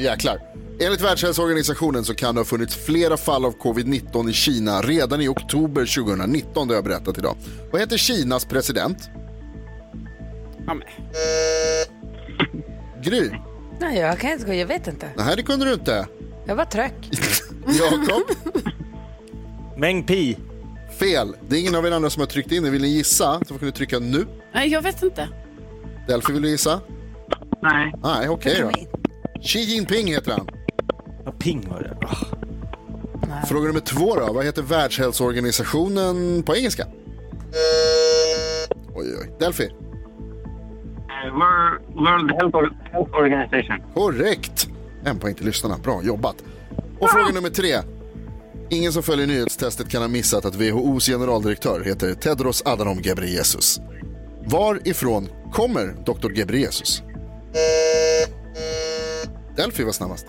Jäklar. 0.00 0.40
Enligt 0.80 1.00
Världshälsoorganisationen 1.00 2.04
så 2.04 2.14
kan 2.14 2.34
det 2.34 2.40
ha 2.40 2.44
funnits 2.44 2.76
flera 2.86 3.16
fall 3.16 3.44
av 3.44 3.54
covid-19 3.58 4.30
i 4.30 4.32
Kina 4.32 4.82
redan 4.82 5.20
i 5.20 5.28
oktober 5.28 6.04
2019, 6.04 6.68
det 6.68 6.74
har 6.74 6.76
jag 6.76 6.84
berättat 6.84 7.18
idag. 7.18 7.36
Vad 7.72 7.80
heter 7.80 7.96
Kinas 7.96 8.44
president? 8.44 9.10
Gry? 13.02 13.30
Nej, 13.80 13.98
jag 13.98 14.18
kan 14.18 14.30
inte, 14.30 14.54
jag 14.54 14.66
vet 14.66 14.86
inte. 14.86 15.10
Nej, 15.16 15.36
det 15.36 15.42
kunde 15.42 15.64
du 15.64 15.72
inte. 15.72 16.06
Jag 16.46 16.56
var 16.56 16.64
tröck. 16.64 16.94
Jakob? 17.66 18.22
Meng 19.76 20.04
Pi. 20.06 20.38
Fel. 20.98 21.36
Det 21.48 21.56
är 21.56 21.60
ingen 21.60 21.74
av 21.74 21.86
er 21.86 21.90
andra 21.90 22.10
som 22.10 22.20
har 22.20 22.26
tryckt 22.26 22.52
in 22.52 22.62
det. 22.62 22.70
Vill 22.70 22.82
ni 22.82 22.88
gissa 22.88 23.40
så 23.48 23.58
får 23.58 23.66
ni 23.66 23.72
trycka 23.72 23.98
nu. 23.98 24.26
Nej, 24.54 24.68
jag 24.68 24.82
vet 24.82 25.02
inte. 25.02 25.28
Delphi, 26.08 26.32
vill 26.32 26.42
du 26.42 26.48
gissa? 26.50 26.80
Nej. 27.62 27.92
Nej, 28.02 28.28
okej 28.28 28.60
då. 28.62 28.70
Xi 29.42 29.58
Jinping 29.58 30.06
heter 30.06 30.32
han. 30.32 30.48
Ja, 31.24 31.32
ping 31.38 31.68
var 31.68 31.80
det. 31.82 32.06
Ah. 32.06 33.46
Fråga 33.46 33.66
nummer 33.66 33.80
två 33.80 34.14
då. 34.14 34.32
Vad 34.32 34.44
heter 34.44 34.62
Världshälsoorganisationen 34.62 36.42
på 36.42 36.56
engelska? 36.56 36.86
Oj, 38.94 39.06
oj, 39.08 39.16
oj. 39.20 39.30
Delphi? 39.38 39.70
World 41.28 42.30
Health, 42.30 42.54
Or- 42.56 42.72
Health 42.92 43.14
Organization. 43.14 43.82
Korrekt. 43.94 44.68
En 45.04 45.18
poäng 45.18 45.34
till 45.34 45.46
lyssnarna. 45.46 45.78
Bra 45.78 46.02
jobbat. 46.02 46.36
Och 46.98 47.10
fråga 47.10 47.32
nummer 47.32 47.50
tre. 47.50 47.76
Ingen 48.70 48.92
som 48.92 49.02
följer 49.02 49.26
nyhetstestet 49.26 49.88
kan 49.90 50.02
ha 50.02 50.08
missat 50.08 50.44
att 50.44 50.54
WHOs 50.54 51.06
generaldirektör 51.06 51.80
heter 51.84 52.14
Tedros 52.14 52.62
Adhanom 52.66 53.02
Ghebreyesus. 53.02 53.80
Varifrån 54.46 55.28
kommer 55.52 55.86
Dr. 56.06 56.28
Ghebreyesus? 56.28 57.02
Delphi 59.56 59.84
var 59.84 59.92
snabbast. 59.92 60.26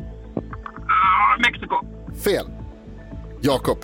Ah, 0.87 1.37
Mexiko. 1.39 1.75
Fel. 2.23 2.45
Jakob. 3.41 3.77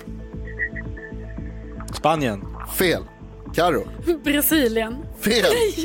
Spanien. 1.94 2.44
Fel. 2.78 3.02
Karo. 3.54 3.84
Brasilien. 4.24 4.96
Fel. 5.20 5.44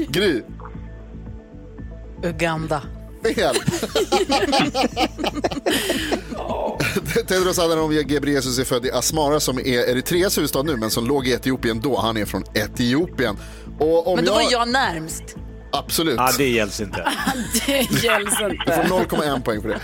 Gry. 0.10 0.42
Uganda. 2.24 2.82
Fel. 3.36 3.56
Tedros 7.28 7.60
Adhanom 7.60 7.92
Ghebreyesus 7.92 8.60
är 8.60 8.64
född 8.64 8.86
i 8.86 8.92
Asmara 8.92 9.40
som 9.40 9.58
är 9.60 9.90
Eritreas 9.90 10.38
huvudstad 10.38 10.64
nu 10.64 10.76
men 10.76 10.92
som 10.92 11.08
låg 11.08 11.28
i 11.28 11.32
Etiopien 11.32 11.80
då. 11.82 12.00
Han 12.00 12.18
är 12.18 12.26
från 12.26 12.44
Etiopien. 12.54 13.38
Och 13.80 14.08
om 14.08 14.16
Men 14.16 14.26
då 14.26 14.34
var 14.34 14.42
jag... 14.42 14.52
jag 14.52 14.68
närmst. 14.68 15.24
Absolut. 15.72 16.16
Ja, 16.18 16.30
det 16.38 16.50
gälls 16.50 16.82
inte. 16.82 16.98
Det 17.66 17.72
gälls 18.04 18.38
Du 18.40 18.46
inte. 18.50 18.74
får 18.76 18.84
0,1 18.84 19.42
poäng 19.44 19.62
för 19.62 19.70
det. 19.70 19.80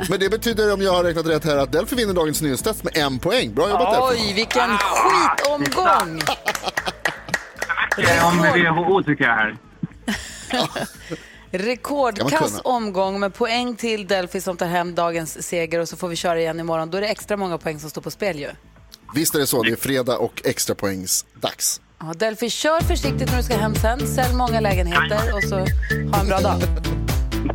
Men 0.10 0.20
det 0.20 0.28
betyder 0.30 0.72
om 0.74 0.82
jag 0.82 0.92
har 0.92 1.04
räknat 1.04 1.26
rätt 1.26 1.44
här 1.44 1.56
att 1.56 1.72
Delphi 1.72 1.96
vinner 1.96 2.14
dagens 2.14 2.42
nyhetstest 2.42 2.84
med 2.84 2.96
en 2.96 3.18
poäng. 3.18 3.54
Bra 3.54 3.70
jobbat 3.70 4.10
Delphi. 4.10 4.24
Oj, 4.28 4.32
vilken 4.34 4.70
skitomgång! 4.78 6.20
Eh, 7.98 8.28
Om 8.28 8.38
WHO 8.38 9.02
tycker 9.02 9.24
jag 9.24 9.34
här. 9.34 9.56
Rekordkass 11.50 12.60
omgång 12.64 13.20
med 13.20 13.34
poäng 13.34 13.76
till 13.76 14.06
Delphi 14.06 14.40
som 14.40 14.56
tar 14.56 14.66
hem 14.66 14.94
dagens 14.94 15.42
seger 15.48 15.78
och 15.78 15.88
så 15.88 15.96
får 15.96 16.08
vi 16.08 16.16
köra 16.16 16.40
igen 16.40 16.60
imorgon. 16.60 16.90
Då 16.90 16.96
är 16.98 17.02
det 17.02 17.08
extra 17.08 17.36
många 17.36 17.58
poäng 17.58 17.80
som 17.80 17.90
står 17.90 18.02
på 18.02 18.10
spel 18.10 18.38
ju. 18.38 18.48
Visst 19.14 19.34
är 19.34 19.38
det 19.38 19.46
så, 19.46 19.62
det 19.62 19.70
är 19.72 19.76
fredag 19.76 20.16
och 20.18 20.42
extra 20.44 20.74
poängs 20.74 21.24
dags. 21.40 21.80
Ja, 22.00 22.12
Delphi, 22.16 22.50
kör 22.50 22.80
försiktigt 22.80 23.30
när 23.30 23.36
du 23.36 23.42
ska 23.42 23.56
hem 23.56 23.74
sen. 23.74 24.06
Sälj 24.08 24.34
många 24.34 24.60
lägenheter 24.60 25.34
och 25.34 25.42
så 25.44 25.56
ha 26.12 26.20
en 26.20 26.26
bra 26.28 26.40
dag. 26.40 26.60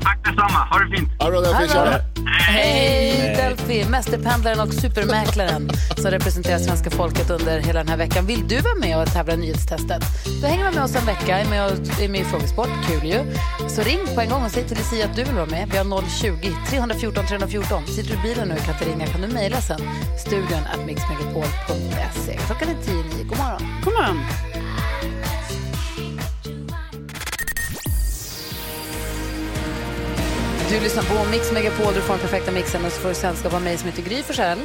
Tack 0.01 0.25
detsamma. 0.25 0.47
Ha 0.71 0.79
det 0.79 0.97
fint. 0.97 1.09
Ha 1.21 1.25
det 1.29 1.31
bra 1.31 1.51
Ha 1.51 1.59
Delphi, 1.59 1.67
det 1.67 1.73
bra. 1.73 1.91
kör. 1.91 2.16
Hej 2.31 3.35
Delphi, 3.37 3.85
mästerpendlaren 3.89 4.59
och 4.59 4.73
supermäklaren 4.73 5.69
som 5.97 6.11
representerar 6.11 6.57
svenska 6.57 6.89
folket 6.89 7.29
under 7.29 7.59
hela 7.59 7.79
den 7.79 7.87
här 7.87 7.97
veckan. 7.97 8.25
Vill 8.25 8.47
du 8.47 8.59
vara 8.61 8.75
med 8.75 9.01
och 9.01 9.13
tävla 9.13 9.33
i 9.33 9.37
nyhetstestet? 9.37 10.03
Då 10.41 10.47
hänger 10.47 10.63
man 10.63 10.73
med 10.73 10.83
oss 10.83 10.95
en 10.95 11.05
vecka, 11.05 11.39
är 11.39 11.49
med, 11.49 11.65
och, 11.65 12.01
är 12.01 12.09
med 12.09 12.21
i 12.21 12.23
Frågesport, 12.23 12.69
kul 12.87 13.09
ju. 13.09 13.19
Så 13.69 13.81
ring 13.81 13.99
på 14.15 14.21
en 14.21 14.29
gång 14.29 14.43
och 14.43 14.51
säg 14.51 14.63
till 14.63 14.77
Lucia 14.77 15.05
att 15.05 15.15
du 15.15 15.23
vill 15.23 15.35
vara 15.35 15.45
med. 15.45 15.69
Vi 15.71 15.77
har 15.77 16.09
020 16.21 16.51
314 16.69 17.25
314. 17.25 17.87
Sitter 17.87 18.09
du 18.09 18.19
i 18.19 18.21
bilen 18.21 18.47
nu 18.47 18.55
och 18.55 19.11
kan 19.11 19.21
du 19.21 19.27
mejla 19.27 19.61
sen. 19.61 19.81
Studion 20.25 20.63
at 20.73 20.85
mixmegapol.se. 20.85 22.37
Klockan 22.45 22.69
är 22.69 22.83
10 22.83 22.95
9. 22.95 23.23
God 23.23 23.37
morgon. 23.37 23.61
God 23.83 23.93
morgon. 23.93 24.17
Du 30.69 30.79
lyssnar 30.79 31.03
på 31.03 31.29
Mix 31.31 31.51
Megapol, 31.51 31.93
du 31.93 32.01
får 32.01 32.13
den 32.13 32.21
perfekta 32.21 32.51
mixen 32.51 32.85
och 32.85 32.91
så 32.91 32.99
får 33.01 33.09
du 33.09 33.15
sällskap 33.15 33.53
av 33.53 33.61
mig 33.61 33.77
som 33.77 33.89
heter 33.89 34.01
Gry 34.01 34.23
Forssell. 34.23 34.59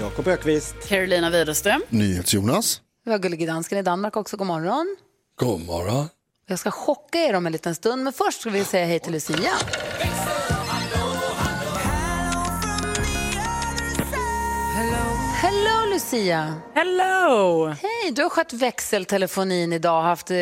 Jakob 0.00 0.28
Ökvist. 0.28 0.88
Carolina 0.88 1.30
Widerström. 1.30 1.82
NyhetsJonas. 1.88 2.80
Vi 3.04 3.10
har 3.10 3.18
Gullige 3.18 3.46
Dansken 3.46 3.78
i 3.78 3.82
Danmark 3.82 4.16
också. 4.16 4.36
God 4.36 4.46
morgon. 4.46 4.96
God 5.38 5.60
morgon. 5.66 6.08
Jag 6.46 6.58
ska 6.58 6.70
chocka 6.70 7.18
er 7.18 7.34
om 7.34 7.46
en 7.46 7.52
liten 7.52 7.74
stund, 7.74 8.04
men 8.04 8.12
först 8.12 8.40
ska 8.40 8.50
vi 8.50 8.64
säga 8.64 8.86
hej 8.86 8.98
till 8.98 9.12
Lucia. 9.12 9.50
Hello 15.42 15.92
Lucia! 15.92 16.54
Hello! 16.74 17.66
Hej, 17.66 17.89
du 18.12 18.22
har 18.22 18.30
skött 18.30 18.52
växeltelefonin 18.52 19.72
idag. 19.72 20.02
Haft, 20.02 20.30
eh, 20.30 20.36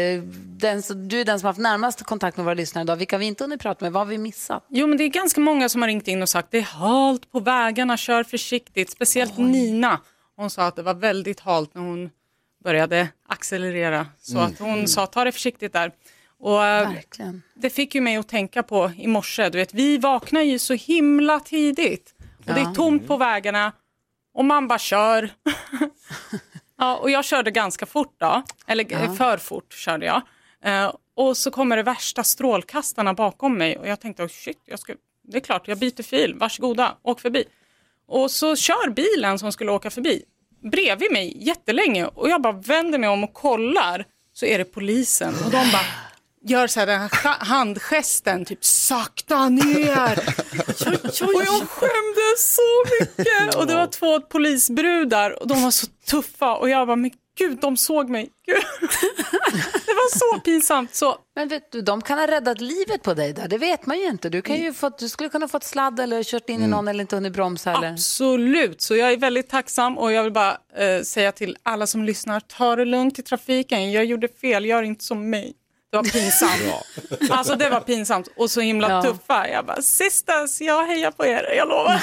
den, 0.58 0.82
du 1.08 1.20
är 1.20 1.24
den 1.24 1.40
som 1.40 1.46
har 1.46 1.52
haft 1.52 1.60
närmast 1.60 2.02
kontakt 2.02 2.36
med 2.36 2.44
våra 2.44 2.54
lyssnare 2.54 2.82
idag. 2.82 2.96
Vilka 2.96 3.16
har 3.16 3.20
vi 3.20 3.26
inte 3.26 3.44
hunnit 3.44 3.60
prata 3.60 3.84
med? 3.84 3.92
Vad 3.92 4.00
har 4.00 4.06
vi 4.06 4.18
missat? 4.18 4.64
Jo, 4.68 4.86
men 4.86 4.98
det 4.98 5.04
är 5.04 5.08
ganska 5.08 5.40
många 5.40 5.68
som 5.68 5.82
har 5.82 5.88
ringt 5.88 6.08
in 6.08 6.22
och 6.22 6.28
sagt 6.28 6.48
det 6.50 6.58
är 6.58 6.62
halt 6.62 7.32
på 7.32 7.40
vägarna, 7.40 7.96
kör 7.96 8.24
försiktigt. 8.24 8.90
Speciellt 8.90 9.38
Nina. 9.38 10.00
Hon 10.36 10.50
sa 10.50 10.66
att 10.66 10.76
det 10.76 10.82
var 10.82 10.94
väldigt 10.94 11.40
halt 11.40 11.74
när 11.74 11.82
hon 11.82 12.10
började 12.64 13.08
accelerera. 13.28 14.06
Så 14.20 14.32
Mm. 14.38 14.44
att 14.52 14.58
hon 14.58 14.88
sa 14.88 15.06
ta 15.06 15.24
det 15.24 15.32
försiktigt 15.32 15.72
där. 15.72 15.92
Och, 16.40 16.64
eh, 16.66 16.88
Verkligen. 16.92 17.42
det 17.54 17.70
fick 17.70 17.94
ju 17.94 18.00
mig 18.00 18.16
att 18.16 18.28
tänka 18.28 18.62
på 18.62 18.90
i 18.98 19.06
morse. 19.06 19.48
Du 19.48 19.58
vet, 19.58 19.74
vi 19.74 19.98
vaknar 19.98 20.40
ju 20.42 20.58
så 20.58 20.74
himla 20.74 21.40
tidigt. 21.40 22.14
Och 22.38 22.54
det 22.54 22.60
Ja. 22.60 22.70
är 22.70 22.74
tomt 22.74 23.06
på 23.06 23.16
vägarna 23.16 23.72
och 24.34 24.44
man 24.44 24.68
bara 24.68 24.78
kör. 24.78 25.30
ja, 26.78 26.96
och 26.96 27.10
jag 27.10 27.24
körde 27.24 27.50
ganska 27.50 27.86
fort 27.86 28.14
då, 28.18 28.42
eller 28.66 28.86
Ja. 28.88 29.14
för 29.14 29.36
fort 29.36 29.72
körde 29.72 30.06
jag. 30.06 30.22
Eh, 30.64 30.92
och 31.16 31.36
så 31.36 31.50
kommer 31.50 31.76
det 31.76 31.82
värsta 31.82 32.24
strålkastarna 32.24 33.14
bakom 33.14 33.58
mig 33.58 33.78
och 33.78 33.88
jag 33.88 34.00
tänkte 34.00 34.22
oh, 34.22 34.28
shit, 34.28 34.58
jag 34.64 34.78
ska, 34.78 34.94
det 35.22 35.36
är 35.36 35.40
klart 35.40 35.68
jag 35.68 35.78
byter 35.78 36.02
fil, 36.02 36.34
varsågoda, 36.34 36.96
åk 37.02 37.20
förbi. 37.20 37.44
Och 38.08 38.30
så 38.30 38.56
kör 38.56 38.90
bilen 38.90 39.38
som 39.38 39.52
skulle 39.52 39.72
åka 39.72 39.90
förbi 39.90 40.24
bredvid 40.62 41.12
mig 41.12 41.36
jättelänge 41.46 42.06
och 42.06 42.28
jag 42.28 42.42
bara 42.42 42.52
vänder 42.52 42.98
mig 42.98 43.08
om 43.08 43.24
och 43.24 43.34
kollar 43.34 44.04
så 44.32 44.46
är 44.46 44.58
det 44.58 44.64
polisen 44.64 45.34
och 45.44 45.50
de 45.50 45.70
bara 45.72 45.84
gör 46.44 46.66
så 46.66 46.80
här 46.80 46.86
den 46.86 47.00
här 47.00 47.44
handgesten, 47.44 48.44
typ 48.44 48.64
sakta 48.64 49.48
ner. 49.48 50.18
Och 51.22 51.42
jag 51.46 51.68
skämdes 51.68 52.54
så 52.54 52.84
mycket. 53.00 53.54
Och 53.54 53.66
det 53.66 53.74
var 53.74 53.86
två 53.86 54.20
polisbrudar 54.20 55.42
och 55.42 55.48
de 55.48 55.62
var 55.62 55.70
så 55.70 55.86
tuffa 56.06 56.54
och 56.54 56.68
jag 56.68 56.86
bara, 56.86 56.96
men 56.96 57.10
gud, 57.38 57.58
de 57.60 57.76
såg 57.76 58.08
mig. 58.10 58.28
Gud. 58.46 58.90
Det 59.86 59.94
var 59.94 60.18
så 60.18 60.40
pinsamt. 60.40 60.94
Så, 60.94 61.16
Men 61.36 61.48
vet 61.48 61.72
du, 61.72 61.80
de 61.80 62.02
kan 62.02 62.18
ha 62.18 62.26
räddat 62.26 62.60
livet 62.60 63.02
på 63.02 63.14
dig 63.14 63.32
där. 63.32 63.48
Det 63.48 63.58
vet 63.58 63.86
man 63.86 63.98
ju 63.98 64.06
inte. 64.06 64.28
Du, 64.28 64.42
kan 64.42 64.56
ju 64.56 64.72
fått, 64.72 64.98
du 64.98 65.08
skulle 65.08 65.28
kunna 65.28 65.42
ha 65.44 65.48
fått 65.48 65.64
sladd 65.64 66.00
eller 66.00 66.22
kört 66.22 66.48
in 66.48 66.62
i 66.62 66.66
någon 66.66 66.88
eller 66.88 67.00
inte 67.00 67.16
hunnit 67.16 67.32
bromsa. 67.32 67.72
Eller... 67.72 67.92
Absolut, 67.92 68.80
så 68.80 68.96
jag 68.96 69.12
är 69.12 69.16
väldigt 69.16 69.48
tacksam 69.48 69.98
och 69.98 70.12
jag 70.12 70.22
vill 70.22 70.32
bara 70.32 70.58
eh, 70.76 71.02
säga 71.02 71.32
till 71.32 71.56
alla 71.62 71.86
som 71.86 72.04
lyssnar, 72.04 72.40
ta 72.40 72.76
det 72.76 72.84
lugnt 72.84 73.18
i 73.18 73.22
trafiken. 73.22 73.92
Jag 73.92 74.04
gjorde 74.04 74.28
fel, 74.28 74.64
gör 74.64 74.82
inte 74.82 75.04
som 75.04 75.30
mig. 75.30 75.54
Det 75.90 75.96
var 75.96 76.04
pinsamt. 76.04 77.30
Alltså 77.30 77.54
det 77.56 77.70
var 77.70 77.80
pinsamt 77.80 78.28
och 78.36 78.50
så 78.50 78.60
himla 78.60 78.90
Ja. 78.90 79.02
tuffa. 79.02 79.48
Jag 79.48 79.66
bara, 79.66 79.82
sisters, 79.82 80.60
jag 80.60 80.86
hejar 80.86 81.10
på 81.10 81.26
er, 81.26 81.54
jag 81.56 81.68
lovar. 81.68 82.02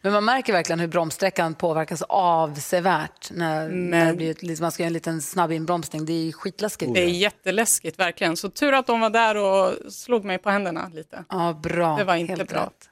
Men 0.02 0.12
man 0.12 0.24
märker 0.24 0.52
verkligen 0.52 0.80
hur 0.80 0.86
bromssträckan 0.88 1.54
påverkas 1.54 2.02
avsevärt 2.08 3.30
när, 3.30 3.68
när 3.68 4.06
det 4.06 4.12
blir, 4.14 4.30
ett- 4.30 4.42
liksom, 4.42 4.64
man 4.64 4.72
ska 4.72 4.82
göra 4.82 4.86
en 4.86 4.92
liten 4.92 5.22
snabb 5.22 5.52
inbromsning. 5.52 6.04
Det 6.06 6.12
är 6.28 6.32
skitläskigt. 6.32 6.94
Det 6.94 7.00
är 7.04 7.08
jätteläskigt 7.08 7.98
verkligen. 7.98 8.36
Så 8.36 8.48
tur 8.50 8.72
att 8.72 8.86
de 8.86 9.00
var 9.00 9.10
där 9.10 9.34
och 9.36 9.92
slog 9.92 10.24
mig 10.24 10.38
på 10.38 10.50
händerna 10.50 10.90
lite. 10.94 11.24
Ja, 11.28 11.60
bra. 11.62 11.96
Det 11.96 12.04
var 12.04 12.14
inte 12.16 12.32
Helt 12.32 12.50
bra. 12.50 12.62
rätt. 12.62 12.88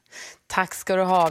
Tack 0.46 0.74
ska 0.74 0.96
du 0.96 1.02
ha. 1.02 1.30